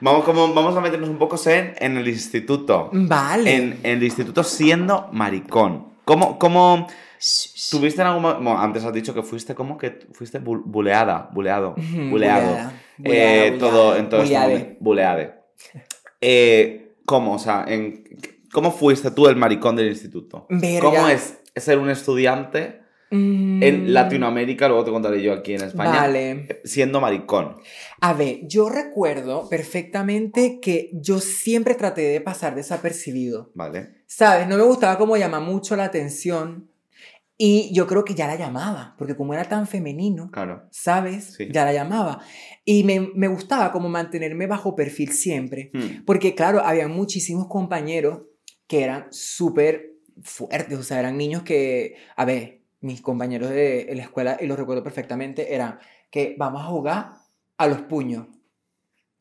vamos, 0.00 0.24
como, 0.24 0.52
vamos 0.54 0.76
a 0.76 0.80
meternos 0.80 1.08
un 1.08 1.18
poco 1.18 1.36
en, 1.46 1.74
en 1.78 1.96
el 1.96 2.08
instituto. 2.08 2.90
Vale. 2.92 3.54
En, 3.54 3.80
en 3.82 3.98
el 3.98 4.02
instituto 4.04 4.42
siendo 4.44 5.08
maricón. 5.12 5.88
¿Cómo, 6.04 6.38
cómo 6.38 6.86
tuviste 7.70 8.00
en 8.00 8.06
algún 8.06 8.22
momento... 8.22 8.56
antes 8.58 8.84
has 8.84 8.92
dicho 8.92 9.12
que 9.12 9.22
fuiste 9.22 9.54
como 9.54 9.76
que 9.76 10.06
fuiste 10.12 10.40
bu- 10.40 10.62
buleada, 10.64 11.28
buleado, 11.32 11.74
buleado. 12.10 12.46
buleada, 12.46 12.72
Eh, 13.02 13.50
buleada, 13.50 13.58
todo 13.58 13.96
en 13.96 14.08
todo 14.08 14.22
este 14.22 14.34
buleade. 14.36 14.76
Buleade. 14.80 15.34
Eh, 16.20 16.94
¿Cómo? 17.04 17.34
O 17.34 17.38
sea, 17.38 17.64
en, 17.68 18.04
¿cómo 18.52 18.70
fuiste 18.72 19.10
tú 19.10 19.26
el 19.28 19.36
maricón 19.36 19.76
del 19.76 19.88
instituto? 19.88 20.46
Verga. 20.48 20.80
¿Cómo 20.80 21.08
es 21.08 21.38
ser 21.54 21.78
un 21.78 21.90
estudiante 21.90 22.80
Mm, 23.10 23.62
en 23.62 23.94
Latinoamérica, 23.94 24.66
luego 24.68 24.84
te 24.84 24.90
contaré 24.90 25.22
yo 25.22 25.32
aquí 25.32 25.54
en 25.54 25.62
España, 25.62 26.00
Vale. 26.00 26.60
siendo 26.64 27.00
maricón? 27.00 27.56
A 28.00 28.12
ver, 28.14 28.40
yo 28.48 28.68
recuerdo 28.68 29.48
perfectamente 29.48 30.58
que 30.60 30.90
yo 30.92 31.20
siempre 31.20 31.74
traté 31.74 32.02
de 32.02 32.20
pasar 32.20 32.54
desapercibido. 32.54 33.50
¿Vale? 33.54 34.02
¿Sabes? 34.06 34.48
No 34.48 34.56
me 34.56 34.64
gustaba 34.64 34.98
como 34.98 35.16
llamar 35.16 35.42
mucho 35.42 35.76
la 35.76 35.84
atención. 35.84 36.68
Y 37.38 37.70
yo 37.74 37.86
creo 37.86 38.02
que 38.02 38.14
ya 38.14 38.26
la 38.26 38.36
llamaba, 38.36 38.94
porque 38.96 39.14
como 39.14 39.34
era 39.34 39.44
tan 39.44 39.66
femenino, 39.66 40.30
Claro. 40.30 40.62
¿sabes? 40.70 41.34
Sí. 41.36 41.48
Ya 41.52 41.66
la 41.66 41.74
llamaba. 41.74 42.20
Y 42.64 42.82
me, 42.82 43.10
me 43.14 43.28
gustaba 43.28 43.72
como 43.72 43.90
mantenerme 43.90 44.46
bajo 44.46 44.74
perfil 44.74 45.12
siempre. 45.12 45.70
Hmm. 45.74 46.04
Porque 46.06 46.34
claro, 46.34 46.62
había 46.64 46.88
muchísimos 46.88 47.46
compañeros 47.46 48.22
que 48.66 48.82
eran 48.82 49.08
súper 49.10 49.92
fuertes, 50.22 50.78
o 50.78 50.82
sea, 50.82 50.98
eran 50.98 51.18
niños 51.18 51.42
que, 51.42 51.96
a 52.16 52.24
ver, 52.24 52.55
mis 52.80 53.00
compañeros 53.00 53.50
de 53.50 53.90
la 53.94 54.02
escuela, 54.02 54.36
y 54.40 54.46
lo 54.46 54.56
recuerdo 54.56 54.82
perfectamente, 54.82 55.54
eran 55.54 55.78
que 56.10 56.34
vamos 56.38 56.62
a 56.62 56.66
jugar 56.66 57.12
a 57.58 57.66
los 57.66 57.80
puños, 57.82 58.26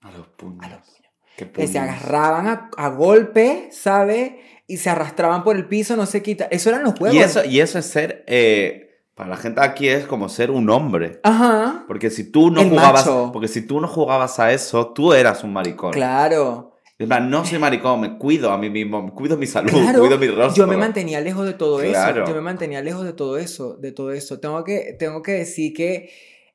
A 0.01 0.11
los 0.11 0.27
puños. 0.27 0.63
a 0.65 0.69
los 0.69 0.79
puños. 0.79 0.95
¿Qué 1.37 1.51
Que 1.51 1.67
se 1.67 1.79
agarraban 1.79 2.47
a, 2.47 2.69
a 2.77 2.89
golpe, 2.89 3.69
¿sabes? 3.71 4.33
Y 4.67 4.77
se 4.77 4.89
arrastraban 4.89 5.43
por 5.43 5.55
el 5.57 5.67
piso, 5.67 5.95
no 5.97 6.05
se 6.05 6.21
quita. 6.23 6.45
Eso 6.51 6.69
eran 6.69 6.83
los 6.83 6.97
juegos. 6.97 7.15
Y 7.17 7.19
eso, 7.19 7.43
y 7.45 7.59
eso 7.59 7.77
es 7.79 7.85
ser, 7.85 8.23
eh, 8.27 9.01
para 9.15 9.29
la 9.29 9.37
gente 9.37 9.61
aquí 9.61 9.87
es 9.89 10.05
como 10.05 10.29
ser 10.29 10.49
un 10.51 10.69
hombre. 10.69 11.19
Ajá. 11.23 11.83
Porque 11.87 12.09
si 12.09 12.31
tú 12.31 12.51
no 12.51 12.61
El 12.61 12.69
jugabas, 12.69 13.05
macho. 13.05 13.29
porque 13.33 13.47
si 13.47 13.61
tú 13.65 13.79
no 13.81 13.87
jugabas 13.87 14.39
a 14.39 14.51
eso, 14.53 14.93
tú 14.93 15.13
eras 15.13 15.43
un 15.43 15.53
maricón. 15.53 15.91
Claro. 15.91 16.74
En 16.97 17.08
plan, 17.08 17.29
no 17.29 17.43
soy 17.45 17.60
maricón, 17.60 18.01
me 18.01 18.17
cuido 18.17 18.51
a 18.51 18.58
mí 18.58 18.69
mismo, 18.69 19.13
cuido 19.13 19.38
mi 19.38 19.47
salud, 19.47 19.69
Claro, 19.71 19.99
cuido 19.99 20.17
mi 20.17 20.27
rostro. 20.27 20.63
Yo 20.63 20.67
me 20.67 20.77
mantenía 20.77 21.19
lejos 21.21 21.45
de 21.45 21.53
todo 21.53 21.79
Claro. 21.79 22.21
eso. 22.23 22.29
Yo 22.31 22.36
me 22.36 22.41
mantenía 22.41 22.81
lejos 22.81 23.03
de 23.05 23.13
todo 23.13 23.38
eso, 23.38 23.75
de 23.77 23.91
todo 23.91 24.12
eso. 24.12 24.39
Tengo 24.39 24.63
que, 24.63 24.95
tengo 24.97 25.21
que 25.21 25.34
decir 25.34 25.73
que 25.73 26.10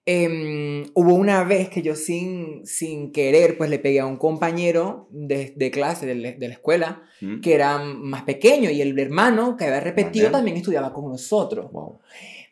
em, 0.07 0.87
hubo 0.95 1.15
una 1.15 1.45
vez 1.45 1.69
que 1.69 1.83
yo 1.83 1.95
sin, 1.95 2.67
sin 2.67 3.13
querer, 3.13 3.59
pues 3.59 3.69
le 3.71 3.79
pegué 3.79 4.01
a 4.01 4.07
un 4.07 4.17
compañero 4.17 5.09
de, 5.11 5.53
de 5.55 5.71
clase, 5.71 6.07
de, 6.07 6.15
la- 6.15 6.33
de 6.33 6.49
la 6.49 6.55
escuela, 6.55 7.03
¿Mm? 7.21 7.41
que 7.41 7.55
era 7.55 7.79
más 7.79 8.23
pequeño 8.23 8.71
y 8.71 8.81
el 8.81 8.99
hermano 8.99 9.57
que 9.59 9.65
había 9.67 9.81
repetido 9.81 10.27
Vale. 10.27 10.39
también 10.39 10.57
estudiaba 10.57 10.93
con 10.95 11.09
nosotros. 11.11 11.71
Wow. 11.71 12.01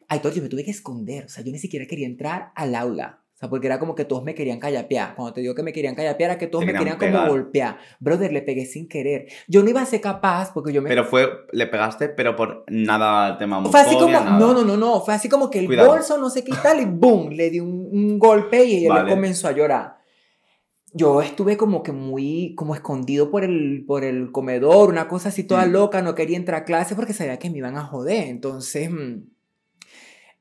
Ay, 0.09 0.21
todo, 0.21 0.33
yo 0.33 0.43
me 0.43 0.49
tuve 0.49 0.63
que 0.65 0.71
esconder, 0.71 1.25
o 1.25 1.29
sea, 1.29 1.43
yo 1.43 1.51
ni 1.51 1.59
siquiera 1.59 1.87
quería 1.87 2.07
entrar 2.07 2.53
al 2.55 2.75
aula. 2.75 3.21
O 3.39 3.41
sea, 3.41 3.49
porque 3.49 3.69
era 3.69 3.79
como 3.79 3.95
que 3.95 4.05
todos 4.05 4.25
me 4.25 4.35
querían 4.35 4.59
callapear. 4.59 5.15
Cuando 5.15 5.33
te 5.33 5.41
digo 5.41 5.55
que 5.55 5.63
me 5.63 5.73
querían 5.73 5.95
callapear, 5.95 6.31
era 6.33 6.39
que 6.41 6.49
todos 6.49 6.65
Te 6.67 6.73
me 6.73 6.77
querían 6.77 6.99
querían 6.99 7.13
como 7.13 7.25
pegar. 7.25 7.29
golpear. 7.31 7.79
Brother, 8.01 8.33
le 8.33 8.43
pegué 8.43 8.67
sin 8.67 8.89
querer. 8.89 9.29
Yo 9.47 9.63
no 9.63 9.71
iba 9.71 9.81
a 9.81 9.87
ser 9.87 10.01
capaz 10.01 10.53
porque 10.53 10.73
yo 10.73 10.83
me 10.83 10.89
Pero 10.89 11.05
fue, 11.05 11.29
le 11.53 11.69
pegaste, 11.69 12.09
pero 12.09 12.35
por 12.35 12.65
nada 12.69 13.29
el 13.29 13.39
tema 13.39 13.65
Fue 13.65 13.79
así 13.81 13.95
como, 13.95 14.09
nada. 14.11 14.37
no, 14.41 14.53
no, 14.53 14.65
no, 14.65 14.77
no, 14.77 15.01
fue 15.03 15.15
así 15.15 15.29
como 15.29 15.51
que 15.51 15.61
el 15.61 15.67
Cuidado. 15.67 15.89
bolso 15.93 16.19
no 16.19 16.31
sé 16.31 16.43
qué 16.43 16.53
tal 16.61 16.81
y 16.81 16.85
boom, 16.87 17.29
le 17.31 17.49
di 17.51 17.61
un, 17.61 17.89
un 17.93 18.19
golpe 18.19 18.65
y 18.65 18.79
ella 18.79 18.89
Vale. 18.95 19.11
comenzó 19.11 19.47
a 19.47 19.53
llorar. 19.53 19.99
Yo 20.93 21.23
estuve 21.23 21.57
como 21.57 21.85
que 21.85 21.93
muy, 21.93 22.55
como 22.57 22.75
escondido 22.75 23.31
por 23.31 23.45
el, 23.45 23.85
por 23.87 24.03
el 24.03 24.33
comedor, 24.33 24.89
una 24.89 25.07
cosa 25.07 25.29
así 25.29 25.45
toda 25.45 25.65
Mm. 25.65 25.71
loca, 25.71 26.03
no 26.03 26.17
quería 26.17 26.37
entrar 26.39 26.63
a 26.63 26.65
clase 26.65 26.97
porque 26.97 27.13
sabía 27.13 27.39
que 27.39 27.51
me 27.51 27.59
iban 27.59 27.77
a 27.77 27.85
joder, 27.85 28.27
entonces... 28.27 28.91
mm, 28.91 29.23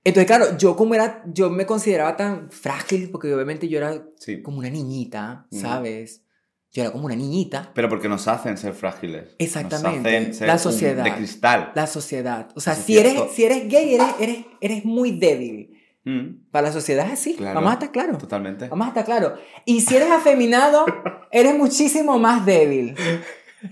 Entonces, 0.04 0.26
claro, 0.28 0.58
yo 0.58 0.76
como 0.76 0.94
era, 0.96 1.24
yo 1.28 1.50
me 1.50 1.66
consideraba 1.66 2.16
tan 2.16 2.50
frágil, 2.52 3.10
porque 3.12 3.34
obviamente 3.34 3.68
yo 3.68 3.78
era 3.78 4.04
Sí. 4.18 4.42
como 4.42 4.60
una 4.60 4.70
niñita, 4.70 5.46
Mm. 5.52 5.58
¿sabes? 5.62 6.24
Yo 6.72 6.84
era 6.84 6.92
como 6.92 7.06
una 7.06 7.16
niñita. 7.16 7.72
Pero 7.74 7.90
porque 7.90 8.08
nos 8.08 8.28
hacen 8.28 8.58
ser 8.58 8.74
frágiles. 8.74 9.36
Exactamente. 9.40 9.98
Nos 10.12 10.20
hacen 10.22 10.34
ser 10.34 10.48
La 10.48 10.58
sociedad. 10.60 11.04
de 11.04 11.16
cristal. 11.16 11.72
La 11.76 11.88
sociedad. 11.88 12.50
O 12.56 12.60
sea, 12.60 12.76
si 12.76 12.98
eres, 12.98 13.16
si 13.34 13.44
eres 13.46 13.68
gay, 13.68 13.96
eres, 13.96 14.08
eres, 14.20 14.46
eres 14.62 14.86
muy 14.86 15.12
débil. 15.12 15.74
Mm, 16.04 16.50
Para 16.52 16.68
la 16.68 16.74
sociedad 16.74 17.06
es 17.08 17.14
así. 17.14 17.36
Claro. 17.36 17.56
Vamos 17.56 17.72
a 17.72 17.74
estar 17.74 17.92
claros. 17.92 18.18
Totalmente. 18.18 18.70
Vamos 18.70 18.86
a 18.86 18.90
estar 18.90 19.04
claros. 19.06 19.40
Y 19.66 19.82
si 19.82 19.96
eres 19.96 20.10
afeminado, 20.12 20.86
eres 21.32 21.58
muchísimo 21.58 22.18
más 22.20 22.46
débil. 22.46 22.96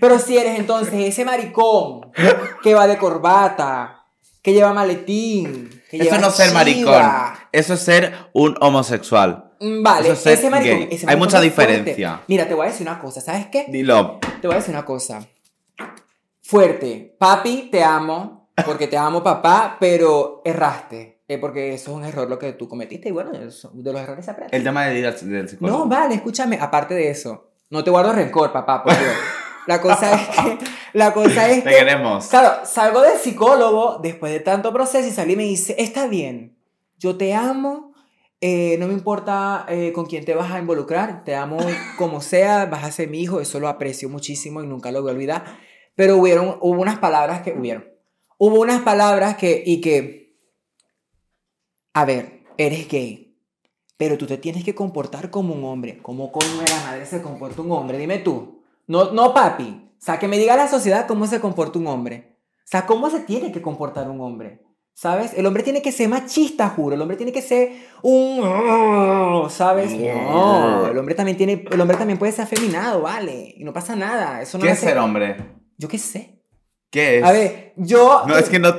Pero 0.00 0.18
si 0.18 0.36
eres 0.36 0.58
entonces 0.58 0.94
ese 0.94 1.24
maricón 1.24 2.10
que 2.62 2.74
va 2.74 2.86
de 2.88 2.98
corbata, 2.98 4.04
que 4.42 4.52
lleva 4.52 4.72
maletín, 4.74 5.70
Eso 5.92 6.18
no 6.18 6.28
es 6.28 6.34
ser 6.34 6.52
maricón. 6.52 7.02
Eso 7.52 7.74
es 7.74 7.80
ser 7.80 8.12
un 8.32 8.56
homosexual. 8.60 9.52
Mm, 9.60 9.82
Vale, 9.82 10.10
Eso 10.10 10.28
es 10.30 10.38
ese 10.40 10.50
maricón. 10.50 10.88
Hay 11.08 11.16
mucha 11.16 11.38
fuerte. 11.38 11.44
diferencia. 11.48 12.22
Mira, 12.28 12.46
te 12.48 12.54
voy 12.54 12.66
a 12.66 12.70
decir 12.70 12.86
una 12.86 12.98
cosa, 12.98 13.20
¿sabes 13.20 13.46
qué? 13.46 13.66
Dilo. 13.68 14.18
Te 14.40 14.46
voy 14.48 14.54
a 14.56 14.58
decir 14.58 14.74
una 14.74 14.84
cosa. 14.84 15.20
Fuerte. 16.42 17.16
Papi, 17.18 17.68
te 17.70 17.82
amo, 17.82 18.50
porque 18.64 18.86
te 18.86 18.96
amo, 18.96 19.22
papá, 19.22 19.76
pero 19.80 20.42
erraste. 20.44 21.14
eh, 21.28 21.38
porque 21.38 21.74
eso 21.74 21.90
es 21.90 21.96
un 21.96 22.04
error 22.04 22.30
lo 22.30 22.38
que 22.38 22.52
tú 22.52 22.68
cometiste 22.68 23.08
y 23.08 23.12
bueno, 23.12 23.32
eso- 23.32 23.72
de 23.74 23.92
los 23.92 24.00
errores 24.00 24.24
se 24.24 24.30
aprende. 24.30 24.56
El 24.56 24.62
tema 24.62 24.86
de 24.86 24.96
ir 25.00 25.06
al, 25.08 25.28
del 25.28 25.48
psicólogo. 25.48 25.78
No, 25.80 25.86
vale, 25.86 26.14
escúchame, 26.14 26.56
aparte 26.60 26.94
de 26.94 27.10
eso, 27.10 27.50
no 27.70 27.82
te 27.82 27.90
guardo 27.90 28.12
rencor, 28.12 28.52
papá, 28.52 28.84
por 28.84 28.96
Dios. 28.96 29.12
La 29.66 29.80
cosa 29.80 30.14
es 30.14 30.28
que, 30.28 30.58
la 30.92 31.12
cosa 31.12 31.50
es 31.50 31.64
Te 31.64 31.70
que, 31.70 31.76
queremos. 31.76 32.26
claro, 32.28 32.64
salgo 32.64 33.00
del 33.02 33.18
psicólogo 33.18 33.98
después 34.02 34.32
de 34.32 34.40
tanto 34.40 34.72
proceso 34.72 35.06
y 35.08 35.10
salí 35.10 35.32
y 35.34 35.36
me 35.36 35.42
dice, 35.44 35.74
está 35.78 36.06
bien, 36.06 36.56
yo 36.98 37.16
te 37.16 37.34
amo, 37.34 37.92
eh, 38.40 38.76
no 38.78 38.86
me 38.86 38.92
importa 38.92 39.66
eh, 39.68 39.92
con 39.92 40.06
quién 40.06 40.24
te 40.24 40.34
vas 40.34 40.50
a 40.52 40.58
involucrar, 40.58 41.24
te 41.24 41.34
amo 41.34 41.58
como 41.98 42.20
sea, 42.20 42.66
vas 42.66 42.84
a 42.84 42.92
ser 42.92 43.08
mi 43.08 43.20
hijo, 43.20 43.40
eso 43.40 43.58
lo 43.60 43.68
aprecio 43.68 44.08
muchísimo 44.08 44.62
y 44.62 44.66
nunca 44.66 44.92
lo 44.92 45.02
voy 45.02 45.10
a 45.10 45.14
olvidar, 45.14 45.58
pero 45.94 46.16
hubieron, 46.16 46.58
hubo 46.60 46.80
unas 46.80 46.98
palabras 46.98 47.42
que 47.42 47.52
hubieron, 47.52 47.86
hubo 48.38 48.60
unas 48.60 48.82
palabras 48.82 49.36
que, 49.36 49.62
y 49.66 49.80
que, 49.80 50.36
a 51.94 52.04
ver, 52.04 52.44
eres 52.58 52.88
gay, 52.88 53.36
pero 53.96 54.18
tú 54.18 54.26
te 54.26 54.36
tienes 54.38 54.62
que 54.62 54.74
comportar 54.74 55.30
como 55.30 55.54
un 55.54 55.64
hombre. 55.64 55.98
¿Cómo 56.02 56.30
coño 56.30 56.58
de 56.60 56.68
la 56.68 56.80
madre 56.84 57.06
se 57.06 57.22
comporta 57.22 57.62
un 57.62 57.72
hombre? 57.72 57.96
Dime 57.96 58.18
tú. 58.18 58.55
No, 58.86 59.12
no, 59.12 59.34
papi. 59.34 59.90
O 59.92 60.04
sea, 60.04 60.18
que 60.18 60.28
me 60.28 60.38
diga 60.38 60.56
la 60.56 60.68
sociedad 60.68 61.06
cómo 61.06 61.26
se 61.26 61.40
comporta 61.40 61.78
un 61.78 61.86
hombre. 61.86 62.36
O 62.58 62.68
sea, 62.68 62.86
cómo 62.86 63.10
se 63.10 63.20
tiene 63.20 63.52
que 63.52 63.62
comportar 63.62 64.08
un 64.10 64.20
hombre. 64.20 64.62
¿Sabes? 64.94 65.34
El 65.36 65.44
hombre 65.44 65.62
tiene 65.62 65.82
que 65.82 65.92
ser 65.92 66.08
machista, 66.08 66.70
juro. 66.70 66.94
El 66.94 67.02
hombre 67.02 67.18
tiene 67.18 67.30
que 67.30 67.42
ser 67.42 67.70
un... 68.02 68.40
¿Sabes? 69.50 69.92
No. 69.92 70.86
El 70.86 70.96
hombre 70.96 71.14
también 71.14 71.36
tiene... 71.36 71.64
El 71.70 71.80
hombre 71.80 71.98
también 71.98 72.18
puede 72.18 72.32
ser 72.32 72.44
afeminado, 72.44 73.02
¿vale? 73.02 73.54
Y 73.58 73.64
no 73.64 73.74
pasa 73.74 73.94
nada. 73.94 74.40
Eso 74.40 74.56
no 74.56 74.64
¿Qué 74.64 74.70
es 74.70 74.78
ser 74.78 74.96
hombre? 74.96 75.36
Yo 75.76 75.86
qué 75.88 75.98
sé. 75.98 76.42
¿Qué 76.90 77.18
es? 77.18 77.24
A 77.24 77.32
ver, 77.32 77.74
yo... 77.76 78.22
No, 78.26 78.38
es 78.38 78.48
que 78.48 78.58
no. 78.58 78.70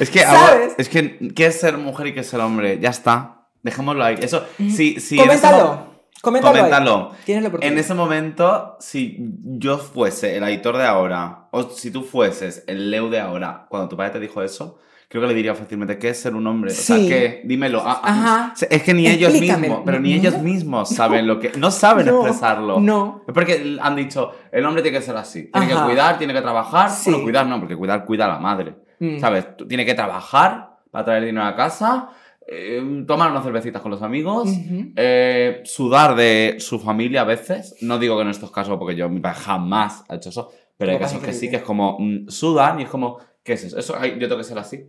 es 0.00 0.10
que 0.10 0.18
¿Sabes? 0.24 0.40
ahora- 0.40 0.68
es 0.76 0.88
que 0.88 1.32
¿qué 1.32 1.46
es 1.46 1.60
ser 1.60 1.78
mujer 1.78 2.08
y 2.08 2.14
qué 2.14 2.20
es 2.20 2.26
ser 2.26 2.40
hombre? 2.40 2.80
Ya 2.80 2.90
está. 2.90 3.48
Dejémoslo 3.62 4.02
ahí. 4.02 4.16
Eso, 4.20 4.44
sí, 4.58 4.98
sí. 4.98 5.16
ese 5.16 5.16
Coméntalo. 5.18 5.89
Coméntalo. 6.22 6.54
Coméntalo. 6.56 7.12
Tienes 7.24 7.42
la 7.42 7.48
oportunidad. 7.48 7.72
En 7.72 7.78
ese 7.78 7.94
momento, 7.94 8.76
si 8.80 9.16
yo 9.44 9.78
fuese 9.78 10.36
el 10.36 10.42
editor 10.44 10.76
de 10.76 10.84
ahora, 10.84 11.48
o 11.50 11.62
si 11.64 11.90
tú 11.90 12.02
fueses 12.02 12.64
el 12.66 12.90
Leo 12.90 13.08
de 13.08 13.20
ahora, 13.20 13.66
cuando 13.68 13.88
tu 13.88 13.96
padre 13.96 14.10
te 14.12 14.20
dijo 14.20 14.42
eso, 14.42 14.78
creo 15.08 15.22
que 15.22 15.28
le 15.28 15.34
diría 15.34 15.54
fácilmente, 15.54 15.98
¿qué 15.98 16.10
es 16.10 16.20
ser 16.20 16.34
un 16.34 16.46
hombre? 16.46 16.72
O 16.72 16.74
sea, 16.74 16.96
Sí. 16.96 17.08
¿qué? 17.08 17.42
Dímelo. 17.44 17.82
Ah, 17.84 18.00
ah, 18.04 18.10
Ajá. 18.52 18.54
Es 18.70 18.82
que 18.82 18.94
ni 18.94 19.06
ellos 19.06 19.32
mismos, 19.32 19.80
pero 19.84 19.98
ni 19.98 20.10
No. 20.10 20.16
ellos 20.20 20.38
mismos 20.38 20.88
saben 20.94 21.26
lo 21.26 21.40
que... 21.40 21.52
No 21.56 21.70
saben 21.70 22.06
No, 22.06 22.20
expresarlo. 22.20 22.78
No. 22.80 23.22
Es 23.26 23.32
porque 23.34 23.78
han 23.80 23.96
dicho, 23.96 24.32
el 24.52 24.64
hombre 24.66 24.82
tiene 24.82 24.98
que 24.98 25.04
ser 25.04 25.16
así. 25.16 25.50
Tiene 25.50 25.72
Ajá. 25.72 25.80
que 25.82 25.86
cuidar, 25.90 26.18
tiene 26.18 26.32
que 26.34 26.42
trabajar. 26.42 26.90
Sí. 26.90 27.10
Bueno, 27.10 27.24
cuidar 27.24 27.46
no, 27.46 27.58
porque 27.58 27.76
cuidar 27.76 28.04
cuida 28.04 28.26
a 28.26 28.28
la 28.28 28.38
madre. 28.38 28.74
Mm. 29.00 29.18
¿Sabes? 29.18 29.46
Tiene 29.68 29.84
que 29.86 29.94
trabajar 29.94 30.76
para 30.90 31.04
traer 31.06 31.24
dinero 31.24 31.46
a 31.46 31.56
casa, 31.56 32.10
eh, 32.52 33.04
tomar 33.06 33.30
unas 33.30 33.44
cervecitas 33.44 33.80
con 33.80 33.92
los 33.92 34.02
amigos, 34.02 34.48
eh, 34.96 35.60
sudar 35.64 36.16
de 36.16 36.56
su 36.58 36.80
familia 36.80 37.20
a 37.20 37.24
veces. 37.24 37.76
No 37.80 37.98
digo 37.98 38.16
que 38.16 38.22
en 38.22 38.28
estos 38.30 38.50
casos, 38.50 38.76
porque 38.78 38.96
yo, 38.96 39.08
mi 39.08 39.22
jamás 39.22 40.04
ha 40.08 40.16
hecho 40.16 40.30
eso, 40.30 40.50
pero 40.76 40.90
hay 40.92 40.98
casos 40.98 41.22
que 41.22 41.32
sí, 41.32 41.48
que 41.50 41.56
es 41.56 41.62
como 41.62 41.96
mm, 42.00 42.28
sudan 42.28 42.80
y 42.80 42.82
es 42.82 42.88
como, 42.88 43.18
¿qué 43.44 43.52
es 43.52 43.64
eso? 43.64 43.78
Eso 43.78 43.94
ay, 43.98 44.12
yo 44.18 44.26
tengo 44.28 44.38
que 44.38 44.44
ser 44.44 44.58
así. 44.58 44.84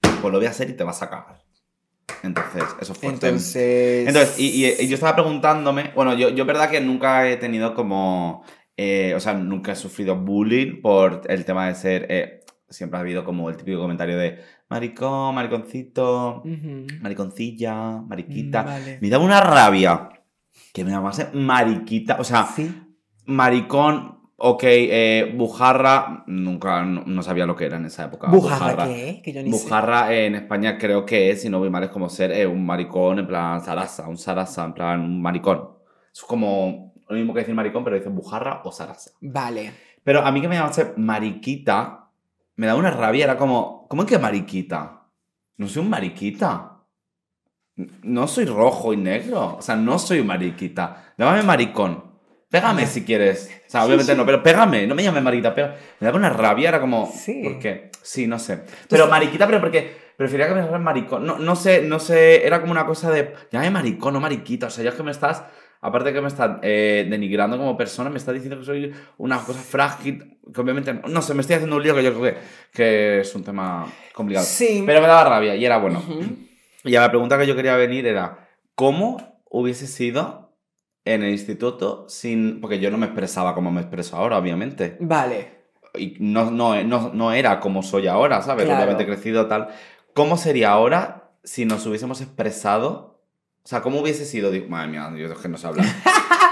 Pues 0.00 0.32
lo 0.32 0.38
voy 0.38 0.46
a 0.46 0.50
hacer 0.50 0.70
y 0.70 0.72
te 0.72 0.84
vas 0.84 1.02
a 1.02 1.10
cagar. 1.10 1.44
Entonces, 2.22 2.62
eso 2.80 2.92
es 2.92 2.98
fuerte. 2.98 3.26
Entonces... 3.26 4.08
Entonces, 4.08 4.38
y, 4.38 4.64
y- 4.64 4.74
y 4.84 4.88
yo 4.88 4.94
estaba 4.94 5.14
preguntándome, 5.14 5.92
bueno, 5.94 6.14
yo, 6.14 6.30
yo 6.30 6.44
verdad 6.46 6.70
que 6.70 6.80
nunca 6.80 7.28
he 7.28 7.36
tenido 7.36 7.74
como, 7.74 8.42
eh, 8.76 9.12
o 9.14 9.20
sea, 9.20 9.34
nunca 9.34 9.72
he 9.72 9.76
sufrido 9.76 10.16
bullying 10.16 10.80
por 10.80 11.22
el 11.28 11.44
tema 11.44 11.66
de 11.68 11.74
ser, 11.74 12.42
siempre 12.70 12.96
ha 12.98 13.00
habido 13.00 13.24
como 13.24 13.50
el 13.50 13.56
típico 13.56 13.80
comentario 13.80 14.16
de 14.16 14.38
maricón, 14.74 15.34
mariconcito, 15.36 16.42
mariconcilla, 17.00 18.00
mariquita. 18.02 18.62
Mm, 18.62 18.66
vale. 18.66 18.98
Me 19.00 19.08
daba 19.08 19.24
una 19.24 19.40
rabia 19.40 20.08
que 20.72 20.84
me 20.84 20.90
llamase 20.90 21.28
mariquita, 21.32 22.16
o 22.18 22.24
sea, 22.24 22.44
Sí. 22.46 22.74
maricón, 23.26 24.18
ok, 24.36 24.62
eh, 24.64 25.32
bujarra, 25.36 26.24
nunca, 26.26 26.84
no, 26.84 27.04
no 27.06 27.22
sabía 27.22 27.46
lo 27.46 27.54
que 27.54 27.66
era 27.66 27.76
en 27.76 27.84
esa 27.86 28.06
época. 28.06 28.28
¿Bujarra 28.28 28.86
qué? 28.88 29.20
Que 29.24 29.32
yo 29.32 29.42
ni 29.44 29.52
sé. 29.52 29.62
Bujarra 29.62 30.12
eh, 30.12 30.26
en 30.26 30.34
España 30.34 30.76
creo 30.76 31.06
que 31.06 31.30
es, 31.30 31.42
si 31.42 31.48
no 31.48 31.60
voy 31.60 31.70
mal, 31.70 31.84
es 31.84 31.90
como 31.90 32.08
ser 32.08 32.32
eh, 32.32 32.46
un 32.46 32.66
maricón 32.66 33.20
en 33.20 33.26
plan 33.28 33.60
sarasa, 33.60 34.08
un 34.08 34.18
sarasa, 34.18 34.64
en 34.64 34.74
plan 34.74 35.00
un 35.00 35.22
maricón. 35.22 35.70
Es 36.12 36.22
como 36.22 36.92
lo 37.08 37.16
mismo 37.16 37.32
que 37.32 37.40
decir 37.40 37.54
maricón, 37.54 37.84
pero 37.84 37.94
dicen 37.96 38.14
bujarra 38.14 38.60
o 38.64 38.72
sarasa. 38.72 39.12
Vale. 39.20 39.72
Pero 40.02 40.20
a 40.26 40.32
mí 40.32 40.40
que 40.40 40.48
me 40.48 40.56
llamase 40.56 40.92
mariquita, 40.96 42.03
me 42.56 42.66
da 42.66 42.76
una 42.76 42.90
rabia, 42.90 43.24
era 43.24 43.36
como, 43.36 43.86
¿cómo 43.88 44.02
es 44.02 44.08
que 44.08 44.18
mariquita? 44.18 45.08
No 45.56 45.68
soy 45.68 45.82
un 45.82 45.90
mariquita. 45.90 46.70
No 48.02 48.28
soy 48.28 48.44
rojo 48.44 48.92
y 48.92 48.96
negro, 48.96 49.56
o 49.58 49.62
sea, 49.62 49.74
no 49.74 49.98
soy 49.98 50.20
un 50.20 50.28
mariquita. 50.28 51.14
Llámame 51.18 51.42
maricón. 51.42 52.04
Pégame 52.48 52.86
si 52.86 53.04
quieres. 53.04 53.50
O 53.66 53.70
sea, 53.70 53.84
obviamente 53.84 54.12
sí. 54.12 54.16
no, 54.18 54.24
pero 54.24 54.40
pégame, 54.42 54.86
no 54.86 54.94
me 54.94 55.02
llames 55.02 55.24
mariquita, 55.24 55.52
pega. 55.54 55.74
Me 55.98 56.04
daba 56.04 56.16
una 56.18 56.30
rabia, 56.30 56.68
era 56.68 56.80
como, 56.80 57.10
Sí. 57.12 57.40
¿por 57.42 57.58
qué? 57.58 57.90
Sí, 58.00 58.28
no 58.28 58.38
sé. 58.38 58.62
Pero 58.88 59.08
mariquita, 59.08 59.46
pero 59.46 59.60
porque 59.60 59.96
prefería 60.16 60.46
que 60.46 60.54
me 60.54 60.60
llamaran 60.60 60.84
maricón. 60.84 61.26
No, 61.26 61.38
no 61.38 61.56
sé, 61.56 61.82
no 61.82 61.98
sé, 61.98 62.46
era 62.46 62.60
como 62.60 62.70
una 62.70 62.86
cosa 62.86 63.10
de, 63.10 63.34
llámame 63.50 63.72
maricón, 63.72 64.14
no 64.14 64.20
mariquita. 64.20 64.68
O 64.68 64.70
sea, 64.70 64.84
ya 64.84 64.90
es 64.90 64.96
que 64.96 65.02
me 65.02 65.10
estás, 65.10 65.42
aparte 65.84 66.08
de 66.08 66.14
que 66.14 66.22
me 66.22 66.28
estás 66.28 66.58
eh, 66.62 67.06
denigrando 67.10 67.58
como 67.58 67.76
persona, 67.76 68.08
me 68.08 68.16
estás 68.16 68.32
diciendo 68.32 68.58
que 68.58 68.64
soy 68.64 68.94
una 69.18 69.38
cosa 69.44 69.60
frágil, 69.60 70.38
que 70.52 70.60
obviamente, 70.62 70.94
no 70.94 71.20
sé, 71.20 71.34
me 71.34 71.42
estoy 71.42 71.56
haciendo 71.56 71.76
un 71.76 71.82
lío 71.82 71.94
que 71.94 72.02
yo 72.02 72.18
creo 72.18 72.22
que, 72.22 72.40
que 72.72 73.20
es 73.20 73.34
un 73.34 73.44
tema 73.44 73.86
complicado. 74.14 74.46
Sí. 74.46 74.82
Pero 74.86 75.02
me 75.02 75.06
daba 75.06 75.24
rabia 75.24 75.54
y 75.54 75.62
era 75.62 75.76
bueno. 75.76 76.02
Y 76.84 76.90
la 76.90 77.10
pregunta 77.10 77.38
que 77.38 77.46
yo 77.46 77.54
quería 77.54 77.76
venir 77.76 78.06
era, 78.06 78.48
¿cómo 78.74 79.42
hubiese 79.50 79.86
sido 79.86 80.56
en 81.04 81.22
el 81.22 81.32
instituto 81.32 82.06
sin... 82.08 82.62
Porque 82.62 82.80
yo 82.80 82.90
no 82.90 82.96
me 82.96 83.04
expresaba 83.04 83.54
como 83.54 83.70
me 83.70 83.82
expreso 83.82 84.16
ahora, 84.16 84.38
obviamente. 84.38 84.96
Vale. 85.00 85.64
Y 85.98 86.16
no, 86.18 86.50
no, 86.50 86.82
no, 86.82 87.10
no 87.12 87.32
era 87.32 87.60
como 87.60 87.82
soy 87.82 88.06
ahora, 88.06 88.40
¿sabes? 88.40 88.64
Claro. 88.64 88.78
Obviamente 88.78 89.02
he 89.02 89.06
crecido 89.06 89.48
tal. 89.48 89.68
¿Cómo 90.14 90.38
sería 90.38 90.70
ahora 90.70 91.32
si 91.42 91.66
nos 91.66 91.84
hubiésemos 91.84 92.22
expresado? 92.22 93.13
O 93.64 93.68
sea, 93.68 93.80
¿cómo 93.80 94.00
hubiese 94.00 94.26
sido? 94.26 94.50
Digo, 94.50 94.66
madre 94.68 94.88
mía, 94.88 95.10
es 95.16 95.38
que 95.38 95.48
no 95.48 95.56
sé 95.58 95.66
hablar. 95.66 95.86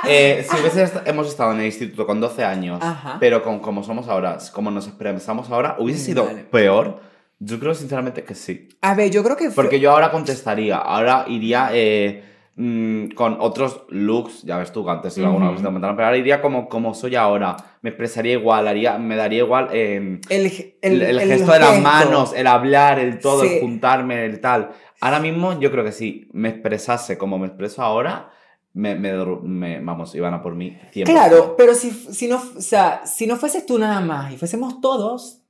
Eh, 0.04 0.44
si 0.50 0.56
hubiese 0.60 0.82
est- 0.82 0.96
hemos 1.06 1.28
estado 1.28 1.52
en 1.52 1.60
el 1.60 1.66
instituto 1.66 2.04
con 2.08 2.20
12 2.20 2.42
años, 2.44 2.80
Ajá. 2.82 3.18
pero 3.20 3.40
con 3.44 3.60
como 3.60 3.84
somos 3.84 4.08
ahora, 4.08 4.36
como 4.52 4.72
nos 4.72 4.88
expresamos 4.88 5.48
ahora, 5.48 5.76
¿hubiese 5.78 6.00
Mm, 6.00 6.04
sido 6.06 6.24
vale. 6.24 6.42
peor? 6.42 7.00
Yo 7.38 7.60
creo 7.60 7.72
sinceramente 7.72 8.24
que 8.24 8.34
sí. 8.34 8.68
A 8.80 8.94
ver, 8.96 9.12
yo 9.12 9.22
creo 9.22 9.36
que. 9.36 9.50
Porque 9.50 9.78
yo 9.78 9.92
ahora 9.92 10.10
contestaría, 10.10 10.76
ahora 10.76 11.24
iría 11.28 11.68
eh, 11.72 12.24
mm, 12.56 13.10
con 13.14 13.36
otros 13.38 13.84
looks, 13.90 14.42
ya 14.42 14.58
ves 14.58 14.72
tú, 14.72 14.90
antes 14.90 15.16
iba 15.18 15.28
alguna 15.28 15.50
Ujú. 15.52 15.62
cosa 15.62 15.70
pero 15.72 16.04
ahora 16.06 16.16
iría 16.16 16.42
como, 16.42 16.68
como 16.68 16.94
soy 16.94 17.14
ahora, 17.14 17.54
me 17.82 17.90
expresaría 17.90 18.32
igual, 18.32 18.66
haría, 18.66 18.98
me 18.98 19.14
daría 19.14 19.38
igual 19.44 19.68
eh, 19.72 20.18
el, 20.30 20.46
el, 20.82 21.02
el, 21.02 21.20
el 21.20 21.28
gesto 21.28 21.52
de 21.52 21.60
las 21.60 21.80
manos, 21.80 22.32
el 22.34 22.48
hablar, 22.48 22.98
el 22.98 23.20
todo, 23.20 23.44
Sí. 23.44 23.54
el 23.54 23.60
juntarme, 23.60 24.24
el 24.24 24.40
tal. 24.40 24.70
Ahora 25.02 25.18
mismo 25.20 25.58
yo 25.60 25.70
creo 25.72 25.84
que 25.84 25.92
si 25.92 26.28
me 26.32 26.48
expresase 26.48 27.18
como 27.18 27.38
me 27.38 27.48
expreso 27.48 27.82
ahora, 27.82 28.30
me, 28.72 28.94
me, 28.94 29.12
me- 29.42 29.80
vamos, 29.80 30.14
iban 30.14 30.32
a 30.32 30.40
por 30.42 30.54
mí 30.54 30.78
100%. 30.94 31.04
Claro, 31.04 31.54
pero 31.58 31.74
si, 31.74 31.90
si, 31.90 32.28
no, 32.28 32.36
o 32.56 32.60
sea, 32.60 33.02
si 33.04 33.26
no 33.26 33.36
fueses 33.36 33.66
tú 33.66 33.78
nada 33.78 34.00
más 34.00 34.32
y 34.32 34.36
fuésemos 34.38 34.80
todos, 34.80 35.40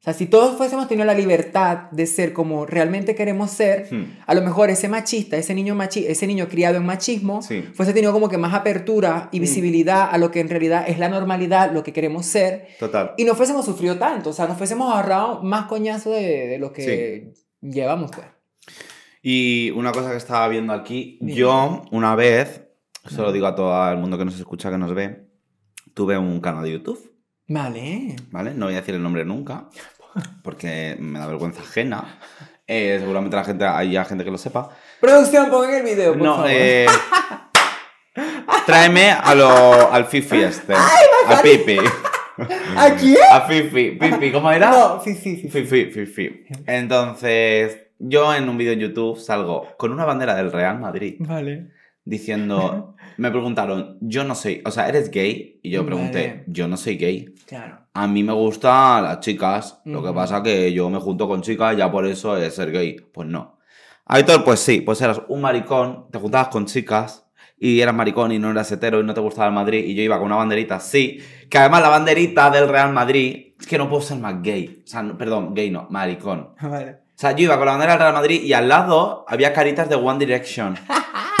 o 0.00 0.02
sea, 0.02 0.12
si 0.14 0.26
todos 0.26 0.56
fuésemos 0.56 0.88
tenido 0.88 1.04
la 1.04 1.12
libertad 1.14 1.90
de 1.90 2.06
ser 2.06 2.32
como 2.32 2.64
realmente 2.66 3.14
queremos 3.14 3.50
ser, 3.50 3.88
Hmm, 3.92 4.04
a 4.26 4.34
lo 4.34 4.40
mejor 4.42 4.70
ese 4.70 4.88
machista, 4.88 5.36
ese 5.36 5.54
niño, 5.54 5.74
machi 5.74 6.06
ese 6.06 6.26
niño 6.26 6.48
criado 6.48 6.76
en 6.78 6.86
machismo, 6.86 7.42
Sí. 7.42 7.62
fuese 7.74 7.92
tenido 7.92 8.12
como 8.12 8.28
que 8.30 8.38
más 8.38 8.54
apertura 8.54 9.28
y 9.32 9.38
Mm. 9.38 9.42
visibilidad 9.42 10.08
a 10.10 10.16
lo 10.16 10.30
que 10.30 10.40
en 10.40 10.48
realidad 10.48 10.84
es 10.88 10.98
la 10.98 11.08
normalidad, 11.10 11.72
lo 11.72 11.82
que 11.82 11.92
queremos 11.92 12.24
ser, 12.26 12.68
Total. 12.80 13.12
y 13.18 13.24
no 13.24 13.34
fuésemos 13.34 13.66
sufrido 13.66 13.98
tanto, 13.98 14.30
o 14.30 14.32
sea, 14.32 14.46
nos 14.46 14.56
fuésemos 14.56 14.90
ahorrado 14.92 15.42
más 15.42 15.66
coñazo 15.66 16.10
de, 16.10 16.46
de 16.48 16.58
lo 16.58 16.72
que 16.72 17.34
llevamos, 17.60 18.10
pues. 18.14 18.26
Y 19.22 19.70
una 19.72 19.92
cosa 19.92 20.10
que 20.10 20.16
estaba 20.16 20.46
viendo 20.48 20.72
aquí, 20.72 21.18
yo 21.20 21.82
una 21.90 22.14
vez, 22.14 22.62
se 23.06 23.16
lo 23.20 23.32
digo 23.32 23.46
a 23.46 23.54
todo 23.54 23.90
el 23.90 23.98
mundo 23.98 24.16
que 24.18 24.24
nos 24.24 24.36
escucha, 24.38 24.70
que 24.70 24.78
nos 24.78 24.94
ve, 24.94 25.26
tuve 25.94 26.16
un 26.18 26.40
canal 26.40 26.62
de 26.64 26.72
YouTube, 26.72 27.12
Vale. 27.48 28.14
¿vale? 28.30 28.52
No 28.54 28.66
voy 28.66 28.74
a 28.74 28.80
decir 28.80 28.94
el 28.94 29.02
nombre 29.02 29.24
nunca, 29.24 29.68
porque 30.42 30.96
me 31.00 31.18
da 31.18 31.26
vergüenza 31.26 31.62
ajena. 31.62 32.18
Eh, 32.66 32.98
seguramente 33.00 33.34
la 33.36 33.44
gente, 33.44 33.64
hay 33.64 33.92
ya 33.92 34.04
gente 34.04 34.24
que 34.24 34.30
lo 34.30 34.36
sepa. 34.38 34.68
Producción, 35.00 35.48
pongan 35.48 35.74
el 35.74 35.82
video, 35.84 36.12
por 36.12 36.22
No, 36.22 36.34
favor. 36.36 36.50
eh, 36.52 36.86
tráeme 38.66 39.10
a 39.10 39.34
lo, 39.34 39.92
al 39.92 40.04
Fifi 40.06 40.36
este. 40.42 40.74
a 40.74 41.42
Pipi. 41.42 41.78
¿A 42.76 42.90
quién? 42.94 43.16
A 43.32 43.40
Fifi. 43.42 43.92
Pipi, 43.92 44.30
¿cómo 44.32 44.50
era? 44.52 44.70
No, 44.70 45.00
sí. 45.02 45.14
Fifi, 45.14 45.86
Fifi. 45.86 46.44
Entonces, 46.66 47.78
yo 47.98 48.34
en 48.34 48.48
un 48.48 48.56
vídeo 48.58 48.72
en 48.72 48.80
YouTube 48.80 49.18
salgo 49.18 49.66
con 49.76 49.92
una 49.92 50.04
bandera 50.04 50.34
del 50.34 50.52
Real 50.52 50.78
Madrid 50.78 51.16
Vale. 51.20 51.70
diciendo, 52.04 52.94
me 53.16 53.30
preguntaron, 53.30 53.98
yo 54.00 54.24
no 54.24 54.34
soy, 54.34 54.62
o 54.64 54.70
sea, 54.70 54.88
¿eres 54.88 55.10
gay? 55.10 55.60
Y 55.62 55.70
yo 55.70 55.84
pregunté, 55.84 56.44
yo 56.46 56.68
no 56.68 56.76
soy 56.76 56.96
gay. 56.96 57.34
Claro. 57.46 57.80
A 57.94 58.06
mí 58.06 58.22
me 58.22 58.32
gustan 58.32 59.02
las 59.04 59.20
chicas, 59.20 59.80
lo 59.84 60.02
que 60.02 60.12
pasa 60.12 60.42
que 60.42 60.72
yo 60.72 60.88
me 60.90 60.98
junto 60.98 61.26
con 61.28 61.42
chicas 61.42 61.76
ya 61.76 61.90
por 61.90 62.06
eso 62.06 62.36
es 62.36 62.54
ser 62.54 62.70
gay. 62.70 62.96
Pues 63.12 63.26
no. 63.28 63.58
Aitor, 64.06 64.44
pues 64.44 64.60
sí, 64.60 64.80
pues 64.80 65.00
eras 65.02 65.20
un 65.28 65.40
maricón, 65.40 66.06
te 66.10 66.18
juntabas 66.18 66.48
con 66.48 66.64
chicas 66.66 67.26
y 67.58 67.80
eras 67.80 67.94
maricón 67.94 68.32
y 68.32 68.38
no 68.38 68.50
eras 68.50 68.70
hetero 68.72 69.00
y 69.00 69.04
no 69.04 69.12
te 69.12 69.20
gustaba 69.20 69.48
el 69.48 69.54
Madrid 69.54 69.84
y 69.84 69.94
yo 69.94 70.02
iba 70.02 70.16
con 70.16 70.26
una 70.26 70.36
banderita 70.36 70.76
así, 70.76 71.18
que 71.50 71.58
además 71.58 71.82
la 71.82 71.88
banderita 71.90 72.50
del 72.50 72.68
Real 72.68 72.92
Madrid, 72.92 73.52
es 73.60 73.66
que 73.66 73.76
no 73.76 73.88
puedo 73.88 74.00
ser 74.00 74.18
más 74.18 74.40
gay. 74.42 74.82
O 74.84 74.86
sea, 74.86 75.02
no- 75.02 75.18
perdón, 75.18 75.52
gay 75.54 75.70
no, 75.70 75.88
maricón. 75.90 76.54
Vale. 76.62 77.00
O 77.18 77.20
sea, 77.20 77.32
yo 77.32 77.42
iba 77.44 77.56
con 77.56 77.66
la 77.66 77.72
bandera 77.72 77.94
del 77.94 78.00
Real 78.00 78.14
Madrid 78.14 78.42
y 78.44 78.52
al 78.52 78.68
lado 78.68 79.24
había 79.26 79.52
caritas 79.52 79.88
de 79.88 79.96
One 79.96 80.20
Direction. 80.24 80.78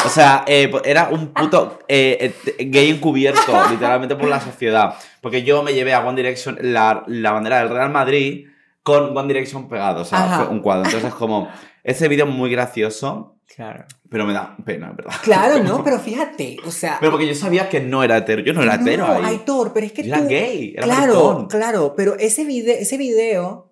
O 0.04 0.08
sea, 0.08 0.42
eh, 0.48 0.66
pues 0.68 0.82
era 0.84 1.08
un 1.08 1.28
puto 1.32 1.78
eh, 1.86 2.34
eh, 2.58 2.64
gay 2.66 2.90
encubierto, 2.90 3.52
literalmente 3.70 4.16
por 4.16 4.28
la 4.28 4.40
sociedad. 4.40 4.96
Porque 5.20 5.44
yo 5.44 5.62
me 5.62 5.74
llevé 5.74 5.94
a 5.94 6.00
One 6.00 6.16
Direction 6.20 6.58
la, 6.60 7.04
la 7.06 7.30
bandera 7.30 7.58
del 7.60 7.68
Real 7.68 7.90
Madrid 7.90 8.48
con 8.82 9.16
One 9.16 9.28
Direction 9.28 9.68
pegado. 9.68 10.02
O 10.02 10.04
sea, 10.04 10.24
Ajá. 10.24 10.36
fue 10.38 10.48
un 10.48 10.60
cuadro. 10.62 10.84
Entonces, 10.86 11.14
como, 11.14 11.48
ese 11.84 12.08
vídeo 12.08 12.24
es 12.24 12.30
muy 12.32 12.50
gracioso, 12.50 13.36
Claro. 13.54 13.84
pero 14.10 14.26
me 14.26 14.32
da 14.32 14.56
pena, 14.64 14.88
en 14.88 14.96
verdad. 14.96 15.14
Claro, 15.22 15.58
no, 15.62 15.84
pero 15.84 16.00
fíjate, 16.00 16.56
o 16.66 16.72
sea. 16.72 16.96
Pero 16.98 17.12
porque 17.12 17.28
yo 17.28 17.36
sabía 17.36 17.68
que 17.68 17.78
no 17.80 18.02
era 18.02 18.16
hetero. 18.16 18.42
Yo 18.42 18.52
no 18.52 18.64
era 18.64 18.74
hetero 18.74 19.06
no, 19.06 19.12
ahí. 19.12 19.22
Aitor, 19.26 19.72
pero 19.72 19.86
es 19.86 19.92
que 19.92 20.02
Yo 20.02 20.08
era 20.14 20.22
tú. 20.24 20.28
gay, 20.28 20.74
era 20.76 20.82
claro, 20.86 21.14
maricón. 21.14 21.46
claro, 21.46 21.94
pero 21.96 22.16
ese 22.18 22.44
video, 22.44 22.74
ese 22.76 22.96
video, 22.96 23.67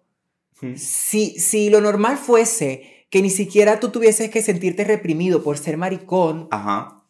Si, 0.76 1.38
si 1.38 1.70
lo 1.70 1.80
normal 1.80 2.16
fuese 2.16 3.06
que 3.10 3.22
ni 3.22 3.30
siquiera 3.30 3.78
tú 3.80 3.90
tuvieses 3.90 4.30
que 4.30 4.42
sentirte 4.42 4.84
reprimido 4.84 5.42
por 5.42 5.58
ser 5.58 5.76
maricón, 5.76 6.48
Ajá. 6.50 7.02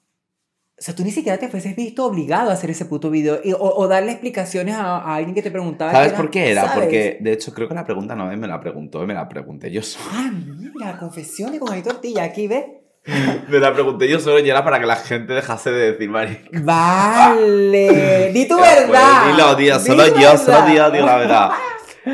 o 0.78 0.82
sea, 0.82 0.94
tú 0.94 1.04
ni 1.04 1.10
siquiera 1.10 1.38
te 1.38 1.48
fueses 1.48 1.74
visto 1.74 2.04
obligado 2.04 2.50
a 2.50 2.52
hacer 2.54 2.70
ese 2.70 2.84
puto 2.84 3.08
video 3.10 3.40
y- 3.42 3.52
o, 3.52 3.58
o 3.58 3.88
darle 3.88 4.10
explicaciones 4.12 4.74
a, 4.74 4.98
a 4.98 5.14
alguien 5.14 5.34
que 5.34 5.42
te 5.42 5.50
preguntaba. 5.50 5.92
¿Sabes 5.92 6.08
era, 6.08 6.16
por 6.18 6.30
qué 6.30 6.50
era? 6.50 6.62
¿sabes? 6.62 6.78
Porque, 6.78 7.18
de 7.20 7.32
hecho, 7.32 7.54
creo 7.54 7.68
que 7.68 7.74
la 7.74 7.84
pregunta 7.86 8.14
no 8.14 8.26
me 8.36 8.46
la 8.48 8.60
preguntó, 8.60 9.06
me 9.06 9.14
la 9.14 9.28
pregunté 9.28 9.70
yo 9.70 9.80
solo. 9.82 10.04
Ah, 10.12 10.30
mira, 10.74 10.98
confesiones 10.98 11.58
con 11.60 11.72
Aitor 11.72 11.94
Tortilla, 11.94 12.24
aquí 12.24 12.46
ves. 12.48 12.64
Me 13.48 13.60
la 13.60 13.72
pregunté 13.72 14.08
yo 14.08 14.18
solo 14.18 14.40
y 14.40 14.50
era 14.50 14.64
para 14.64 14.80
que 14.80 14.86
la 14.86 14.96
gente 14.96 15.32
dejase 15.32 15.70
de 15.70 15.92
decir 15.92 16.10
maricón. 16.10 16.64
Vale, 16.66 18.30
di 18.34 18.48
tu 18.48 18.56
Ya, 18.58 18.62
pues, 18.64 18.86
verdad. 18.88 19.56
dilo, 19.56 19.78
Di 19.78 19.84
solo 19.86 20.12
tu 20.12 20.20
yo, 20.20 20.36
solo 20.36 20.58
verdad. 20.58 20.74
yo 20.74 20.90
digo 20.90 21.06
la 21.06 21.16
verdad. 21.16 21.50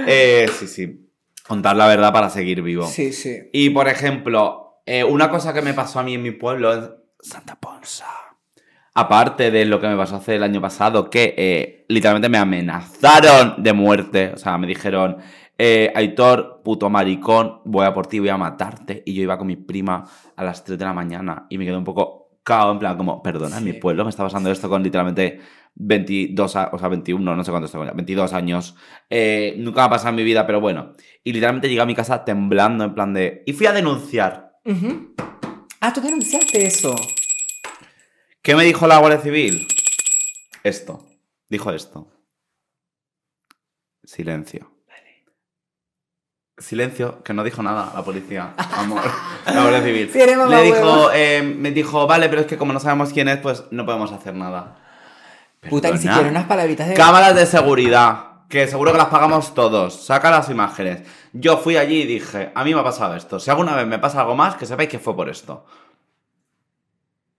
Eh, 0.06 0.46
sí, 0.58 0.66
sí. 0.68 1.01
Contar 1.46 1.76
la 1.76 1.86
verdad 1.86 2.12
para 2.12 2.30
seguir 2.30 2.62
vivo. 2.62 2.86
Sí, 2.86 3.12
sí. 3.12 3.50
Y 3.52 3.70
por 3.70 3.88
ejemplo, 3.88 4.80
eh, 4.86 5.04
una 5.04 5.30
cosa 5.30 5.52
que 5.52 5.62
me 5.62 5.74
pasó 5.74 6.00
a 6.00 6.02
mí 6.02 6.14
en 6.14 6.22
mi 6.22 6.30
pueblo 6.30 6.72
es 6.72 6.90
Santa 7.20 7.56
Ponsa. 7.56 8.06
Aparte 8.94 9.50
de 9.50 9.64
lo 9.64 9.80
que 9.80 9.88
me 9.88 9.96
pasó 9.96 10.16
hace 10.16 10.36
el 10.36 10.42
año 10.42 10.60
pasado, 10.60 11.08
que 11.08 11.34
eh, 11.36 11.86
literalmente 11.88 12.28
me 12.28 12.38
amenazaron 12.38 13.62
de 13.62 13.72
muerte. 13.72 14.32
O 14.34 14.36
sea, 14.36 14.58
me 14.58 14.66
dijeron, 14.66 15.16
eh, 15.56 15.92
Aitor, 15.94 16.60
puto 16.62 16.90
maricón, 16.90 17.60
voy 17.64 17.86
a 17.86 17.94
por 17.94 18.06
ti, 18.06 18.18
voy 18.18 18.28
a 18.28 18.36
matarte. 18.36 19.02
Y 19.06 19.14
yo 19.14 19.22
iba 19.22 19.38
con 19.38 19.46
mi 19.46 19.56
prima 19.56 20.04
a 20.36 20.44
las 20.44 20.62
3 20.64 20.78
de 20.78 20.84
la 20.84 20.92
mañana 20.92 21.46
y 21.48 21.58
me 21.58 21.64
quedé 21.64 21.76
un 21.76 21.84
poco 21.84 22.21
cao, 22.42 22.72
en 22.72 22.78
plan, 22.78 22.96
como, 22.96 23.22
perdona, 23.22 23.58
en 23.58 23.64
mi 23.64 23.72
pueblo 23.74 24.04
me 24.04 24.10
está 24.10 24.22
pasando 24.24 24.50
esto 24.50 24.68
con 24.68 24.82
literalmente 24.82 25.40
22, 25.74 26.56
a- 26.56 26.70
o 26.72 26.78
sea, 26.78 26.88
21, 26.88 27.36
no 27.36 27.44
sé 27.44 27.50
cuánto 27.50 27.66
estoy, 27.66 27.86
22 27.94 28.32
años. 28.32 28.74
Eh, 29.08 29.54
nunca 29.58 29.80
me 29.82 29.86
ha 29.86 29.90
pasado 29.90 30.10
en 30.10 30.16
mi 30.16 30.24
vida, 30.24 30.46
pero 30.46 30.60
bueno. 30.60 30.92
Y 31.24 31.32
literalmente 31.32 31.68
llegué 31.68 31.80
a 31.80 31.86
mi 31.86 31.94
casa 31.94 32.24
temblando, 32.24 32.84
en 32.84 32.94
plan 32.94 33.14
de... 33.14 33.42
Y 33.46 33.52
fui 33.52 33.66
a 33.66 33.72
denunciar. 33.72 34.58
Ujú. 34.64 35.14
Ah, 35.80 35.92
tú 35.92 36.00
denunciaste 36.00 36.66
eso. 36.66 36.94
¿Qué 38.42 38.54
me 38.56 38.64
dijo 38.64 38.86
la 38.86 38.98
Guardia 38.98 39.20
Civil? 39.20 39.66
Esto. 40.64 41.06
Dijo 41.48 41.70
esto. 41.72 42.08
Silencio. 44.04 44.71
Silencio, 46.62 47.22
que 47.22 47.34
no 47.34 47.42
dijo 47.44 47.62
nada 47.62 47.92
la 47.94 48.02
policía. 48.04 48.54
Amor. 48.76 49.00
La 49.46 49.60
Guardia 49.62 49.82
Civil. 49.82 50.10
Sí, 50.12 50.18
Le 50.18 50.62
dijo, 50.62 51.10
eh, 51.12 51.42
me 51.42 51.70
dijo, 51.72 52.06
vale, 52.06 52.28
pero 52.28 52.42
es 52.42 52.46
que 52.46 52.56
como 52.56 52.72
no 52.72 52.80
sabemos 52.80 53.12
quién 53.12 53.28
es, 53.28 53.38
pues 53.38 53.64
no 53.70 53.84
podemos 53.84 54.12
hacer 54.12 54.34
nada. 54.34 54.78
Puta, 55.68 55.90
ni 55.90 55.98
siquiera 55.98 56.28
unas 56.28 56.46
palabritas 56.46 56.88
de. 56.88 56.94
Cámaras 56.94 57.34
de 57.34 57.46
seguridad, 57.46 58.46
que 58.48 58.66
seguro 58.66 58.92
que 58.92 58.98
las 58.98 59.06
pagamos 59.08 59.54
todos. 59.54 60.04
Saca 60.04 60.30
las 60.30 60.48
imágenes. 60.50 61.02
Yo 61.32 61.58
fui 61.58 61.76
allí 61.76 62.02
y 62.02 62.06
dije, 62.06 62.50
a 62.54 62.64
mí 62.64 62.74
me 62.74 62.80
ha 62.80 62.84
pasado 62.84 63.14
esto. 63.16 63.38
Si 63.40 63.50
alguna 63.50 63.76
vez 63.76 63.86
me 63.86 63.98
pasa 63.98 64.20
algo 64.20 64.34
más, 64.34 64.56
que 64.56 64.66
sepáis 64.66 64.88
que 64.88 64.98
fue 64.98 65.14
por 65.16 65.28
esto. 65.28 65.64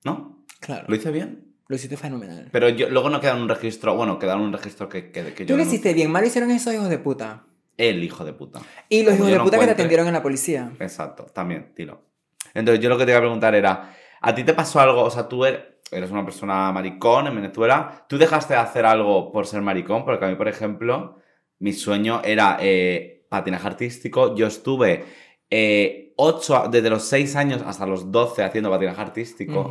¿No? 0.05 0.43
Claro. 0.59 0.85
¿Lo 0.87 0.95
hice 0.95 1.11
bien? 1.11 1.53
Lo 1.67 1.75
hiciste 1.75 1.97
fenomenal. 1.97 2.49
Pero 2.51 2.69
yo, 2.69 2.89
luego 2.89 3.09
no 3.09 3.19
queda 3.21 3.31
en 3.35 3.41
un 3.41 3.49
registro, 3.49 3.95
bueno, 3.95 4.19
queda 4.19 4.33
en 4.33 4.39
un 4.41 4.53
registro 4.53 4.89
que, 4.89 5.11
que, 5.11 5.33
que 5.33 5.45
yo 5.45 5.53
Tú 5.53 5.57
lo 5.57 5.63
no- 5.63 5.69
hiciste 5.69 5.93
bien, 5.93 6.11
mal 6.11 6.25
hicieron 6.25 6.51
esos 6.51 6.73
hijos 6.73 6.89
de 6.89 6.97
puta. 6.99 7.43
El 7.77 8.03
hijo 8.03 8.23
de 8.23 8.33
puta. 8.33 8.61
Y 8.89 9.03
los 9.03 9.15
hijos 9.15 9.27
de 9.27 9.37
no 9.37 9.43
puta 9.45 9.57
que 9.57 9.65
te 9.65 9.71
atendieron 9.73 10.07
en 10.07 10.13
la 10.13 10.21
policía. 10.21 10.71
Exacto, 10.79 11.25
también, 11.33 11.73
tiro. 11.75 12.01
Entonces 12.53 12.83
yo 12.83 12.89
lo 12.89 12.97
que 12.97 13.05
te 13.05 13.11
iba 13.11 13.17
a 13.17 13.21
preguntar 13.21 13.55
era, 13.55 13.95
¿a 14.21 14.35
ti 14.35 14.43
te 14.43 14.53
pasó 14.53 14.79
algo? 14.79 15.01
O 15.03 15.09
sea, 15.09 15.27
tú 15.27 15.43
er- 15.45 15.79
eres 15.91 16.11
una 16.11 16.23
persona 16.23 16.71
maricón 16.71 17.27
en 17.27 17.35
Venezuela, 17.35 18.05
¿tú 18.07 18.17
dejaste 18.17 18.53
de 18.53 18.59
hacer 18.59 18.85
algo 18.85 19.31
por 19.31 19.47
ser 19.47 19.61
maricón? 19.61 20.05
Porque 20.05 20.25
a 20.25 20.27
mí, 20.27 20.35
por 20.35 20.47
ejemplo, 20.47 21.17
mi 21.59 21.73
sueño 21.73 22.21
era 22.23 22.57
eh, 22.61 23.25
patinaje 23.29 23.65
artístico. 23.67 24.35
Yo 24.35 24.45
estuve 24.47 25.05
eh, 25.49 26.13
ocho, 26.15 26.67
desde 26.69 26.89
los 26.91 27.03
6 27.05 27.35
años 27.35 27.63
hasta 27.65 27.85
los 27.87 28.11
12 28.11 28.43
haciendo 28.43 28.69
patinaje 28.69 29.01
artístico. 29.01 29.69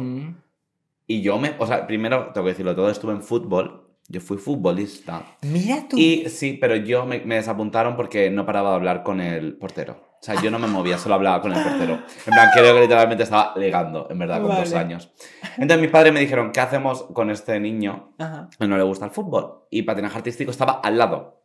Y 1.06 1.20
yo 1.22 1.38
me, 1.38 1.54
o 1.58 1.66
sea, 1.66 1.86
primero, 1.86 2.30
tengo 2.32 2.44
que 2.46 2.52
decirlo 2.52 2.74
todo, 2.74 2.88
estuve 2.90 3.12
en 3.12 3.22
fútbol. 3.22 3.81
Yo 4.12 4.20
fui 4.20 4.36
futbolista. 4.36 5.24
Mira 5.40 5.86
tú. 5.88 5.96
Y 5.98 6.28
sí, 6.28 6.58
pero 6.60 6.76
yo 6.76 7.06
me, 7.06 7.20
me 7.20 7.36
desapuntaron 7.36 7.96
porque 7.96 8.28
no 8.30 8.44
paraba 8.44 8.68
de 8.70 8.76
hablar 8.76 9.02
con 9.02 9.22
el 9.22 9.54
portero. 9.56 10.12
O 10.20 10.24
sea, 10.24 10.40
yo 10.42 10.50
no 10.50 10.58
me 10.58 10.66
movía, 10.68 10.98
solo 10.98 11.14
hablaba 11.14 11.40
con 11.40 11.52
el 11.54 11.62
portero. 11.62 11.94
En 12.26 12.32
plan, 12.34 12.50
creo 12.52 12.74
que 12.74 12.80
literalmente 12.82 13.24
estaba 13.24 13.54
legando, 13.56 14.06
en 14.10 14.18
verdad, 14.18 14.42
con 14.42 14.50
dos 14.54 14.70
Vale. 14.70 14.76
años. 14.84 15.10
Entonces 15.56 15.80
mis 15.80 15.90
padres 15.90 16.12
me 16.12 16.20
dijeron, 16.20 16.52
¿qué 16.52 16.60
hacemos 16.60 17.04
con 17.14 17.30
este 17.30 17.58
niño 17.58 18.12
Ajá. 18.18 18.50
no 18.60 18.76
le 18.76 18.82
gusta 18.84 19.06
el 19.06 19.10
fútbol? 19.12 19.62
Y 19.70 19.82
patinaje 19.82 20.18
artístico 20.18 20.50
estaba 20.50 20.74
al 20.84 20.98
lado. 20.98 21.42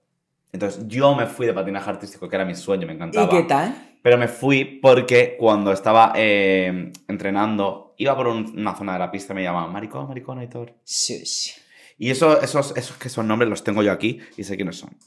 Entonces 0.51 0.84
yo 0.88 1.15
me 1.15 1.25
fui 1.25 1.45
de 1.47 1.53
patinaje 1.53 1.89
artístico, 1.89 2.27
que 2.27 2.36
era 2.36 2.43
mi 2.45 2.53
sueño, 2.53 2.86
me 2.86 2.93
encantaba. 2.93 3.25
¿Y 3.25 3.30
qué 3.30 3.43
tal? 3.43 3.73
Pero 4.03 4.17
me 4.17 4.27
fui 4.27 4.65
porque 4.82 5.38
cuando 5.39 5.71
estaba 5.71 6.12
eh, 6.15 6.91
entrenando, 7.08 7.95
iba 7.97 8.15
por 8.15 8.27
un- 8.27 8.53
una 8.60 8.75
zona 8.75 8.93
de 8.93 8.99
la 8.99 9.10
pista 9.10 9.32
y 9.34 9.38
me 9.38 9.43
llamaban, 9.43 9.71
maricón, 9.71 10.08
maricón, 10.08 10.38
Aitor. 10.39 10.73
Shush. 10.86 11.51
Y 11.97 12.12
eso, 12.12 12.41
esos, 12.41 12.75
esos 12.77 12.97
que 12.97 13.10
son 13.10 13.27
nombres 13.27 13.49
los 13.49 13.63
tengo 13.63 13.81
yo 13.83 13.91
aquí 13.91 14.19
y 14.38 14.43
sé 14.43 14.55
quiénes 14.55 14.77
son. 14.77 14.97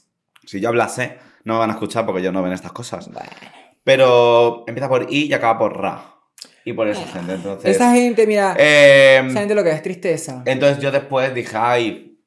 Si 0.45 0.59
yo 0.59 0.69
hablase, 0.69 1.17
no 1.43 1.53
me 1.53 1.59
van 1.59 1.69
a 1.69 1.73
escuchar 1.73 2.05
porque 2.05 2.21
ellos 2.21 2.33
no 2.33 2.43
ven 2.43 2.53
estas 2.53 2.71
cosas. 2.71 3.09
Bueno. 3.11 3.29
Pero 3.83 4.63
empieza 4.67 4.89
por 4.89 5.11
I 5.11 5.25
y 5.25 5.33
acaba 5.33 5.57
por 5.57 5.79
Ra. 5.79 6.15
Y 6.63 6.73
por 6.73 6.87
esa 6.87 7.05
gente, 7.07 7.33
entonces... 7.33 7.75
Esa 7.75 7.91
gente, 7.93 8.27
mira, 8.27 8.55
eh, 8.57 9.23
esa 9.25 9.39
gente 9.39 9.55
lo 9.55 9.63
que 9.63 9.71
es 9.71 9.81
tristeza. 9.81 10.43
entonces 10.45 10.81
yo 10.83 10.91
después 10.91 11.33
dije, 11.33 11.57
ay, 11.57 12.19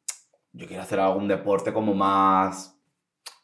yo 0.53 0.67
quiero 0.67 0.83
hacer 0.83 0.99
algún 0.99 1.29
deporte 1.29 1.73
como 1.73 1.95
más... 1.95 2.73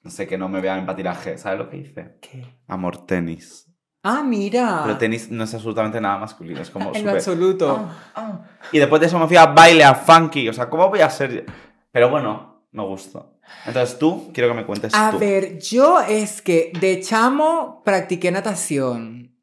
No 0.03 0.11
sé, 0.11 0.27
que 0.27 0.39
no 0.39 0.49
me 0.49 0.63
vean 0.63 0.79
en 0.79 0.87
patinaje. 0.87 1.37
¿Sabes 1.37 1.59
lo 1.59 1.69
que 1.69 1.77
hice? 1.77 2.17
¿Qué? 2.23 2.43
Amor, 2.67 3.07
tenis. 3.07 3.70
Ah, 4.03 4.23
mira. 4.23 4.81
Pero 4.85 4.97
tenis 4.99 5.31
no 5.31 5.45
es 5.45 5.53
absolutamente 5.55 6.01
nada 6.01 6.19
masculino, 6.19 6.61
es 6.63 6.71
como 6.71 6.87
en 6.95 6.95
lo 6.95 6.99
súper... 6.99 7.17
absoluto. 7.17 7.77
Ah, 7.79 8.13
ah. 8.15 8.41
Y 8.73 8.79
después 8.79 9.01
de 9.01 9.07
eso 9.09 9.19
me 9.19 9.27
fui 9.27 9.37
a 9.37 9.47
baile, 9.47 9.85
a 9.85 9.95
funky. 9.95 10.49
O 10.49 10.53
sea, 10.53 10.69
¿cómo 10.71 10.89
voy 10.89 11.01
a 11.01 11.11
ser...? 11.11 11.45
Pero 11.93 12.09
bueno, 12.09 12.65
me 12.73 12.83
gustó. 12.85 13.39
Entonces 13.67 13.99
tú, 13.99 14.31
quiero 14.33 14.49
que 14.49 14.55
me 14.55 14.65
cuentes 14.65 14.95
A 14.95 15.11
tú. 15.11 15.19
ver, 15.19 15.59
yo 15.59 16.01
es 16.01 16.41
que 16.41 16.73
de 16.81 17.01
chamo 17.01 17.83
practiqué 17.85 18.31
natación. 18.31 19.37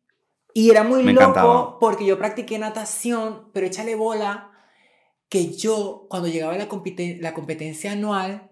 Y 0.53 0.71
era 0.71 0.83
muy 0.83 1.03
Me 1.03 1.13
loco 1.13 1.23
encantaba. 1.25 1.79
porque 1.79 2.05
yo 2.05 2.17
practiqué 2.17 2.57
natación, 2.57 3.51
pero 3.53 3.67
échale 3.67 3.93
bola 3.95 4.51
que 5.29 5.53
yo, 5.55 6.07
cuando 6.09 6.29
llegaba 6.29 6.55
la, 6.57 6.67
compite- 6.69 7.19
la 7.21 7.33
competencia 7.33 7.91
anual, 7.91 8.49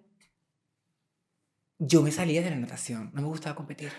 yo 1.79 2.01
me 2.03 2.11
salía 2.11 2.41
de 2.43 2.49
la 2.51 2.57
natación. 2.57 3.09
No 3.13 3.21
me 3.21 3.27
gustaba 3.27 3.55
competir. 3.55 3.91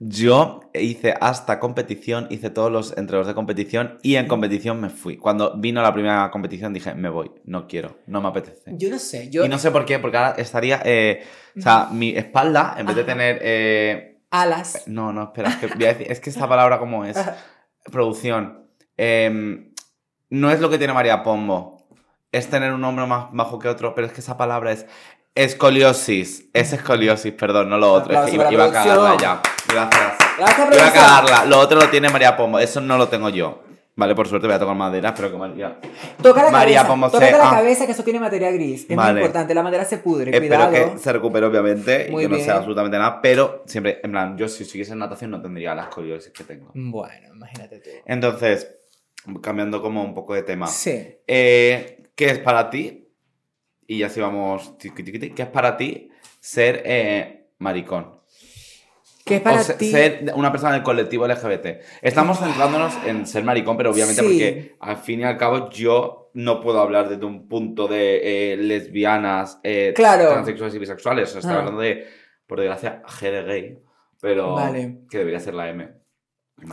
Yo 0.00 0.60
hice 0.74 1.14
hasta 1.20 1.58
competición, 1.58 2.28
hice 2.30 2.50
todos 2.50 2.70
los 2.70 2.96
entrenos 2.96 3.26
de 3.26 3.34
competición 3.34 3.98
y 4.02 4.14
en 4.14 4.28
competición 4.28 4.80
me 4.80 4.90
fui. 4.90 5.16
Cuando 5.16 5.56
vino 5.56 5.82
la 5.82 5.92
primera 5.92 6.30
competición 6.30 6.72
dije, 6.72 6.94
me 6.94 7.08
voy, 7.08 7.32
no 7.44 7.66
quiero, 7.66 7.98
no 8.06 8.20
me 8.20 8.28
apetece. 8.28 8.70
Yo 8.76 8.90
no 8.90 8.98
sé, 9.00 9.28
yo... 9.28 9.44
Y 9.44 9.48
no 9.48 9.58
sé 9.58 9.72
por 9.72 9.84
qué, 9.84 9.98
porque 9.98 10.16
ahora 10.16 10.34
estaría... 10.38 10.80
eh, 10.84 11.24
o 11.56 11.60
sea, 11.60 11.88
mi 11.90 12.10
espalda, 12.16 12.76
en 12.78 12.86
vez 12.86 12.94
de 12.94 13.04
tener... 13.04 13.38
eh, 13.42 14.20
Alas. 14.30 14.84
no, 14.86 15.12
no, 15.12 15.24
espera, 15.24 15.48
es 15.48 15.56
que, 15.56 15.66
voy 15.66 15.84
a 15.86 15.94
decir- 15.94 16.06
es 16.12 16.20
que 16.20 16.30
esta 16.30 16.48
palabra 16.48 16.78
como 16.78 17.04
es... 17.04 17.18
producción. 17.90 18.66
em, 18.96 19.72
no 20.30 20.50
es 20.50 20.60
lo 20.60 20.70
que 20.70 20.78
tiene 20.78 20.92
María 20.92 21.22
Pombo. 21.22 21.78
Es 22.30 22.48
tener 22.48 22.72
un 22.74 22.84
hombro 22.84 23.06
más 23.06 23.28
bajo 23.32 23.58
que 23.58 23.68
otro, 23.68 23.94
pero 23.94 24.06
es 24.06 24.12
que 24.12 24.20
esa 24.20 24.36
palabra 24.36 24.70
es 24.72 24.84
Escoliosis. 25.38 26.48
Es 26.52 26.72
escoliosis, 26.72 27.32
perdón, 27.32 27.68
no 27.70 27.78
lo 27.78 27.92
otro. 27.92 28.12
Es 28.24 28.30
que 28.30 28.36
iba, 28.36 28.64
a 28.64 28.72
cagarla 28.72 29.16
ya. 29.20 29.40
Gracias. 29.68 30.12
Gracias, 30.36 30.68
Iba 30.74 30.86
a 30.88 30.92
cagarla. 30.92 31.44
Lo 31.44 31.58
otro 31.60 31.78
lo 31.78 31.88
tiene 31.88 32.08
María 32.08 32.36
Pombo. 32.36 32.58
Eso 32.58 32.80
no 32.80 32.98
lo 32.98 33.08
tengo 33.08 33.28
yo. 33.28 33.62
Vale, 33.94 34.14
por 34.14 34.28
suerte 34.28 34.46
voy 34.46 34.54
a 34.56 34.58
tocar 34.58 34.74
madera, 34.76 35.12
pero 35.14 35.30
que 35.30 35.36
María. 35.36 35.78
Toca 36.22 36.44
la 36.44 36.50
María 36.50 36.82
cabeza, 36.82 36.88
Pombo 36.88 37.10
se- 37.10 37.30
la 37.32 37.50
ah. 37.50 37.54
cabeza 37.54 37.84
que 37.86 37.92
eso 37.92 38.04
tiene 38.04 38.20
materia 38.20 38.50
gris. 38.52 38.86
Es 38.88 38.96
muy 38.96 39.08
importante, 39.10 39.54
la 39.54 39.62
madera 39.62 39.84
se 39.84 39.98
pudre, 39.98 40.30
Espero 40.30 40.68
cuidado. 40.68 40.92
que 40.94 40.98
se 40.98 41.12
recupere, 41.12 41.46
obviamente, 41.46 42.08
Muy 42.10 42.24
y 42.24 42.28
que 42.28 42.36
no 42.36 42.44
sea 42.44 42.56
absolutamente 42.56 42.96
nada, 42.96 43.20
pero 43.20 43.64
siempre, 43.66 44.00
en 44.02 44.10
plan, 44.12 44.38
yo 44.38 44.46
si 44.48 44.64
siguiese 44.64 44.92
en 44.92 44.98
natación 45.00 45.32
no 45.32 45.42
tendría 45.42 45.74
la 45.74 45.82
escoliosis 45.84 46.32
que 46.32 46.44
tengo. 46.44 46.70
Bueno, 46.74 47.34
imagínate 47.34 47.78
tú. 47.80 47.90
Entonces, 48.06 48.68
cambiando 49.42 49.82
como 49.82 50.02
un 50.04 50.14
poco 50.14 50.34
de 50.34 50.42
tema, 50.44 50.68
Sí. 50.68 51.16
eh, 51.26 52.04
¿qué 52.14 52.26
es 52.30 52.38
para 52.38 52.70
ti? 52.70 53.07
Y 53.90 54.02
así 54.02 54.20
vamos, 54.20 54.74
¿qué 54.78 55.32
es 55.42 55.46
para 55.48 55.76
ti 55.78 56.10
ser 56.40 56.82
eh, 56.84 57.48
maricón? 57.58 58.20
¿Qué 59.24 59.36
es 59.36 59.40
para 59.42 59.60
o 59.62 59.64
ti? 59.64 59.90
ser 59.90 60.30
una 60.34 60.52
persona 60.52 60.74
del 60.74 60.82
colectivo 60.82 61.26
LGBT. 61.26 61.80
Estamos 62.02 62.38
centrándonos 62.38 62.94
en 63.06 63.26
ser 63.26 63.44
maricón, 63.44 63.76
pero 63.78 63.90
obviamente 63.90 64.20
Sí. 64.22 64.26
porque 64.28 64.76
al 64.80 64.96
fin 64.98 65.20
y 65.20 65.24
al 65.24 65.36
cabo 65.38 65.70
yo 65.70 66.30
no 66.34 66.60
puedo 66.60 66.80
hablar 66.80 67.08
desde 67.08 67.24
un 67.24 67.48
punto 67.48 67.88
de 67.88 68.52
eh, 68.52 68.56
lesbianas, 68.58 69.58
eh, 69.62 69.92
Claro. 69.96 70.32
transexuales 70.32 70.74
y 70.74 70.78
bisexuales. 70.78 71.28
O 71.30 71.32
sea, 71.32 71.38
estoy 71.40 71.54
Ah. 71.56 71.58
hablando 71.60 71.80
de, 71.80 72.06
por 72.46 72.60
desgracia, 72.60 73.02
G 73.06 73.30
de 73.30 73.42
gay, 73.42 73.78
pero 74.20 74.52
Vale. 74.52 74.98
que 75.10 75.18
debería 75.18 75.40
ser 75.40 75.54
la 75.54 75.68
M. 75.70 75.88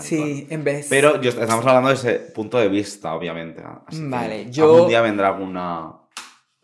Sí, 0.02 0.48
en 0.50 0.64
vez. 0.66 0.88
Pero 0.90 1.22
yo, 1.22 1.30
estamos 1.30 1.66
hablando 1.66 1.90
de 1.90 1.96
ese 1.96 2.14
punto 2.34 2.58
de 2.58 2.68
vista, 2.70 3.14
obviamente. 3.16 3.64
Así 3.88 4.02
que 4.02 4.08
Vale, 4.10 4.52
yo- 4.52 4.74
Algún 4.76 4.90
día 4.90 5.02
vendrá 5.02 5.30
alguna... 5.30 5.94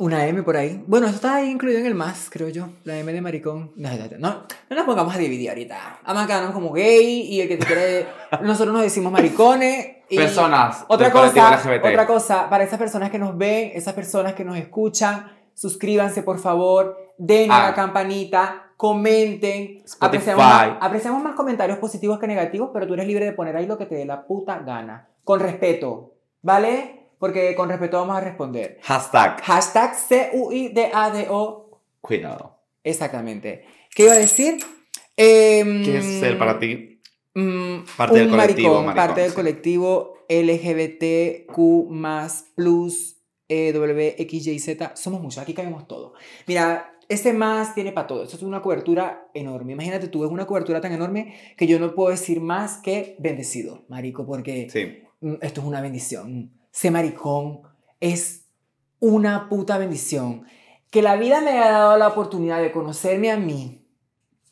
Una 0.01 0.25
M 0.25 0.41
por 0.41 0.57
ahí. 0.57 0.83
Bueno, 0.87 1.05
eso 1.05 1.17
está 1.17 1.35
ahí 1.35 1.51
incluido 1.51 1.79
en 1.79 1.85
el 1.85 1.93
más, 1.93 2.27
creo 2.31 2.49
yo. 2.49 2.69
La 2.85 2.97
M 2.97 3.13
de 3.13 3.21
maricón. 3.21 3.71
No, 3.75 3.87
no, 3.91 4.17
no, 4.17 4.29
no 4.67 4.75
nos 4.75 4.85
pongamos 4.85 5.13
a 5.13 5.19
dividir 5.19 5.49
ahorita. 5.49 5.99
Vamos 6.07 6.23
a 6.23 6.25
quedarnos 6.25 6.53
como 6.53 6.71
gay 6.71 7.21
y 7.21 7.39
el 7.39 7.47
que 7.47 7.57
te 7.57 7.67
quiere. 7.67 8.07
Nosotros 8.41 8.73
nos 8.73 8.81
decimos 8.81 9.11
maricones. 9.11 9.97
Y 10.09 10.17
Personas 10.17 10.85
Otra 10.87 11.11
cosa, 11.11 11.61
otra 11.83 12.07
cosa, 12.07 12.49
para 12.49 12.63
esas 12.63 12.79
personas 12.79 13.11
que 13.11 13.19
nos 13.19 13.37
ven, 13.37 13.73
esas 13.75 13.93
personas 13.93 14.33
que 14.33 14.43
nos 14.43 14.57
escuchan, 14.57 15.31
suscríbanse 15.53 16.23
por 16.23 16.39
favor, 16.39 16.97
den 17.19 17.51
a 17.51 17.57
Ah. 17.57 17.67
la 17.69 17.75
campanita, 17.75 18.71
comenten. 18.77 19.83
Apreciamos 19.99 20.43
más, 20.43 20.77
apreciamos 20.81 21.21
más 21.21 21.35
comentarios 21.35 21.77
positivos 21.77 22.17
que 22.17 22.25
negativos, 22.25 22.71
pero 22.73 22.87
tú 22.87 22.95
eres 22.95 23.05
libre 23.05 23.25
de 23.25 23.33
poner 23.33 23.55
ahí 23.55 23.67
lo 23.67 23.77
que 23.77 23.85
te 23.85 23.93
dé 23.93 24.05
la 24.05 24.25
puta 24.25 24.57
gana. 24.65 25.09
Con 25.23 25.39
respeto, 25.39 26.15
¿vale? 26.41 27.00
Porque 27.21 27.53
con 27.55 27.69
respeto 27.69 27.99
vamos 27.99 28.17
a 28.17 28.21
responder. 28.21 28.79
Hashtag. 28.81 29.39
Hashtag 29.43 29.95
C-U-I-D-A-D-O. 29.95 31.79
Cuidado. 32.01 32.57
Exactamente. 32.83 33.63
¿Qué 33.95 34.03
iba 34.05 34.13
a 34.13 34.17
decir? 34.17 34.57
Em, 35.15 35.85
¿Qué 35.85 35.99
es 35.99 36.05
ser 36.19 36.37
para 36.39 36.57
ti? 36.57 36.99
mm, 37.35 37.81
Parte 37.95 38.17
del 38.17 38.29
colectivo, 38.29 38.35
maricón, 38.37 38.85
maricón, 38.87 38.95
parte 38.95 39.21
del 39.21 39.29
sí. 39.29 39.35
colectivo 39.35 40.13
LGBTQ 40.29 41.89
más 41.89 42.45
plus 42.55 43.17
E, 43.47 43.71
W, 43.73 44.15
X, 44.17 44.47
Y, 44.47 44.59
Z. 44.59 44.95
Somos 44.95 45.21
muchos, 45.21 45.43
aquí 45.43 45.53
cabemos 45.53 45.87
todo. 45.87 46.13
Mira, 46.47 46.97
este 47.09 47.33
más 47.33 47.75
tiene 47.75 47.91
para 47.91 48.07
todo. 48.07 48.23
Esto 48.23 48.37
es 48.37 48.41
una 48.43 48.61
cobertura 48.61 49.27
enorme. 49.33 49.73
Imagínate 49.73 50.07
tú, 50.07 50.23
es 50.25 50.31
una 50.31 50.47
cobertura 50.47 50.81
tan 50.81 50.93
enorme 50.93 51.35
que 51.57 51.67
yo 51.67 51.77
no 51.77 51.93
puedo 51.93 52.09
decir 52.09 52.41
más 52.41 52.77
que 52.77 53.15
bendecido, 53.19 53.83
marico, 53.89 54.25
porque 54.25 54.69
Sí. 54.71 55.03
Mm, 55.19 55.35
esto 55.41 55.61
es 55.61 55.67
una 55.67 55.81
bendición. 55.81 56.53
Ser 56.71 56.91
maricón 56.91 57.61
es 57.99 58.45
una 58.99 59.49
puta 59.49 59.77
bendición. 59.77 60.45
Que 60.89 61.01
la 61.01 61.15
vida 61.15 61.41
me 61.41 61.51
haya 61.51 61.71
dado 61.71 61.97
la 61.97 62.09
oportunidad 62.09 62.61
de 62.61 62.71
conocerme 62.71 63.31
a 63.31 63.37
mí 63.37 63.85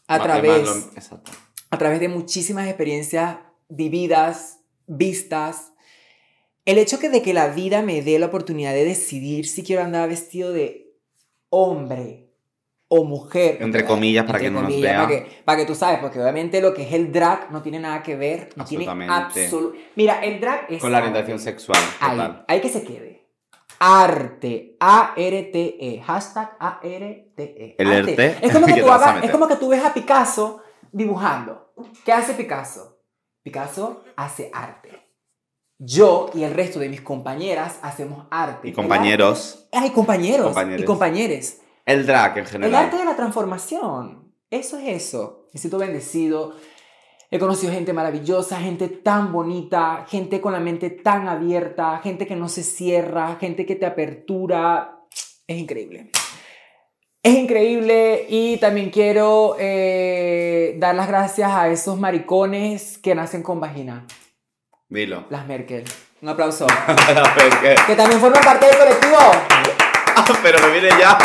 a 0.07 0.21
través, 0.21 0.89
a 1.69 1.77
través 1.77 1.99
de 1.99 2.07
muchísimas 2.07 2.67
experiencias 2.67 3.37
vividas, 3.67 4.59
vistas. 4.87 5.73
El 6.65 6.77
hecho 6.77 6.99
que 6.99 7.09
de 7.09 7.21
que 7.21 7.33
la 7.33 7.49
vida 7.49 7.81
me 7.81 8.01
dé 8.01 8.19
la 8.19 8.27
oportunidad 8.27 8.73
de 8.73 8.85
decidir 8.85 9.47
si 9.47 9.63
quiero 9.63 9.83
andar 9.83 10.09
vestido 10.09 10.51
de 10.51 10.95
hombre 11.49 12.28
o 12.91 13.03
mujer. 13.05 13.59
Entre 13.61 13.85
comillas, 13.85 14.25
para 14.25 14.39
Entre 14.39 14.49
que 14.49 14.53
no 14.53 14.61
nos 14.61 14.69
comillas, 14.71 14.91
vea. 14.91 15.05
Para 15.05 15.09
que, 15.29 15.41
para 15.45 15.57
que 15.59 15.65
tú 15.65 15.75
sabes, 15.75 15.99
porque 15.99 16.19
obviamente 16.19 16.59
lo 16.59 16.73
que 16.73 16.83
es 16.87 16.93
el 16.93 17.11
drag 17.11 17.51
no 17.51 17.61
tiene 17.61 17.79
nada 17.79 18.01
que 18.03 18.15
ver. 18.15 18.49
No 18.55 18.65
tiene 18.65 18.85
Mira, 19.95 20.19
el 20.23 20.41
drag 20.41 20.65
es. 20.69 20.81
Con 20.81 20.91
la 20.91 20.97
arte. 20.97 21.09
orientación 21.09 21.39
sexual. 21.39 21.79
Ahí, 21.99 22.11
Total. 22.11 22.45
ahí 22.47 22.61
que 22.61 22.69
se 22.69 22.83
quede. 22.83 23.27
Arte. 23.79 24.75
A-R-T-E. 24.79 26.01
Hashtag 26.01 26.57
A-R-T-E. 26.59 27.75
El. 27.77 27.87
Arte. 27.91 28.11
arte 28.11 28.37
Es 28.45 28.51
como, 28.53 28.65
que 28.73 28.81
tú 28.81 28.91
hagas- 28.91 29.23
es 29.23 29.31
como 29.31 29.47
que 29.47 29.55
tú 29.55 29.69
ves 29.69 29.85
a 29.85 29.93
Picasso 29.93 30.61
dibujando. 30.91 31.71
¿Qué 32.03 32.11
hace 32.11 32.33
Picasso? 32.33 32.97
Picasso 33.43 34.03
hace 34.17 34.49
arte. 34.53 34.89
Yo 35.77 36.29
y 36.33 36.43
el 36.43 36.53
resto 36.53 36.79
de 36.79 36.89
mis 36.89 36.99
compañeras 37.01 37.79
hacemos 37.81 38.25
arte. 38.31 38.67
Y 38.67 38.73
compañeros. 38.73 39.67
arte- 39.71 39.85
Ay, 39.85 39.89
compañeros. 39.91 40.47
Compañeros. 40.47 40.81
Y 40.81 40.85
compañeres. 40.85 41.61
El 41.89 42.05
drag 42.05 42.37
en 42.37 42.43
El 42.43 42.49
general. 42.49 42.85
arte 42.85 42.97
de 42.97 43.05
la 43.05 43.15
transformación. 43.15 44.33
Eso 44.51 44.77
es 44.77 44.87
eso. 44.87 45.47
Me 45.53 45.59
siento 45.59 45.77
bendecido. 45.77 46.55
He 47.31 47.37
conocido 47.39 47.71
gente 47.73 47.93
maravillosa, 47.93 48.59
gente 48.59 48.87
tan 48.87 49.31
bonita, 49.31 50.05
gente 50.09 50.41
con 50.41 50.53
la 50.53 50.59
mente 50.59 50.89
tan 50.89 51.27
abierta, 51.27 51.99
gente 52.03 52.25
que 52.25 52.35
no 52.35 52.47
se 52.49 52.63
cierra, 52.63 53.37
gente 53.39 53.65
que 53.65 53.75
te 53.75 53.85
apertura. 53.85 54.99
Es 55.47 55.57
increíble. 55.57 56.11
Es 57.21 57.35
increíble 57.35 58.25
y 58.29 58.57
también 58.57 58.89
quiero 58.91 59.55
eh, 59.59 60.75
dar 60.79 60.95
las 60.95 61.07
gracias 61.07 61.51
a 61.51 61.69
esos 61.69 61.99
maricones 61.99 62.97
que 62.97 63.13
nacen 63.13 63.43
con 63.43 63.59
vagina. 63.59 64.05
Dilo. 64.87 65.25
Las 65.29 65.45
Merkel. 65.45 65.83
Un 66.21 66.29
aplauso. 66.29 66.65
pero, 67.35 67.61
que- 67.61 67.75
que 67.87 67.95
también 67.95 68.19
forman 68.21 68.43
parte 68.43 68.65
del 68.67 68.77
colectivo. 68.77 69.17
pero 70.43 70.59
me 70.65 70.71
viene 70.79 70.89
ya. 70.99 71.17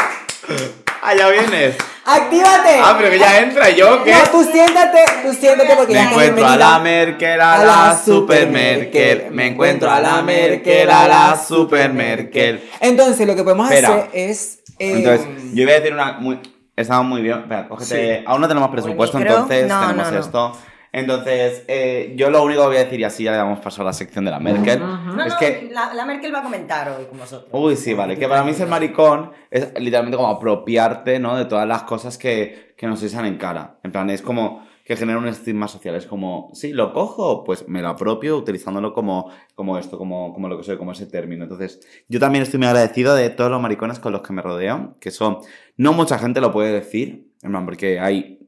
Ah, 1.03 1.15
ya 1.15 1.29
vienes. 1.29 1.77
¡Actívate! 2.07 2.79
Ah, 2.83 2.95
pero 2.99 3.11
que 3.11 3.19
ya 3.19 3.39
entra 3.41 3.71
yo, 3.71 4.03
¿qué? 4.05 4.13
No, 4.13 4.23
tú 4.31 4.45
siéntate, 4.45 4.99
tú 5.23 5.33
siéntate 5.35 5.75
porque 5.77 5.93
Me 5.95 5.99
ya 6.01 6.11
encuentro 6.11 6.47
a 6.47 6.57
la 6.57 6.79
Merkel, 6.79 7.41
a 7.41 7.65
la 7.65 7.99
super 8.03 8.49
Merkel. 8.49 9.27
Me 9.31 9.47
encuentro 9.49 9.91
a 9.91 10.01
la 10.01 10.23
Merkel, 10.23 10.91
a 10.91 11.09
la 11.09 11.37
super 11.37 11.93
Merkel. 11.93 12.63
Entonces, 12.81 13.27
lo 13.27 13.35
que 13.35 13.43
podemos 13.43 13.71
Espera. 13.71 13.89
hacer 13.95 14.11
es. 14.13 14.59
eh, 14.79 14.93
Entonces, 14.99 15.27
yo 15.55 15.63
iba 15.63 15.73
a 15.73 15.75
decir 15.75 15.93
una 15.93 16.13
muy. 16.19 16.41
Estamos 16.77 17.07
muy 17.07 17.23
bien. 17.23 17.39
Espera, 17.39 17.69
cógete. 17.69 18.25
Aún 18.27 18.41
no 18.41 18.49
tenemos 18.49 18.69
presupuesto, 18.71 19.19
entonces 19.19 19.67
No, 19.69 19.81
tenemos 19.81 20.07
no, 20.07 20.11
no. 20.13 20.21
esto. 20.21 20.59
Entonces, 20.97 21.65
eh, 21.67 22.15
yo 22.17 22.31
lo 22.31 22.45
único 22.45 22.61
que 22.63 22.67
voy 22.69 22.77
a 22.77 22.85
decir, 22.85 23.01
y 23.01 23.05
así 23.05 23.25
ya 23.25 23.33
le 23.33 23.37
damos 23.39 23.59
paso 23.59 23.83
a 23.83 23.85
la 23.85 23.93
sección 23.93 24.25
de 24.25 24.31
la 24.31 24.39
Merkel, 24.39 24.79
No, 24.79 25.25
es 25.25 25.33
no, 25.33 25.39
que. 25.41 25.69
la, 25.73 25.93
la 25.93 26.07
Merkel 26.07 26.33
va 26.33 26.39
a 26.39 26.43
comentar 26.45 26.89
hoy 26.89 27.07
con 27.07 27.19
vosotros. 27.19 27.51
Uy, 27.53 27.75
sí, 27.75 27.95
vale. 27.95 28.17
Que 28.17 28.29
para 28.29 28.45
mí 28.45 28.55
ser 28.55 28.69
maricón 28.69 29.33
es 29.51 29.73
literalmente 29.81 30.17
como 30.17 30.29
apropiarte, 30.29 31.19
¿no? 31.19 31.37
De 31.37 31.47
todas 31.47 31.67
las 31.67 31.83
cosas 31.83 32.17
que, 32.17 32.75
que 32.77 32.87
nos 32.87 33.03
echan 33.03 33.27
en 33.27 33.39
cara. 33.39 33.81
En 33.83 33.91
plan, 33.91 34.09
es 34.09 34.23
como 34.23 34.65
que 34.85 34.95
genera 34.95 35.19
un 35.19 35.27
estigma 35.27 35.67
social. 35.67 35.97
Es 35.97 36.07
como, 36.07 36.51
sí, 36.53 36.73
lo 36.73 36.93
cojo, 36.93 37.43
pues 37.43 37.67
me 37.69 37.83
lo 37.83 37.89
apropio 37.89 38.37
utilizándolo 38.37 38.95
como, 38.95 39.33
como 39.57 39.79
esto, 39.79 39.99
como, 39.99 40.33
como 40.33 40.49
lo 40.49 40.57
que 40.57 40.63
soy, 40.63 40.77
como 40.77 40.93
ese 40.93 41.07
término. 41.07 41.43
Entonces, 41.43 41.81
yo 42.09 42.21
también 42.21 42.45
estoy 42.45 42.59
muy 42.59 42.69
agradecido 42.69 43.17
de 43.17 43.31
todos 43.31 43.51
los 43.51 43.61
maricones 43.61 43.99
con 43.99 44.13
los 44.13 44.23
que 44.23 44.33
me 44.33 44.43
rodeo, 44.43 44.97
que 45.01 45.11
son, 45.11 45.39
no 45.77 45.93
mucha 45.93 46.21
gente 46.21 46.41
lo 46.41 46.53
puede 46.53 46.73
decir, 46.73 47.33
en 47.43 47.51
plan, 47.51 47.65
porque 47.65 47.99
hay 47.99 48.47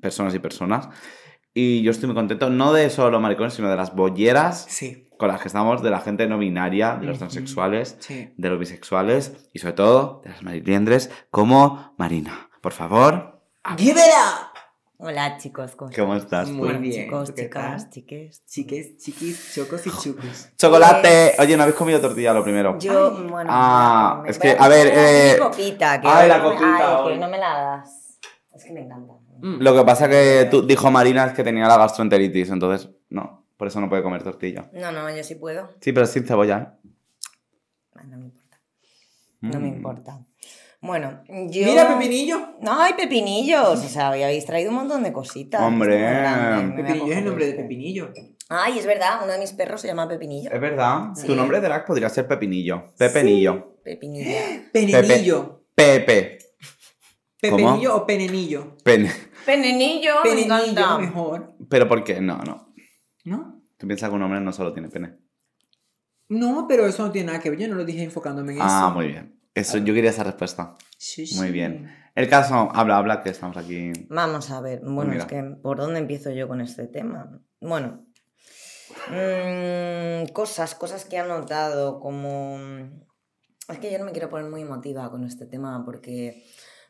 personas 0.00 0.34
y 0.34 0.38
personas. 0.38 0.88
Y 1.56 1.82
yo 1.82 1.92
estoy 1.92 2.08
muy 2.08 2.16
contento, 2.16 2.50
no 2.50 2.72
de 2.72 2.90
solo 2.90 3.10
los 3.12 3.20
maricones, 3.22 3.54
sino 3.54 3.70
de 3.70 3.76
las 3.76 3.94
bolleras 3.94 4.66
Sí, 4.68 5.08
con 5.16 5.28
las 5.28 5.40
que 5.40 5.46
estamos, 5.46 5.82
de 5.84 5.90
la 5.90 6.00
gente 6.00 6.26
no 6.26 6.36
binaria, 6.36 6.96
de 6.96 7.06
los 7.06 7.18
transexuales, 7.18 7.96
sí. 8.00 8.32
de 8.36 8.48
los 8.50 8.58
bisexuales 8.58 9.48
y 9.52 9.60
sobre 9.60 9.74
todo 9.74 10.20
de 10.24 10.30
las 10.30 10.42
mariliendres 10.42 11.10
como 11.30 11.94
Marina. 11.96 12.50
Por 12.60 12.72
favor, 12.72 13.40
¡Give 13.78 13.92
it 13.92 13.96
up! 13.98 14.48
Hola 14.98 15.36
chicos, 15.38 15.76
¿cómo 15.76 15.90
¿cómo 15.94 16.16
estás? 16.16 16.48
Muy 16.50 16.72
bien, 16.78 17.04
chicos, 17.04 17.28
¿tú 17.28 17.34
qué 17.36 17.42
chicas, 17.44 17.90
chiques. 17.90 18.44
Chiques, 18.46 18.96
chiquis, 18.98 19.52
chocos 19.54 19.86
y 19.86 19.90
chucos. 19.90 20.50
Chocolate. 20.58 21.34
Oye, 21.38 21.56
¿no 21.56 21.62
habéis 21.64 21.76
comido 21.76 22.00
tortilla 22.00 22.32
lo 22.32 22.42
primero? 22.42 22.78
Yo, 22.80 23.14
Ay. 23.16 23.26
bueno. 23.28 23.50
Ah, 23.52 24.22
es 24.26 24.38
que, 24.38 24.56
a 24.58 24.68
ver, 24.68 24.88
eh, 24.92 25.36
copita, 25.38 26.00
que 26.00 26.08
ay, 26.08 26.28
la 26.28 26.38
no 26.38 26.44
me- 26.48 26.54
copita 26.56 26.88
ay, 26.90 26.96
hoy. 27.04 27.12
que 27.14 27.18
no 27.20 27.28
me 27.28 27.38
la 27.38 27.60
das. 27.60 28.18
Es 28.54 28.64
que 28.64 28.72
me 28.72 28.80
encanta. 28.80 29.14
Mm. 29.44 29.60
Lo 29.62 29.76
que 29.76 29.84
pasa 29.84 30.08
que 30.08 30.48
tú, 30.50 30.66
dijo 30.66 30.90
Marina 30.90 31.26
es 31.26 31.32
que 31.34 31.44
tenía 31.44 31.66
la 31.68 31.76
gastroenteritis, 31.76 32.48
entonces 32.50 32.88
no, 33.10 33.46
por 33.58 33.68
eso 33.68 33.78
no 33.80 33.88
puede 33.90 34.02
comer 34.02 34.22
tortilla. 34.22 34.70
No, 34.72 34.90
no, 34.90 35.14
yo 35.14 35.22
sí 35.22 35.34
puedo. 35.34 35.70
Sí, 35.80 35.92
pero 35.92 36.06
sin 36.06 36.24
cebolla. 36.24 36.76
¿eh? 37.94 38.02
No 38.06 38.16
me 38.18 38.24
importa. 38.24 38.60
No 39.42 39.60
me 39.60 39.66
Mm. 39.70 39.74
importa. 39.76 40.20
Bueno, 40.80 41.22
yo... 41.28 41.64
Mira, 41.66 41.88
Pepinillo. 41.88 42.56
No, 42.60 42.78
hay 42.80 42.92
pepinillos. 42.92 43.78
O 43.78 43.88
sea, 43.88 44.08
habéis 44.08 44.44
traído 44.44 44.70
un 44.70 44.76
montón 44.76 45.02
de 45.02 45.12
cositas. 45.14 45.62
Hombre. 45.62 45.96
Pepinillo 46.76 47.12
es 47.12 47.18
el 47.18 47.24
nombre 47.24 47.46
de. 47.46 47.52
Pepinillo. 47.54 48.12
Ay, 48.50 48.78
es 48.78 48.84
verdad, 48.86 49.20
uno 49.22 49.32
de 49.32 49.38
mis 49.38 49.52
perros 49.52 49.80
se 49.80 49.86
llama 49.88 50.06
Pepinillo. 50.06 50.50
Es 50.52 50.60
verdad. 50.60 51.08
Sí. 51.14 51.26
Tu 51.26 51.34
nombre 51.34 51.60
de 51.60 51.68
drag 51.68 51.86
podría 51.86 52.10
ser 52.10 52.26
Pepinillo. 52.28 52.92
Pepinillo. 52.98 53.76
Pepinilla. 53.82 54.40
Penilillo. 54.72 55.62
Pepe. 55.74 56.38
¿Pepinillo 57.50 57.96
o 57.96 58.06
penenillo? 58.06 58.76
Pene. 58.84 59.10
Penenillo, 59.46 60.14
me 60.24 60.30
Penenillo 60.30 60.64
encanta. 60.70 60.98
mejor, 60.98 61.54
¿Pero 61.68 61.88
por 61.88 62.02
qué? 62.04 62.20
No, 62.20 62.38
no. 62.38 62.72
¿no? 63.24 63.62
Tú 63.76 63.86
piensas 63.86 64.08
que 64.10 64.14
un 64.16 64.22
hombre 64.22 64.40
no 64.40 64.52
solo 64.52 64.72
tiene 64.72 64.88
pene. 64.88 65.16
No, 66.28 66.66
pero 66.68 66.86
eso 66.86 67.04
no 67.04 67.12
tiene 67.12 67.26
nada 67.28 67.40
que 67.40 67.50
ver. 67.50 67.58
Yo 67.58 67.68
no 67.68 67.74
lo 67.74 67.84
dije 67.84 68.02
enfocándome 68.02 68.52
en 68.52 68.58
eso. 68.58 68.66
Ah, 68.68 68.90
muy 68.94 69.08
bien. 69.08 69.38
Eso, 69.54 69.78
yo 69.78 69.94
quería 69.94 70.10
esa 70.10 70.24
respuesta. 70.24 70.74
Sí, 70.98 71.22
Muy 71.36 71.46
sí. 71.48 71.52
bien. 71.52 71.94
El 72.14 72.28
caso, 72.28 72.70
habla, 72.72 72.96
habla, 72.96 73.22
que 73.22 73.30
estamos 73.30 73.56
aquí. 73.56 73.92
Vamos 74.08 74.50
a 74.50 74.60
ver, 74.60 74.80
bueno, 74.82 75.10
Mira. 75.12 75.24
es 75.24 75.28
que 75.28 75.42
¿por 75.42 75.76
dónde 75.78 75.98
empiezo 76.00 76.30
yo 76.30 76.48
con 76.48 76.60
este 76.60 76.86
tema? 76.86 77.40
Bueno, 77.60 78.06
mm, 79.10 80.32
cosas, 80.32 80.74
cosas 80.74 81.04
que 81.04 81.16
he 81.16 81.22
notado 81.26 82.00
como... 82.00 82.56
Es 83.68 83.78
que 83.78 83.90
yo 83.90 83.98
no 83.98 84.04
me 84.04 84.12
quiero 84.12 84.28
poner 84.28 84.50
muy 84.50 84.62
emotiva 84.62 85.10
con 85.10 85.24
este 85.24 85.46
tema 85.46 85.82
porque 85.84 86.44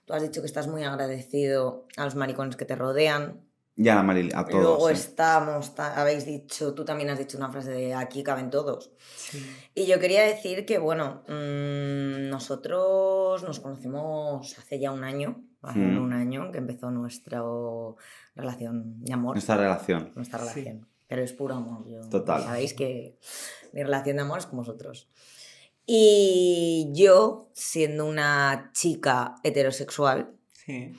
tú 0.04 0.12
has 0.14 0.22
dicho 0.22 0.40
que 0.40 0.46
estás 0.46 0.66
muy 0.68 0.84
agradecido 0.84 1.86
a 1.96 2.04
los 2.04 2.14
maricones 2.14 2.56
que 2.56 2.64
te 2.64 2.76
rodean. 2.76 3.40
Ya, 3.76 4.00
Maril, 4.04 4.30
a 4.36 4.44
todos. 4.44 4.62
Luego 4.62 4.86
sí. 4.88 4.94
estamos, 4.94 5.74
ta- 5.74 6.00
habéis 6.00 6.24
dicho, 6.26 6.74
tú 6.74 6.84
también 6.84 7.10
has 7.10 7.18
dicho 7.18 7.36
una 7.36 7.50
frase 7.50 7.72
de 7.72 7.92
aquí 7.94 8.22
caben 8.22 8.48
todos. 8.50 8.92
Sí. 9.16 9.44
Y 9.74 9.86
yo 9.86 9.98
quería 9.98 10.22
decir 10.22 10.64
que, 10.64 10.78
bueno, 10.78 11.24
mm, 11.26 12.28
nosotros 12.28 13.42
nos 13.42 13.58
conocimos 13.58 14.56
hace 14.58 14.78
ya 14.78 14.92
un 14.92 15.02
año, 15.02 15.42
hace 15.60 15.80
Mm. 15.80 16.02
un 16.04 16.12
año 16.12 16.52
que 16.52 16.58
empezó 16.58 16.92
nuestra 16.92 17.42
relación 18.36 19.02
de 19.04 19.12
amor, 19.12 19.34
Nuestra 19.34 19.56
relación. 19.56 20.12
nuestra 20.14 20.38
Sí. 20.38 20.44
relación. 20.60 20.86
Pero 21.08 21.22
es 21.22 21.32
puro 21.32 21.54
amor, 21.56 21.84
yo. 21.88 22.00
Total. 22.08 22.42
Sabéis 22.44 22.74
que 22.74 23.18
mi 23.72 23.82
relación 23.82 24.16
de 24.16 24.22
amor 24.22 24.38
es 24.38 24.46
con 24.46 24.58
vosotros. 24.58 25.08
Y 25.86 26.90
yo, 26.94 27.50
siendo 27.54 28.06
una 28.06 28.70
chica 28.72 29.36
heterosexual, 29.42 30.34
Sí. 30.66 30.92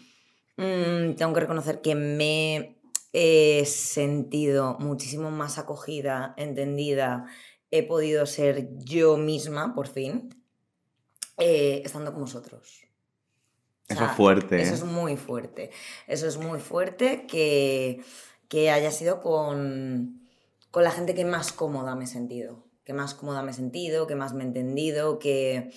Mm, 0.57 1.15
tengo 1.15 1.33
que 1.33 1.39
reconocer 1.39 1.81
que 1.81 1.95
me 1.95 2.77
he 3.13 3.65
sentido 3.65 4.77
muchísimo 4.79 5.31
más 5.31 5.57
acogida, 5.57 6.33
entendida, 6.38 7.25
he 7.71 7.83
podido 7.83 8.25
ser 8.25 8.69
yo 8.77 9.17
misma, 9.17 9.73
por 9.73 9.88
fin, 9.88 10.29
eh, 11.38 11.81
estando 11.83 12.11
con 12.11 12.21
vosotros. 12.21 12.83
O 13.89 13.93
Eso 13.93 14.05
es 14.05 14.11
fuerte. 14.11 14.61
Eso 14.61 14.71
¿eh? 14.71 14.75
es 14.75 14.83
muy 14.83 15.17
fuerte. 15.17 15.71
Eso 16.07 16.27
es 16.27 16.38
muy 16.38 16.59
fuerte 16.59 17.27
que, 17.27 18.01
que 18.47 18.71
haya 18.71 18.91
sido 18.91 19.21
con, 19.21 20.27
con 20.71 20.83
la 20.83 20.91
gente 20.91 21.13
que 21.13 21.25
más 21.25 21.51
cómoda 21.51 21.95
me 21.95 22.05
he 22.05 22.07
sentido. 22.07 22.64
Que 22.86 22.93
más 22.93 23.13
cómoda 23.13 23.43
me 23.43 23.51
he 23.51 23.53
sentido, 23.53 24.07
que 24.07 24.15
más 24.15 24.33
me 24.33 24.43
he 24.43 24.47
entendido, 24.47 25.19
que, 25.19 25.71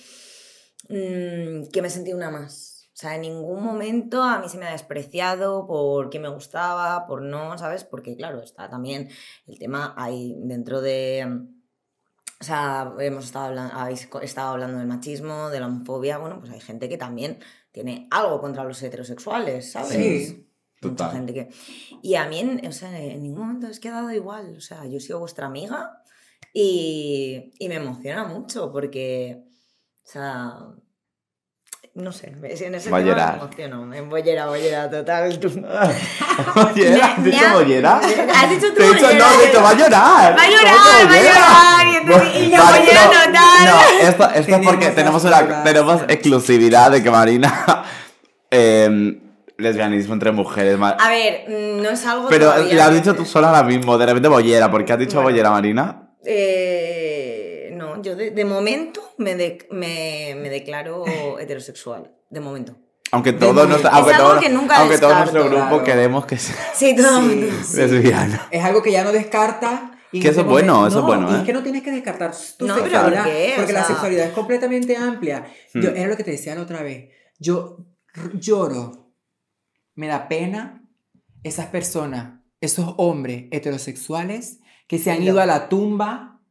mm, 0.87 1.69
que 1.71 1.81
me 1.81 1.87
he 1.89 1.91
sentido 1.91 2.15
una 2.15 2.31
más. 2.31 2.79
O 2.93 3.01
sea, 3.01 3.15
en 3.15 3.21
ningún 3.21 3.63
momento 3.63 4.21
a 4.21 4.39
mí 4.39 4.49
se 4.49 4.57
me 4.57 4.67
ha 4.67 4.71
despreciado 4.73 5.65
por 5.65 6.09
qué 6.09 6.19
me 6.19 6.27
gustaba, 6.27 7.07
por 7.07 7.21
no, 7.21 7.57
¿sabes? 7.57 7.85
Porque 7.85 8.17
claro, 8.17 8.41
está 8.41 8.69
también 8.69 9.09
el 9.47 9.57
tema 9.57 9.93
ahí 9.95 10.35
dentro 10.39 10.81
de... 10.81 11.45
O 12.41 12.43
sea, 12.43 12.93
hemos 12.99 13.23
estado 13.23 13.45
hablando, 13.45 13.73
habéis 13.73 14.09
estado 14.21 14.49
hablando 14.49 14.79
del 14.79 14.87
machismo, 14.87 15.49
de 15.49 15.61
la 15.61 15.67
homofobia. 15.67 16.17
Bueno, 16.17 16.39
pues 16.39 16.51
hay 16.51 16.59
gente 16.59 16.89
que 16.89 16.97
también 16.97 17.39
tiene 17.71 18.07
algo 18.11 18.41
contra 18.41 18.65
los 18.65 18.83
heterosexuales, 18.83 19.71
¿sabes? 19.71 20.27
Sí. 20.27 20.49
Mucha 20.81 20.95
Total. 21.05 21.11
gente 21.13 21.33
que. 21.33 21.49
Y 22.01 22.15
a 22.15 22.27
mí, 22.27 22.39
en, 22.39 22.67
o 22.67 22.71
sea, 22.73 22.99
en 22.99 23.23
ningún 23.23 23.47
momento 23.47 23.67
es 23.67 23.79
que 23.79 23.87
ha 23.87 23.93
dado 23.93 24.11
igual. 24.11 24.55
O 24.57 24.61
sea, 24.61 24.85
yo 24.85 24.99
sigo 24.99 25.19
vuestra 25.19 25.47
amiga 25.47 25.98
y, 26.53 27.51
y 27.59 27.69
me 27.69 27.75
emociona 27.75 28.25
mucho 28.25 28.71
porque. 28.71 29.43
O 30.03 30.11
sea. 30.11 30.53
No 31.95 32.11
sé, 32.11 32.27
en 32.27 32.45
ese 32.45 32.67
a 32.67 32.81
tema 32.81 33.01
llorar. 33.01 33.33
me 33.33 33.41
emociono. 33.43 33.85
Me 33.85 34.01
bollera, 34.01 34.45
bollera, 34.47 34.89
total. 34.89 35.37
¿Bollera? 36.55 37.05
¿Has 37.07 37.23
dicho 37.23 37.45
bollera? 37.53 37.97
Has 37.97 38.49
dicho 38.49 38.67
tú 38.73 38.83
bollera. 38.83 39.13
no, 39.17 39.41
he 39.41 39.47
dicho, 39.47 39.61
va 39.61 39.69
a 39.69 39.73
llorar. 39.73 40.37
Va 40.37 40.41
a 40.41 40.45
¿Cómo 40.45 40.57
llorar, 40.57 41.09
va 41.09 41.13
a 41.13 41.21
llorar. 41.23 41.87
Y, 41.87 41.95
entonces- 41.97 42.35
y 42.35 42.51
yo 42.51 42.63
Vale, 42.63 42.79
bollera 42.79 43.05
no, 43.05 43.11
total. 43.11 43.65
No, 43.65 44.07
esto, 44.07 44.29
esto 44.29 44.55
es 44.55 44.65
porque 44.65 44.89
tenemos, 44.91 45.23
una, 45.25 45.63
tenemos 45.63 46.01
exclusividad 46.07 46.91
de 46.91 47.03
que 47.03 47.11
Marina. 47.11 47.83
eh, 48.51 49.19
lesbianismo 49.57 50.13
entre 50.13 50.31
mujeres. 50.31 50.79
A 50.81 51.09
ver, 51.09 51.45
mm, 51.49 51.81
no 51.81 51.89
es 51.89 52.05
algo. 52.05 52.29
Pero 52.29 52.45
todavía 52.45 52.73
le 52.73 52.81
has 52.81 52.93
dicho 52.93 53.15
tú 53.15 53.25
sola 53.25 53.49
ahora 53.49 53.63
mismo, 53.63 53.97
de 53.97 54.05
repente 54.05 54.29
bollera. 54.29 54.71
¿Por 54.71 54.85
qué 54.85 54.93
has 54.93 54.99
dicho 54.99 55.15
Bueno. 55.15 55.29
bollera, 55.31 55.49
Marina? 55.51 56.08
Eh, 56.31 57.71
no, 57.73 58.01
yo 58.01 58.15
de, 58.15 58.31
de 58.31 58.45
momento 58.45 59.01
me, 59.17 59.35
de- 59.35 59.67
me, 59.71 60.35
me 60.35 60.49
declaro 60.49 61.03
heterosexual. 61.39 62.11
De 62.29 62.39
momento. 62.39 62.75
Aunque 63.11 63.31
De 63.31 63.39
todo 63.39 63.53
momento. 63.53 63.69
nuestro, 63.69 63.89
Es 63.89 63.95
aunque 63.95 64.13
todo, 64.15 64.39
que 64.39 64.49
nunca 64.49 64.77
aunque 64.77 64.97
todo 64.99 65.15
nuestro 65.15 65.43
descarto. 65.43 65.49
grupo 65.65 65.83
Claro. 65.83 65.83
queremos 65.83 66.25
que 66.25 66.37
sea 66.37 66.55
Sí, 66.75 66.95
todo. 66.95 67.21
Sí, 67.29 67.49
sí. 67.63 67.77
lesbiano. 67.77 68.39
Es 68.51 68.63
algo 68.63 68.81
que 68.83 68.91
ya 68.91 69.03
no 69.03 69.11
descarta. 69.11 69.99
y 70.11 70.19
Que 70.19 70.29
eso 70.29 70.41
es 70.41 70.45
bueno, 70.47 70.85
eso 70.87 70.97
es 70.99 71.01
no, 71.03 71.07
bueno, 71.07 71.31
y 71.31 71.35
¿eh? 71.35 71.37
es 71.39 71.43
que 71.43 71.53
no 71.53 71.63
tienes 71.63 71.81
que 71.83 71.91
descartar 71.91 72.31
tu 72.57 72.67
No, 72.67 72.75
pero 72.75 72.85
sexualidad. 72.87 73.23
¿por 73.23 73.31
qué? 73.33 73.51
O 73.53 73.55
Porque 73.57 73.73
la 73.73 73.83
sexualidad 73.83 74.25
es 74.27 74.33
completamente 74.33 74.95
amplia. 74.95 75.45
Hmm. 75.73 75.81
Yo, 75.81 75.89
era 75.89 76.07
lo 76.07 76.17
que 76.17 76.23
te 76.23 76.31
decía 76.31 76.53
la 76.55 76.61
otra 76.61 76.83
vez. 76.83 77.09
Yo 77.39 77.85
lloro. 78.33 79.11
Me 79.95 80.07
da 80.07 80.27
pena 80.27 80.83
esas 81.43 81.65
personas, 81.67 82.39
esos 82.61 82.93
hombres 82.97 83.45
heterosexuales 83.51 84.59
que 84.89 84.97
se 84.97 85.11
han 85.11 85.21
ido 85.21 85.39
a 85.39 85.45
la 85.45 85.69
tumba 85.69 86.41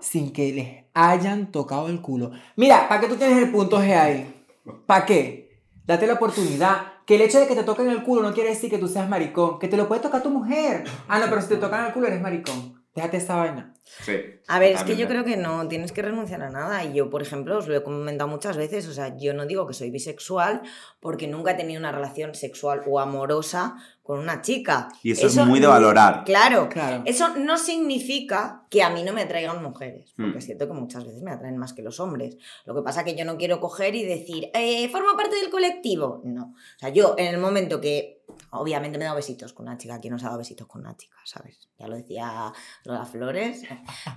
sin 0.00 0.32
que 0.32 0.52
les 0.52 0.84
hayan 0.92 1.52
tocado 1.52 1.88
el 1.88 2.02
culo. 2.02 2.32
Mira, 2.56 2.88
¿para 2.88 3.00
qué 3.00 3.06
tú 3.06 3.14
tienes 3.14 3.38
el 3.38 3.52
punto 3.52 3.78
G 3.78 3.96
ahí? 3.96 4.44
¿Para 4.86 5.06
qué? 5.06 5.62
Date 5.86 6.08
la 6.08 6.14
oportunidad. 6.14 6.94
Que 7.06 7.14
el 7.14 7.22
hecho 7.22 7.38
de 7.38 7.46
que 7.46 7.54
te 7.54 7.62
toquen 7.62 7.88
el 7.90 8.02
culo 8.02 8.22
no 8.22 8.34
quiere 8.34 8.50
decir 8.50 8.70
que 8.70 8.78
tú 8.78 8.88
seas 8.88 9.08
maricón. 9.08 9.60
Que 9.60 9.68
te 9.68 9.76
lo 9.76 9.86
puede 9.86 10.00
tocar 10.00 10.20
tu 10.20 10.30
mujer. 10.30 10.82
Ah, 11.06 11.20
no, 11.20 11.26
pero 11.28 11.40
si 11.42 11.48
te 11.48 11.56
tocan 11.58 11.86
el 11.86 11.92
culo 11.92 12.08
eres 12.08 12.20
maricón. 12.20 12.84
Déjate 12.92 13.18
esa 13.18 13.36
vaina. 13.36 13.74
Sí. 13.84 14.14
A 14.48 14.58
ver, 14.58 14.72
es 14.72 14.82
que 14.82 14.96
yo 14.96 15.06
creo 15.06 15.24
que 15.24 15.36
no 15.36 15.68
tienes 15.68 15.92
que 15.92 16.02
renunciar 16.02 16.42
a 16.42 16.50
nada. 16.50 16.84
Y 16.84 16.92
yo, 16.92 17.08
por 17.08 17.22
ejemplo, 17.22 17.58
os 17.58 17.68
lo 17.68 17.76
he 17.76 17.82
comentado 17.82 18.28
muchas 18.28 18.56
veces, 18.56 18.88
o 18.88 18.92
sea, 18.92 19.16
yo 19.16 19.32
no 19.34 19.46
digo 19.46 19.66
que 19.66 19.74
soy 19.74 19.90
bisexual 19.90 20.62
porque 21.00 21.28
nunca 21.28 21.52
he 21.52 21.54
tenido 21.54 21.78
una 21.78 21.92
relación 21.92 22.34
sexual 22.34 22.82
o 22.86 23.00
amorosa 23.00 23.76
con 24.04 24.18
una 24.18 24.42
chica. 24.42 24.90
Y 25.02 25.12
eso 25.12 25.26
es 25.28 25.36
muy 25.46 25.58
de 25.60 25.66
valorar. 25.66 26.24
Claro, 26.24 26.68
Claro. 26.68 27.02
Eso 27.06 27.30
no 27.38 27.56
significa 27.56 28.66
que 28.68 28.82
a 28.82 28.90
mí 28.90 29.02
no 29.02 29.14
me 29.14 29.22
atraigan 29.22 29.62
mujeres, 29.62 30.12
porque 30.14 30.32
Mm. 30.34 30.38
es 30.38 30.44
cierto 30.44 30.66
que 30.68 30.74
muchas 30.74 31.06
veces 31.06 31.22
me 31.22 31.30
atraen 31.30 31.56
más 31.56 31.72
que 31.72 31.80
los 31.82 31.98
hombres. 32.00 32.36
Lo 32.66 32.74
que 32.74 32.82
pasa 32.82 33.00
es 33.00 33.06
que 33.06 33.16
yo 33.16 33.24
no 33.24 33.38
quiero 33.38 33.60
coger 33.60 33.94
y 33.94 34.04
decir, 34.04 34.50
eh, 34.52 34.88
¿forma 34.90 35.16
parte 35.16 35.36
del 35.36 35.48
colectivo? 35.50 36.20
No. 36.24 36.54
O 36.54 36.78
sea, 36.78 36.90
yo 36.90 37.14
en 37.16 37.28
el 37.34 37.40
momento 37.40 37.80
que, 37.80 38.22
obviamente 38.50 38.98
me 38.98 39.04
he 39.04 39.06
dado 39.06 39.16
besitos 39.16 39.54
con 39.54 39.66
una 39.68 39.78
chica, 39.78 39.98
¿quién 40.00 40.12
no 40.12 40.18
se 40.18 40.26
ha 40.26 40.28
dado 40.28 40.38
besitos 40.38 40.66
con 40.66 40.82
una 40.82 40.94
chica? 40.96 41.16
¿Sabes? 41.24 41.70
Ya 41.78 41.86
lo 41.88 41.96
decía 41.96 42.52
Lola 42.84 43.06
Flores. 43.06 43.62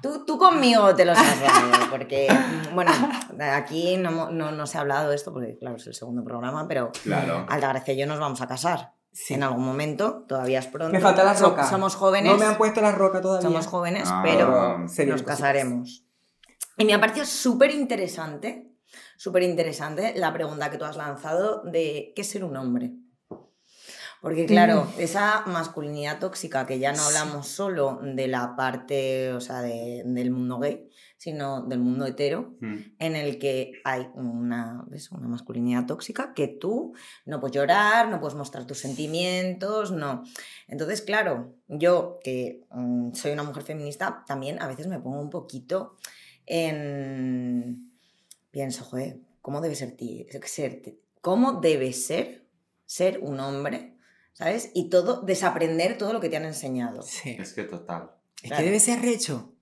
Tú, 0.02 0.26
tú 0.26 0.38
conmigo 0.38 0.94
te 0.96 1.06
los 1.06 1.18
has 1.18 1.40
dado, 1.42 1.90
porque, 1.90 2.28
bueno, 2.74 2.92
aquí 3.54 3.96
no, 3.96 4.32
no, 4.32 4.52
no 4.52 4.68
se 4.68 4.78
ha 4.78 4.82
hablado 4.82 5.10
de 5.12 5.16
esto, 5.16 5.32
porque 5.32 5.58
claro, 5.58 5.78
es 5.78 5.88
el 5.88 5.94
segundo 5.94 6.26
programa, 6.26 6.68
pero 6.68 6.92
Claro. 7.04 7.46
Altagracia 7.48 7.94
y 7.94 7.98
yo 8.00 8.06
nos 8.06 8.20
vamos 8.20 8.42
a 8.42 8.48
casar. 8.48 8.97
Sí. 9.20 9.34
En 9.34 9.42
algún 9.42 9.66
momento, 9.66 10.26
todavía 10.28 10.60
es 10.60 10.68
pronto. 10.68 10.94
Me 10.94 11.00
falta 11.00 11.24
la 11.24 11.36
So- 11.36 11.50
roca. 11.50 11.68
Somos 11.68 11.96
jóvenes. 11.96 12.32
No 12.32 12.38
me 12.38 12.46
han 12.46 12.56
puesto 12.56 12.82
la 12.82 12.92
roca 12.92 13.20
todavía. 13.20 13.42
Somos 13.42 13.66
jóvenes, 13.66 14.04
Ah, 14.12 14.22
pero 14.24 14.78
nos 15.08 15.24
casaremos. 15.24 16.06
Y 16.78 16.86
me 16.86 16.94
ha 16.94 17.00
parecido 17.00 17.26
súper 17.26 17.72
interesante, 17.72 18.72
súper 19.18 19.42
interesante 19.42 20.14
la 20.16 20.32
pregunta 20.34 20.70
que 20.70 20.78
tú 20.78 20.86
has 20.86 20.98
lanzado 20.98 21.64
de 21.64 22.14
qué 22.16 22.22
es 22.22 22.30
ser 22.30 22.44
un 22.44 22.56
hombre. 22.58 22.92
Porque 24.22 24.46
claro, 24.46 24.88
esa 25.00 25.44
masculinidad 25.48 26.20
tóxica, 26.20 26.68
que 26.68 26.78
ya 26.78 26.94
no 26.94 27.02
hablamos 27.02 27.48
solo 27.48 28.00
de 28.04 28.28
la 28.28 28.56
parte, 28.56 29.34
o 29.34 29.42
sea, 29.42 29.62
de- 29.62 30.04
del 30.06 30.30
mundo 30.32 30.60
gay, 30.60 30.87
sino 31.18 31.62
del 31.66 31.80
mundo 31.80 32.06
hetero, 32.06 32.56
Mm. 32.62 32.76
en 33.00 33.16
el 33.16 33.40
que 33.40 33.74
hay 33.84 34.08
una, 34.14 34.86
¿ves? 34.88 35.12
una 35.12 35.28
masculinidad 35.28 35.86
tóxica 35.88 36.34
que 36.36 36.48
tú 36.48 36.94
no 37.26 37.40
puedes 37.40 37.56
llorar, 37.56 38.08
no 38.10 38.20
puedes 38.20 38.36
mostrar 38.36 38.66
tus 38.68 38.78
sentimientos, 38.80 39.92
no. 39.92 40.24
Entonces, 40.68 41.02
claro, 41.02 41.56
yo 41.68 42.20
que 42.24 42.66
mm, 42.72 43.14
soy 43.14 43.32
una 43.32 43.44
mujer 43.44 43.64
feminista, 43.64 44.24
también 44.28 44.62
a 44.62 44.68
veces 44.68 44.88
me 44.88 45.00
pongo 45.00 45.20
un 45.20 45.30
poquito 45.32 45.96
en... 46.46 47.92
Pienso, 48.52 48.84
joder, 48.86 49.20
¿cómo 49.42 49.62
debe 49.62 49.76
ser, 49.76 49.92
ti, 49.92 50.26
ser 50.46 50.82
ti- 50.82 51.00
¿cómo 51.22 51.54
debe 51.62 51.94
ser 51.94 52.46
ser 52.86 53.20
un 53.22 53.40
hombre? 53.40 53.98
¿Sabes? 54.34 54.72
Y 54.74 54.90
todo, 54.90 55.22
desaprender 55.22 55.98
todo 55.98 56.14
lo 56.14 56.20
que 56.20 56.30
te 56.30 56.38
han 56.38 56.46
enseñado. 56.46 57.02
Sí. 57.02 57.36
Es 57.40 57.54
que 57.54 57.64
total. 57.64 58.12
Es 58.42 58.44
Claro. 58.50 58.58
que 58.62 58.66
debe 58.66 58.80
ser 58.80 59.02
recho. 59.02 59.54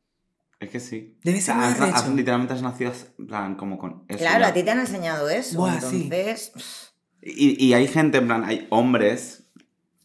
Es 0.60 0.70
que 0.70 0.80
sí. 0.80 1.18
Debe 1.24 1.40
O 1.40 1.42
ser 1.42 1.56
sea, 1.56 1.56
muy 1.56 1.66
has- 1.66 2.04
has- 2.04 2.10
literalmente 2.10 2.54
has 2.54 2.62
nacido 2.62 2.92
en 3.20 3.28
plan, 3.28 3.56
como 3.56 3.78
con 3.78 4.06
eso. 4.08 4.20
Claro, 4.20 4.42
ya. 4.42 4.48
a 4.48 4.54
ti 4.54 4.64
te 4.64 4.72
han 4.72 4.80
enseñado 4.80 5.30
eso. 5.30 5.58
Buah, 5.60 5.82
sí. 5.82 6.10
entonces, 6.12 6.94
Y, 7.22 7.64
y 7.66 7.74
hay 7.74 7.88
gente, 7.88 8.20
en 8.20 8.28
plan, 8.28 8.44
hay 8.46 8.68
hombres 8.70 9.52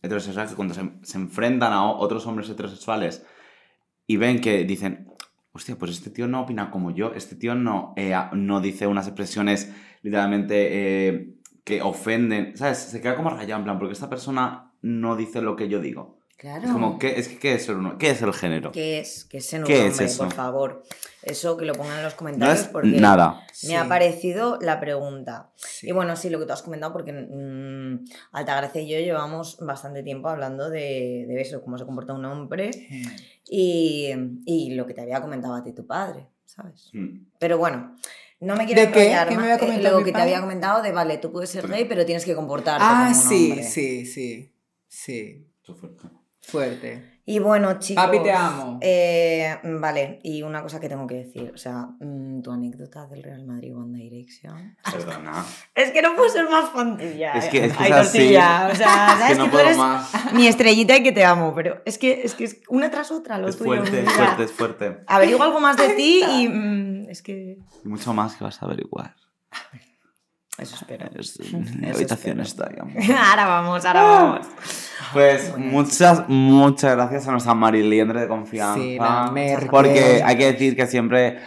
heterosexuales 0.03 0.51
que 0.51 0.57
cuando 0.57 0.75
se, 0.75 0.91
se 1.03 1.19
enfrentan 1.19 1.73
a 1.73 1.85
otros 1.85 2.27
hombres 2.27 2.49
heterosexuales 2.49 3.25
y 4.07 4.17
ven 4.17 4.41
que 4.41 4.65
dicen, 4.65 5.09
hostia, 5.53 5.77
pues 5.77 5.93
este 5.93 6.11
tío 6.11 6.27
no 6.27 6.41
opina 6.43 6.71
como 6.71 6.91
yo, 6.91 7.13
este 7.15 7.37
tío 7.37 7.55
no, 7.55 7.93
eh, 7.97 8.15
no 8.33 8.61
dice 8.61 8.87
unas 8.87 9.07
expresiones 9.07 9.71
literalmente 10.03 11.09
eh, 11.09 11.35
que 11.65 11.83
ofenden, 11.83 12.57
¿sabes? 12.57 12.79
Se 12.79 13.01
queda 13.01 13.15
como 13.17 13.31
rayado 13.31 13.59
en 13.61 13.65
plan, 13.65 13.79
porque 13.79 13.93
esta 13.93 14.09
persona 14.09 14.73
no 14.83 15.15
dice 15.17 15.43
lo 15.43 15.55
que 15.57 15.69
yo 15.69 15.81
digo. 15.81 16.19
Claro. 16.41 16.65
Es 16.65 16.73
como, 16.73 16.99
¿qué 16.99 17.19
es, 17.19 17.29
¿qué 17.29 17.53
es, 17.55 17.69
el, 17.69 17.99
¿qué 17.99 18.11
es 18.11 18.23
el 18.23 18.33
género? 18.33 18.73
¿Qué 18.73 18.99
es? 19.01 19.27
¿Qué 19.27 19.37
es 19.39 19.53
en 19.53 19.61
un 19.61 19.67
¿Qué 19.67 19.85
es 19.87 19.91
hombre, 19.93 20.07
eso? 20.07 20.25
por 20.25 20.33
favor? 20.33 20.83
Eso 21.23 21.59
que 21.59 21.67
lo 21.67 21.75
pongan 21.75 21.99
en 21.99 22.05
los 22.05 22.15
No 22.15 22.19
comentarios 22.19 22.61
es 22.61 22.69
porque 22.69 22.99
nada. 22.99 23.43
me 23.69 23.77
ha 23.77 23.87
parecido 23.87 24.59
la 24.63 24.81
pregunta. 24.81 25.51
Sí. 25.57 25.89
Y 25.89 25.93
bueno, 25.93 26.17
sí, 26.17 26.31
lo 26.31 26.39
que 26.39 26.47
tú 26.47 26.55
has 26.55 26.63
comentado, 26.63 26.95
porque 26.95 27.13
mm, 27.13 28.07
Altagracia 28.33 28.81
y 28.81 28.89
yo 28.89 28.99
llevamos 29.01 29.59
bastante 29.61 30.03
tiempo 30.03 30.31
hablando 30.31 30.71
de, 30.71 31.27
de 31.29 31.41
eso, 31.43 31.61
cómo 31.63 31.77
se 31.77 31.85
comporta 31.85 32.15
un 32.15 32.25
hombre 32.25 32.71
Eh, 32.71 33.03
y, 33.47 34.15
y 34.47 34.71
lo 34.75 34.87
que 34.87 34.95
te 34.95 35.03
había 35.03 35.21
comentado 35.21 35.55
a 35.57 35.63
ti 35.63 35.73
tu 35.75 35.87
padre, 35.87 36.27
¿sabes? 36.47 36.89
Mm. 36.95 37.27
Pero 37.39 37.59
bueno, 37.59 37.97
no 38.41 38.57
me 38.57 38.65
quiero 38.65 38.81
¿De 38.81 38.91
qué? 38.93 39.01
enrollar 39.13 39.29
¿Qué 39.29 39.37
me 39.37 39.43
más. 39.47 39.61
había 39.63 39.77
Eh, 39.77 39.83
Lo 39.83 40.03
que 40.03 40.13
te 40.13 40.23
había 40.23 40.41
comentado 40.41 40.81
de, 40.83 40.91
vale, 40.93 41.19
tú 41.19 41.31
puedes 41.33 41.51
ser 41.51 41.69
gay, 41.69 41.85
pero 41.85 42.07
tienes 42.07 42.25
que 42.25 42.35
comportarte 42.35 42.83
Ah, 42.83 43.09
como 43.13 43.23
un 43.25 43.29
sí, 43.29 43.51
hombre. 43.51 43.65
sí, 43.65 44.07
sí. 44.07 44.55
Sí. 44.89 45.47
Fuerte. 46.43 47.21
Y 47.27 47.39
bueno, 47.39 47.79
chicos. 47.79 48.03
Papi, 48.05 48.23
te 48.25 48.33
amo. 48.33 48.79
eh, 48.81 49.57
vale, 49.63 50.19
y 50.25 50.43
una 50.43 50.63
cosa 50.63 50.81
que 50.81 50.89
tengo 50.89 51.07
que 51.07 51.17
decir. 51.17 51.53
O 51.55 51.59
sea, 51.59 51.87
mm, 52.01 52.41
tu 52.43 52.51
anécdota 52.51 53.07
del 53.07 53.23
Real 53.23 53.45
Madrid 53.47 53.77
One 53.77 53.97
Direction. 53.97 54.77
Perdona. 54.91 55.45
Es 55.77 55.93
que 55.93 56.03
no 56.03 56.17
puedo 56.17 56.29
ser 56.29 56.49
más 56.51 56.71
fantilla. 56.71 57.35
Es 57.35 57.45
eh. 57.45 57.49
que- 57.51 57.65
es 57.67 57.77
que 57.77 57.85
Ay, 57.85 57.91
es 57.93 57.97
así. 57.99 58.19
tortilla, 58.19 58.69
O 58.73 58.75
sea, 58.75 58.87
Es 59.13 59.19
sabes 59.21 59.27
que 59.29 59.33
que, 59.35 59.39
no 59.39 59.45
tú 59.45 59.51
puedo 59.53 59.65
eres 59.65 59.77
más. 59.79 60.33
mi 60.33 60.47
estrellita 60.49 60.97
y 60.97 61.03
que 61.05 61.13
te 61.13 61.25
amo, 61.25 61.55
pero 61.55 61.83
es 61.85 61.99
que 61.99 62.23
es, 62.25 62.35
que 62.35 62.45
es 62.45 62.61
una 62.69 62.91
tras 62.91 63.13
otra 63.13 63.39
lo 63.39 63.49
Es 63.49 63.57
tuyo. 63.59 63.77
fuerte, 63.77 64.01
es 64.03 64.13
fuerte, 64.13 64.43
es 64.45 64.53
fuerte. 64.53 64.97
Averiguo 65.07 65.43
algo 65.45 65.61
más 65.61 65.77
de 65.77 65.91
ti 65.91 66.23
y 66.27 66.49
mm, 66.49 67.11
es 67.11 67.23
que 67.23 67.59
Y 67.85 67.89
mucho 67.89 68.13
más 68.13 68.35
que 68.35 68.43
vas 68.45 68.61
a 68.61 68.67
averiguar. 68.67 69.15
Eso 70.61 70.77
espero. 70.77 71.07
Es, 71.15 71.41
Eso 71.41 71.57
habitación 71.95 72.41
espero. 72.41 72.43
está 72.43 72.83
amor. 72.83 72.93
ahora 73.31 73.47
vamos, 73.47 73.85
ahora 73.85 74.03
vamos. 74.03 74.47
Pues 75.13 75.57
muchas, 75.57 76.29
muchas 76.29 76.97
gracias 76.97 77.27
a 77.27 77.33
nuestra 77.33 77.55
Mariliendre 77.55 78.21
de 78.21 78.29
confianza. 78.29 78.81
Sí, 78.81 78.97
la. 78.97 79.33
Porque 79.71 80.23
hay 80.25 80.37
que 80.37 80.53
decir 80.53 80.77
que 80.77 80.87
siempre 80.87 81.39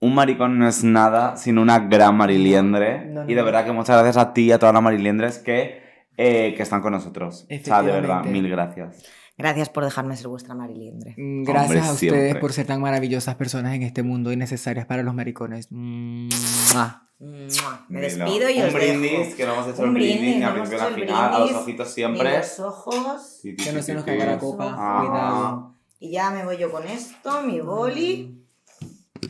un 0.00 0.14
maricón 0.14 0.58
no 0.58 0.66
es 0.66 0.82
nada 0.82 1.36
sin 1.36 1.58
una 1.58 1.78
gran 1.80 2.16
Mariliendre. 2.16 3.04
No, 3.06 3.24
no, 3.24 3.30
y 3.30 3.34
de 3.34 3.42
verdad 3.42 3.64
que 3.64 3.72
muchas 3.72 3.96
gracias 3.96 4.16
a 4.16 4.32
ti 4.32 4.42
y 4.44 4.52
a 4.52 4.58
todas 4.58 4.74
las 4.74 4.82
Mariliendres 4.82 5.38
que, 5.38 5.82
eh, 6.16 6.54
que 6.56 6.62
están 6.62 6.80
con 6.80 6.92
nosotros. 6.92 7.46
O 7.50 7.64
sea, 7.64 7.82
de 7.82 7.92
verdad, 7.92 8.24
mil 8.24 8.48
gracias. 8.48 9.04
Gracias 9.40 9.68
por 9.70 9.84
dejarme 9.84 10.16
ser 10.16 10.28
vuestra 10.28 10.54
Mariliendre. 10.54 11.14
Mm, 11.16 11.44
Gracias 11.44 11.70
Hombre, 11.70 11.80
a 11.80 11.92
ustedes 11.92 12.10
siempre. 12.22 12.40
por 12.40 12.52
ser 12.52 12.66
tan 12.66 12.80
maravillosas 12.80 13.34
personas 13.36 13.74
en 13.74 13.82
este 13.82 14.02
mundo 14.02 14.30
y 14.32 14.36
necesarias 14.36 14.86
para 14.86 15.02
los 15.02 15.14
maricones. 15.14 15.68
Mua. 15.70 17.06
Mua. 17.18 17.86
Me 17.88 18.00
Dilo. 18.00 18.24
despido 18.26 18.50
y 18.50 18.60
un 18.60 18.66
os 18.68 18.72
brindis, 18.74 19.10
dejo. 19.18 19.36
que 19.36 19.46
no 19.46 19.52
hemos 19.54 19.68
hecho 19.68 19.82
Un 19.82 19.88
el 19.88 19.94
brindis, 19.94 20.36
hemos 20.42 20.52
principio 20.68 20.88
el 20.88 20.94
final, 20.94 21.34
a 21.34 21.38
los 21.40 21.52
ojitos 21.52 21.88
siempre. 21.92 22.38
los 22.38 22.60
ojos. 22.60 23.38
Sí, 23.42 23.50
sí, 23.50 23.56
Que 23.56 23.62
sí, 23.64 23.72
no 23.76 23.82
se 23.82 23.94
nos 23.94 24.04
caiga 24.04 24.26
la 24.26 24.38
copa. 24.38 24.74
Ah. 24.76 25.00
Cuidado. 25.06 25.74
Y 26.00 26.10
ya 26.12 26.30
me 26.30 26.44
voy 26.44 26.56
yo 26.56 26.70
con 26.70 26.86
esto, 26.86 27.42
mi 27.42 27.60
boli. 27.60 28.36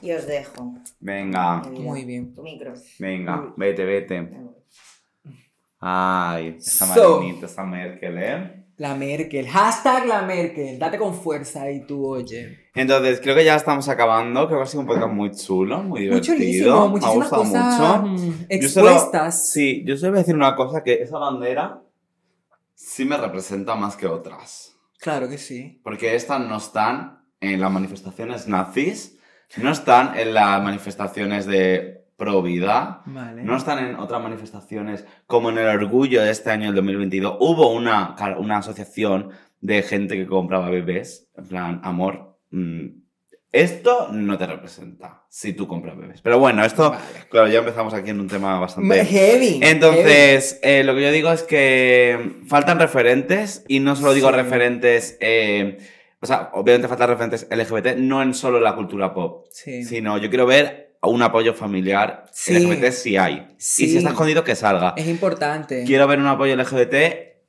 Y 0.03 0.13
os 0.13 0.25
dejo. 0.27 0.75
Venga. 1.01 1.63
Muy 1.65 2.05
bien. 2.05 2.33
Tu 2.33 2.43
micro. 2.43 2.75
venga, 3.01 3.53
vete, 3.57 3.85
vete. 3.85 4.31
Ay, 5.81 6.57
esa 6.59 6.95
So. 6.95 7.21
Marinita, 7.21 7.47
esa 7.47 7.65
Merkel, 7.65 8.19
¿eh? 8.19 8.60
La 8.81 8.95
Merkel. 8.95 9.47
Hashtag 9.47 10.07
la 10.07 10.23
Merkel. 10.23 10.79
Date 10.79 10.97
con 10.97 11.13
fuerza 11.15 11.71
y 11.71 11.81
tú, 11.87 12.07
oye. 12.07 12.71
Entonces, 12.75 13.21
creo 13.21 13.35
que 13.37 13.45
ya 13.45 13.55
estamos 13.57 13.87
acabando. 13.91 14.47
Creo 14.47 14.59
que 14.59 14.63
ha 14.63 14.67
sido 14.67 14.81
un 14.81 14.87
podcast 14.87 15.13
muy 15.13 15.31
chulo, 15.33 15.79
muy 15.83 15.89
Muy 15.89 16.01
divertido. 16.01 16.35
chulísimo. 16.35 16.71
Me 16.81 16.87
ha 16.87 16.89
Muchísimas 16.89 17.31
gustado 17.31 17.43
cosas 17.43 18.01
mucho. 18.01 18.07
mm, 18.09 18.47
Yo 18.63 18.69
solo- 18.71 18.91
expuestas. 18.91 19.51
sí, 19.51 19.85
yo 19.87 19.97
solo 19.99 20.13
voy 20.13 20.19
a 20.19 20.23
decir 20.23 20.35
una 20.35 20.57
cosa, 20.57 20.83
que 20.83 20.95
esa 20.95 21.19
bandera 21.19 21.83
sí 22.75 23.05
me 23.05 23.19
representa 23.19 23.75
más 23.75 23.97
que 23.97 24.07
otras. 24.07 24.75
Claro 24.99 25.29
que 25.29 25.37
sí. 25.37 25.79
Porque 25.85 26.15
estas 26.15 26.41
no 26.41 26.57
están 26.57 27.21
en 27.41 27.61
las 27.61 27.71
manifestaciones 27.71 28.49
nazis, 28.49 29.19
no 29.59 29.73
están 29.73 30.19
en 30.19 30.33
las 30.33 30.63
manifestaciones 30.63 31.45
de 31.45 32.00
pro 32.21 32.43
vida, 32.43 33.01
Vale. 33.07 33.43
no 33.43 33.57
están 33.57 33.79
en 33.85 33.97
otras 33.97 34.23
manifestaciones 34.23 35.07
como 35.27 35.49
en 35.51 35.59
el 35.59 35.67
orgullo 35.67 36.23
de 36.23 36.31
este 36.31 36.51
año, 36.51 36.69
el 36.69 36.75
2022. 36.77 37.39
Hubo 37.41 37.73
una, 37.73 38.15
una 38.39 38.59
asociación 38.59 39.31
de 39.61 39.83
gente 39.83 40.17
que 40.17 40.27
compraba 40.27 40.69
bebés, 40.71 41.29
en 41.37 41.47
plan, 41.49 41.81
amor, 41.83 42.37
mm, 42.51 42.87
esto 43.53 44.09
no 44.13 44.39
te 44.39 44.47
representa 44.47 45.25
si 45.29 45.55
tú 45.55 45.67
compras 45.67 45.97
bebés. 45.97 46.21
Pero 46.21 46.39
bueno, 46.39 46.65
esto, 46.65 46.91
Vale. 46.91 47.03
claro, 47.31 47.49
ya 47.49 47.59
empezamos 47.61 47.93
aquí 47.95 48.11
en 48.11 48.21
un 48.21 48.29
tema 48.29 48.61
bastante... 48.61 49.05
Heavy. 49.05 49.09
heavy. 49.09 49.61
Entonces, 49.63 50.61
eh, 50.63 50.85
lo 50.85 50.95
que 50.95 51.03
yo 51.03 51.11
digo 51.11 51.33
es 51.33 51.43
que 51.43 52.37
faltan 52.47 52.79
referentes 52.79 53.65
y 53.67 53.81
no 53.81 53.97
solo 53.97 54.13
digo 54.15 54.29
Sí. 54.29 54.37
referentes, 54.37 55.17
eh, 55.21 55.79
o 56.21 56.27
sea, 56.27 56.51
obviamente 56.53 56.87
faltan 56.87 57.09
referentes 57.09 57.49
LGBT, 57.51 57.97
no 57.97 58.23
en 58.23 58.35
solo 58.35 58.61
la 58.61 58.77
cultura 58.77 59.13
pop, 59.15 59.47
Sí. 59.51 59.83
sino 59.85 60.17
yo 60.19 60.29
quiero 60.29 60.47
ver 60.47 60.90
un 61.03 61.23
apoyo 61.23 61.55
familiar 61.55 62.25
Sí. 62.33 62.53
LGBT 62.55 62.91
si 62.93 63.17
hay. 63.17 63.49
Sí. 63.59 63.85
Y 63.87 63.89
si 63.91 63.97
está 63.99 64.11
escondido, 64.11 64.45
que 64.45 64.55
salga. 64.55 64.95
Es 64.97 65.09
importante. 65.09 65.85
Quiero 65.87 66.07
ver 66.07 66.19
un 66.19 66.27
apoyo 66.27 66.55
LGBT 66.57 66.95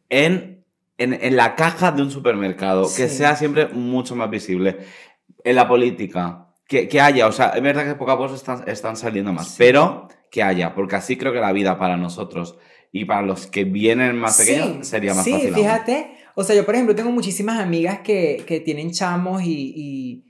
en, 0.09 0.63
en, 0.97 1.13
en 1.13 1.35
la 1.35 1.55
caja 1.55 1.91
de 1.91 2.01
un 2.01 2.11
supermercado, 2.11 2.83
que 2.83 3.09
Sí. 3.09 3.17
sea 3.17 3.35
siempre 3.35 3.67
mucho 3.67 4.15
más 4.15 4.29
visible. 4.29 4.77
En 5.43 5.55
la 5.55 5.67
política, 5.67 6.47
que, 6.67 6.87
que 6.87 7.01
haya, 7.01 7.27
o 7.27 7.31
sea, 7.31 7.47
es 7.49 7.61
verdad 7.61 7.85
que 7.85 7.95
poco 7.95 8.11
a 8.11 8.17
poco 8.17 8.35
están, 8.35 8.63
están 8.67 8.95
saliendo 8.95 9.33
más, 9.33 9.47
Sí. 9.49 9.55
pero 9.57 10.07
que 10.29 10.41
haya, 10.43 10.73
porque 10.73 10.95
así 10.95 11.17
creo 11.17 11.33
que 11.33 11.39
la 11.41 11.51
vida 11.51 11.77
para 11.77 11.97
nosotros 11.97 12.57
y 12.93 13.03
para 13.05 13.21
los 13.23 13.47
que 13.47 13.65
vienen 13.65 14.15
más 14.17 14.37
Sí, 14.37 14.53
pequeños 14.53 14.87
sería 14.87 15.13
más 15.13 15.25
sí, 15.25 15.31
fácil. 15.33 15.47
aún. 15.47 15.55
fíjate. 15.55 16.11
O 16.35 16.43
sea, 16.45 16.55
yo, 16.55 16.65
por 16.65 16.75
ejemplo, 16.75 16.95
tengo 16.95 17.11
muchísimas 17.11 17.59
amigas 17.59 17.99
que, 17.99 18.43
que 18.47 18.61
tienen 18.61 18.91
chamos 18.91 19.43
y, 19.43 19.73
y, 19.75 20.25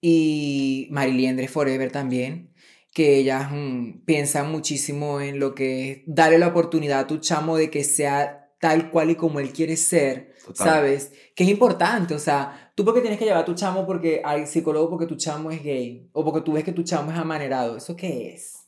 y 0.00 0.88
Mariliendre 0.90 1.48
Forever 1.48 1.90
también, 1.90 2.50
que 2.94 3.16
ellas 3.18 3.48
mm, 3.52 4.04
piensan 4.06 4.50
muchísimo 4.50 5.20
en 5.20 5.38
lo 5.40 5.54
que 5.54 5.90
es 5.90 5.98
darle 6.06 6.38
la 6.38 6.46
oportunidad 6.48 7.00
a 7.00 7.06
tu 7.06 7.18
chamo 7.18 7.56
de 7.58 7.68
que 7.68 7.84
sea 7.84 8.52
tal 8.60 8.90
cual 8.90 9.10
y 9.10 9.16
como 9.16 9.40
él 9.40 9.52
quiere 9.52 9.76
ser, 9.76 10.32
Total. 10.46 10.66
¿sabes? 10.66 11.12
Que 11.36 11.44
es 11.44 11.50
importante, 11.50 12.14
o 12.14 12.18
sea, 12.18 12.72
tú 12.74 12.84
porque 12.84 13.00
tienes 13.00 13.18
que 13.18 13.24
llevar 13.26 13.42
a 13.42 13.44
tu 13.44 13.54
chamo 13.54 13.84
porque 13.84 14.22
al 14.24 14.46
psicólogo 14.46 14.88
porque 14.88 15.06
tu 15.06 15.16
chamo 15.16 15.50
es 15.50 15.62
gay, 15.62 16.08
o 16.12 16.24
porque 16.24 16.40
tú 16.40 16.52
ves 16.52 16.64
que 16.64 16.72
tu 16.72 16.82
chamo 16.84 17.10
es 17.10 17.18
amanerado, 17.18 17.76
¿eso 17.76 17.94
qué 17.96 18.32
es? 18.32 18.60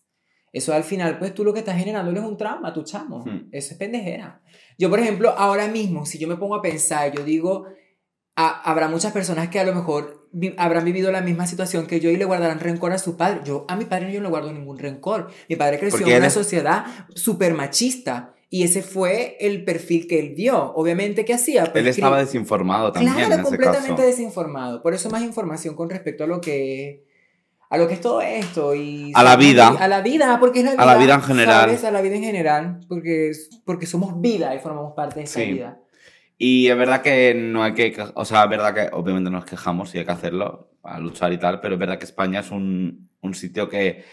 Eso 0.53 0.75
al 0.75 0.85
final, 0.85 1.19
pues 1.19 1.33
tú 1.35 1.45
lo 1.45 1.53
que 1.53 1.61
estás 1.61 1.77
generando 1.79 2.11
es 2.11 2.19
un 2.27 2.37
trauma 2.37 2.69
a 2.69 2.73
tu 2.73 2.83
chamo. 2.83 3.25
Hmm. 3.27 3.49
Eso 3.53 3.73
es 3.73 3.79
pendejera. 3.79 4.43
Yo, 4.79 4.89
por 4.91 4.99
ejemplo, 5.01 5.31
ahora 5.37 5.69
mismo, 5.69 6.05
si 6.07 6.19
yo 6.19 6.27
me 6.29 6.37
pongo 6.37 6.55
a 6.57 6.63
pensar, 6.63 7.13
yo 7.15 7.23
digo, 7.25 7.67
a- 8.37 8.63
habrá 8.71 8.89
muchas 8.89 9.13
personas 9.13 9.49
que 9.49 9.61
a 9.61 9.65
lo 9.65 9.75
mejor 9.75 10.26
vi- 10.39 10.55
habrán 10.59 10.85
vivido 10.85 11.11
la 11.11 11.21
misma 11.23 11.47
situación 11.47 11.87
que 11.87 11.99
yo 12.01 12.11
y 12.11 12.17
le 12.17 12.25
guardarán 12.25 12.61
rencor 12.61 12.93
a 12.93 12.99
su 12.99 13.17
padre. 13.17 13.41
Yo, 13.45 13.65
a 13.69 13.77
mi 13.77 13.85
padre 13.87 14.13
yo 14.13 14.21
no 14.21 14.25
le 14.25 14.31
guardo 14.31 14.53
ningún 14.53 14.79
rencor. 14.79 15.29
Mi 15.49 15.57
padre 15.57 15.79
creció 15.79 16.07
en 16.07 16.19
una 16.19 16.31
sociedad 16.31 16.85
súper 17.15 17.55
machista. 17.55 18.33
Y 18.49 18.63
ese 18.63 18.83
fue 18.83 19.37
el 19.41 19.65
perfil 19.65 20.07
que 20.07 20.21
él 20.21 20.35
vio. 20.37 20.73
Obviamente, 20.77 21.25
¿qué 21.25 21.35
hacía? 21.35 21.65
Pues, 21.65 21.83
Él 21.83 21.89
estaba 21.89 22.21
desinformado 22.21 22.93
también 22.93 23.13
Claro, 23.15 23.27
en 23.35 23.41
ese 23.41 23.43
completamente 23.51 23.89
caso. 23.97 24.03
desinformado. 24.07 24.83
Por 24.83 24.95
eso 24.95 25.11
más 25.11 25.23
información 25.23 25.75
con 25.75 25.91
respecto 25.91 26.23
a 26.25 26.27
lo 26.29 26.41
que 26.41 27.05
a 27.69 27.77
lo 27.79 27.89
que 27.89 27.95
es 27.95 28.01
todo 28.01 28.21
esto 28.21 28.77
y 28.77 29.11
A 29.17 29.25
la 29.25 29.35
vida. 29.35 29.67
a 29.81 29.89
la 29.89 30.01
vida 30.01 30.39
porque 30.39 30.61
es 30.61 30.65
la 30.65 30.71
vida 30.75 30.83
A 30.85 30.87
la 30.87 30.97
vida 30.97 31.15
en 31.15 31.23
general. 31.23 31.61
¿sabes? 31.71 31.83
a 31.85 31.91
la 31.91 32.01
vida 32.01 32.15
en 32.15 32.23
general 32.23 32.81
porque 32.89 33.33
porque 33.65 33.87
somos 33.87 34.21
vida 34.21 34.55
y 34.55 34.61
formamos 34.61 34.93
parte 34.95 35.17
de 35.19 35.25
esa 35.25 35.41
Sí. 35.41 35.53
vida 35.55 35.81
Y 36.39 36.69
es 36.69 36.77
verdad 36.77 37.01
que 37.03 37.35
no 37.35 37.63
hay 37.63 37.73
que, 37.75 37.97
o 38.15 38.25
sea, 38.25 38.45
es 38.45 38.51
verdad 38.51 38.75
que 38.75 38.89
obviamente 38.95 39.31
nos 39.31 39.45
quejamos 39.47 39.95
y 39.95 39.99
hay 39.99 40.05
que 40.05 40.13
hacerlo, 40.13 40.71
a 40.83 40.99
luchar 41.01 41.33
y 41.33 41.39
tal, 41.39 41.61
pero 41.61 41.75
es 41.75 41.81
verdad 41.81 41.99
que 41.99 42.05
España 42.05 42.41
es 42.41 42.51
un, 42.51 43.09
un 43.23 43.35
sitio 43.35 43.69
que, 43.69 44.05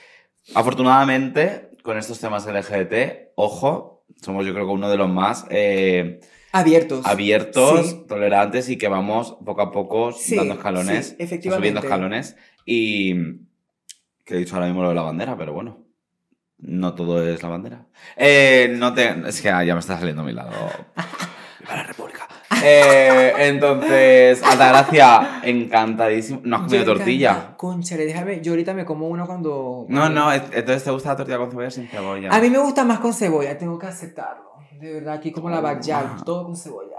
afortunadamente, 0.55 1.69
con 1.83 1.97
estos 1.97 2.19
temas 2.19 2.45
LGBT, 2.47 3.31
ojo, 3.35 4.05
somos 4.21 4.45
yo 4.45 4.53
creo 4.53 4.65
que 4.65 4.71
uno 4.71 4.89
de 4.89 4.95
los 4.97 5.09
más 5.09 5.45
eh, 5.49 6.21
abiertos 6.53 7.05
abiertos, 7.05 7.89
Sí. 7.89 8.05
tolerantes 8.07 8.69
y 8.69 8.77
que 8.77 8.87
vamos 8.87 9.35
poco 9.45 9.61
a 9.61 9.71
poco 9.71 10.11
Sí, 10.13 10.35
dando 10.35 10.53
escalones, 10.53 11.15
sí, 11.19 11.27
subiendo 11.49 11.81
escalones 11.81 12.37
y 12.65 13.13
que 14.23 14.35
he 14.35 14.37
dicho 14.37 14.55
ahora 14.55 14.67
mismo 14.67 14.81
lo 14.83 14.89
de 14.89 14.95
la 14.95 15.01
bandera, 15.01 15.35
pero 15.37 15.51
bueno. 15.53 15.79
No 16.65 16.93
todo 16.95 17.27
es 17.27 17.43
la 17.43 17.49
bandera. 17.49 17.87
Eh, 18.15 18.73
no 18.77 18.93
te, 18.93 19.13
es 19.27 19.41
que 19.41 19.49
ah, 19.49 19.65
ya 19.65 19.73
me 19.73 19.81
está 19.81 19.97
saliendo 19.99 20.21
a 20.21 20.25
mi 20.25 20.31
lado. 20.31 20.51
Eh, 22.63 23.33
entonces, 23.39 24.41
Altagracia, 24.43 25.41
encantadísimo. 25.43 26.41
¿No 26.43 26.57
has 26.57 26.61
comido 26.63 26.85
tortilla? 26.85 27.53
Cónchale, 27.57 28.05
déjame 28.05 28.41
yo 28.41 28.53
ahorita 28.53 28.73
me 28.73 28.85
como 28.85 29.07
una 29.07 29.25
cuando 29.25 29.85
No, 29.89 30.09
no, 30.09 30.31
es- 30.31 30.43
entonces 30.51 30.83
te 30.83 30.91
gusta 30.91 31.09
la 31.09 31.15
tortilla 31.17 31.37
con 31.37 31.49
cebolla 31.49 31.67
o 31.67 31.71
sin 31.71 31.87
cebolla. 31.87 32.29
a 32.31 32.39
mí 32.39 32.49
me 32.49 32.57
gusta 32.59 32.83
más 32.83 32.99
con 32.99 33.13
cebolla 33.13 33.57
tengo 33.57 33.77
que 33.77 33.87
aceptarlo 33.87 34.53
de 34.79 34.93
verdad 34.93 35.13
aquí 35.15 35.31
como 35.31 35.49
la 35.49 35.59
backyard 35.61 36.23
todo 36.23 36.43
con 36.45 36.55
cebolla 36.57 36.89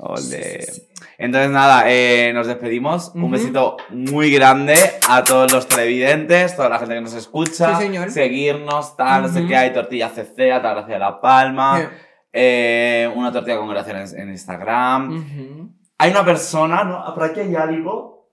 Ole. 0.00 0.20
Sí, 0.22 0.36
sí, 0.60 0.72
sí. 0.74 0.82
Entonces, 1.18 1.50
nada, 1.50 1.82
eh, 1.90 2.30
nos 2.32 2.46
despedimos. 2.46 3.10
Un 3.16 3.32
besito 3.32 3.76
muy 3.90 4.30
grande 4.32 4.76
a 5.08 5.24
todos 5.24 5.52
los 5.52 5.66
televidentes, 5.66 6.54
toda 6.54 6.68
la 6.68 6.78
gente 6.78 6.94
que 6.94 7.00
nos 7.00 7.14
escucha. 7.14 7.74
Sí, 7.76 7.82
señor. 7.82 8.08
Seguirnos, 8.12 8.96
tal, 8.96 9.22
no 9.22 9.28
sé 9.28 9.40
Ujú. 9.40 9.48
qué 9.48 9.56
hay, 9.56 9.72
tortilla 9.72 10.08
CC, 10.10 10.52
Altagracia 10.52 10.94
de 10.94 11.00
la 11.00 11.20
Palma. 11.20 11.80
Eh, 11.80 11.88
eh, 12.32 13.10
una 13.14 13.32
tortilla 13.32 13.58
con 13.58 13.68
gracias 13.68 14.12
en, 14.12 14.20
en 14.20 14.28
Instagram. 14.30 15.74
Hay 15.98 16.10
una 16.10 16.24
persona, 16.24 16.84
¿no? 16.84 17.14
Por 17.14 17.24
aquí 17.24 17.40
hay 17.40 17.54
algo 17.56 18.30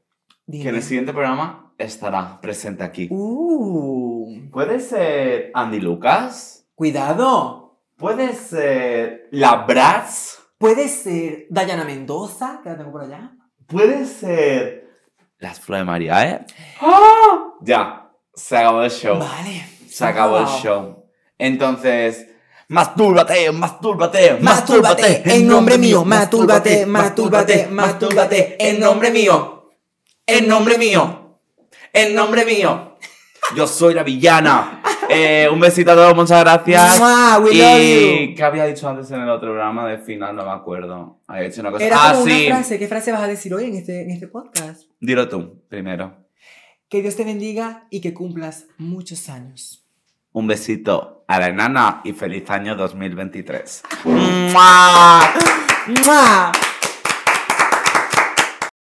que 0.50 0.70
en 0.70 0.76
el 0.76 0.84
siguiente 0.84 1.14
programa 1.14 1.74
estará 1.78 2.40
presente 2.42 2.84
aquí. 2.84 3.08
Uh, 3.10 4.50
¿Puede 4.52 4.80
ser 4.80 5.52
Andy 5.54 5.80
Lucas? 5.80 6.56
cuidado. 6.76 7.80
¿Puede 7.98 8.34
ser 8.34 9.30
la 9.32 9.56
Bratz? 9.66 10.40
Puede 10.58 10.90
ser 10.90 11.48
Dayana 11.50 11.86
Mendoza, 11.86 12.60
que 12.62 12.70
la 12.70 12.78
tengo 12.78 12.92
por 12.92 13.04
allá. 13.04 13.32
¿Puede 13.68 14.06
ser 14.06 14.90
las 15.40 15.60
Flores 15.60 15.82
de 15.82 15.86
María, 15.86 16.30
eh? 16.30 16.46
¡Ah! 16.82 17.54
Ya, 17.62 18.12
se 18.34 18.58
acabó 18.58 18.84
el 18.84 18.92
show. 18.92 19.18
Vale. 19.18 19.66
Se 19.88 20.06
acabó 20.06 20.40
el 20.40 20.46
show. 20.46 21.06
Entonces, 21.38 22.35
mastúrbate, 22.70 23.52
mastúrbate, 23.52 24.38
Mastúrbate 24.42 25.24
en 25.26 25.48
nombre 25.48 25.78
mío, 25.78 26.04
mastúrbate, 26.04 26.86
mastúrbate, 26.86 27.68
mastúrbate 27.68 28.56
en 28.60 28.80
nombre 28.80 29.12
mío. 29.12 29.74
En 30.26 30.48
nombre 30.48 30.78
mío. 30.78 31.40
En 31.94 32.16
nombre 32.16 32.46
mío. 32.46 32.98
Yo 33.56 33.68
soy 33.68 33.94
la 33.94 34.04
villana. 34.04 34.82
Eh, 35.08 35.48
un 35.54 35.60
besito 35.60 35.92
a 35.92 35.94
todos, 35.94 36.16
muchas 36.16 36.42
gracias. 36.42 36.98
Mua, 36.98 37.38
we 37.38 37.54
y 37.54 37.58
love 37.60 38.30
you. 38.30 38.36
¿qué 38.36 38.44
había 38.44 38.66
dicho 38.66 38.90
antes 38.90 39.12
en 39.12 39.22
el 39.22 39.30
otro 39.30 39.52
programa 39.52 39.88
de 39.88 40.00
final? 40.00 40.36
No 40.36 40.44
me 40.44 40.50
acuerdo. 40.50 41.22
Había 41.28 41.44
dicho 41.44 41.62
una 41.62 41.70
cosa. 41.70 41.86
Era 41.86 42.10
ah, 42.10 42.16
sí. 42.16 42.48
una 42.48 42.56
frase. 42.56 42.80
¿Qué 42.80 42.88
frase 42.88 43.12
vas 43.12 43.22
a 43.22 43.28
decir 43.28 43.54
hoy 43.54 43.66
en 43.66 43.76
este, 43.76 44.02
en 44.02 44.10
este 44.10 44.28
podcast? 44.28 44.90
Dilo 45.00 45.30
tú, 45.30 45.62
primero. 45.70 46.26
Que 46.90 47.04
Dios 47.04 47.16
te 47.16 47.24
bendiga 47.24 47.86
y 47.92 48.02
que 48.02 48.16
cumplas 48.16 48.66
muchos 48.80 49.30
años. 49.30 49.86
Un 50.32 50.48
besito 50.48 51.15
a 51.28 51.40
la 51.40 51.48
enana 51.48 52.02
y 52.04 52.14
feliz 52.14 52.50
año 52.50 52.76
2023. 52.76 53.84
¡Mua! 54.06 55.34
¡Mua! 56.06 56.52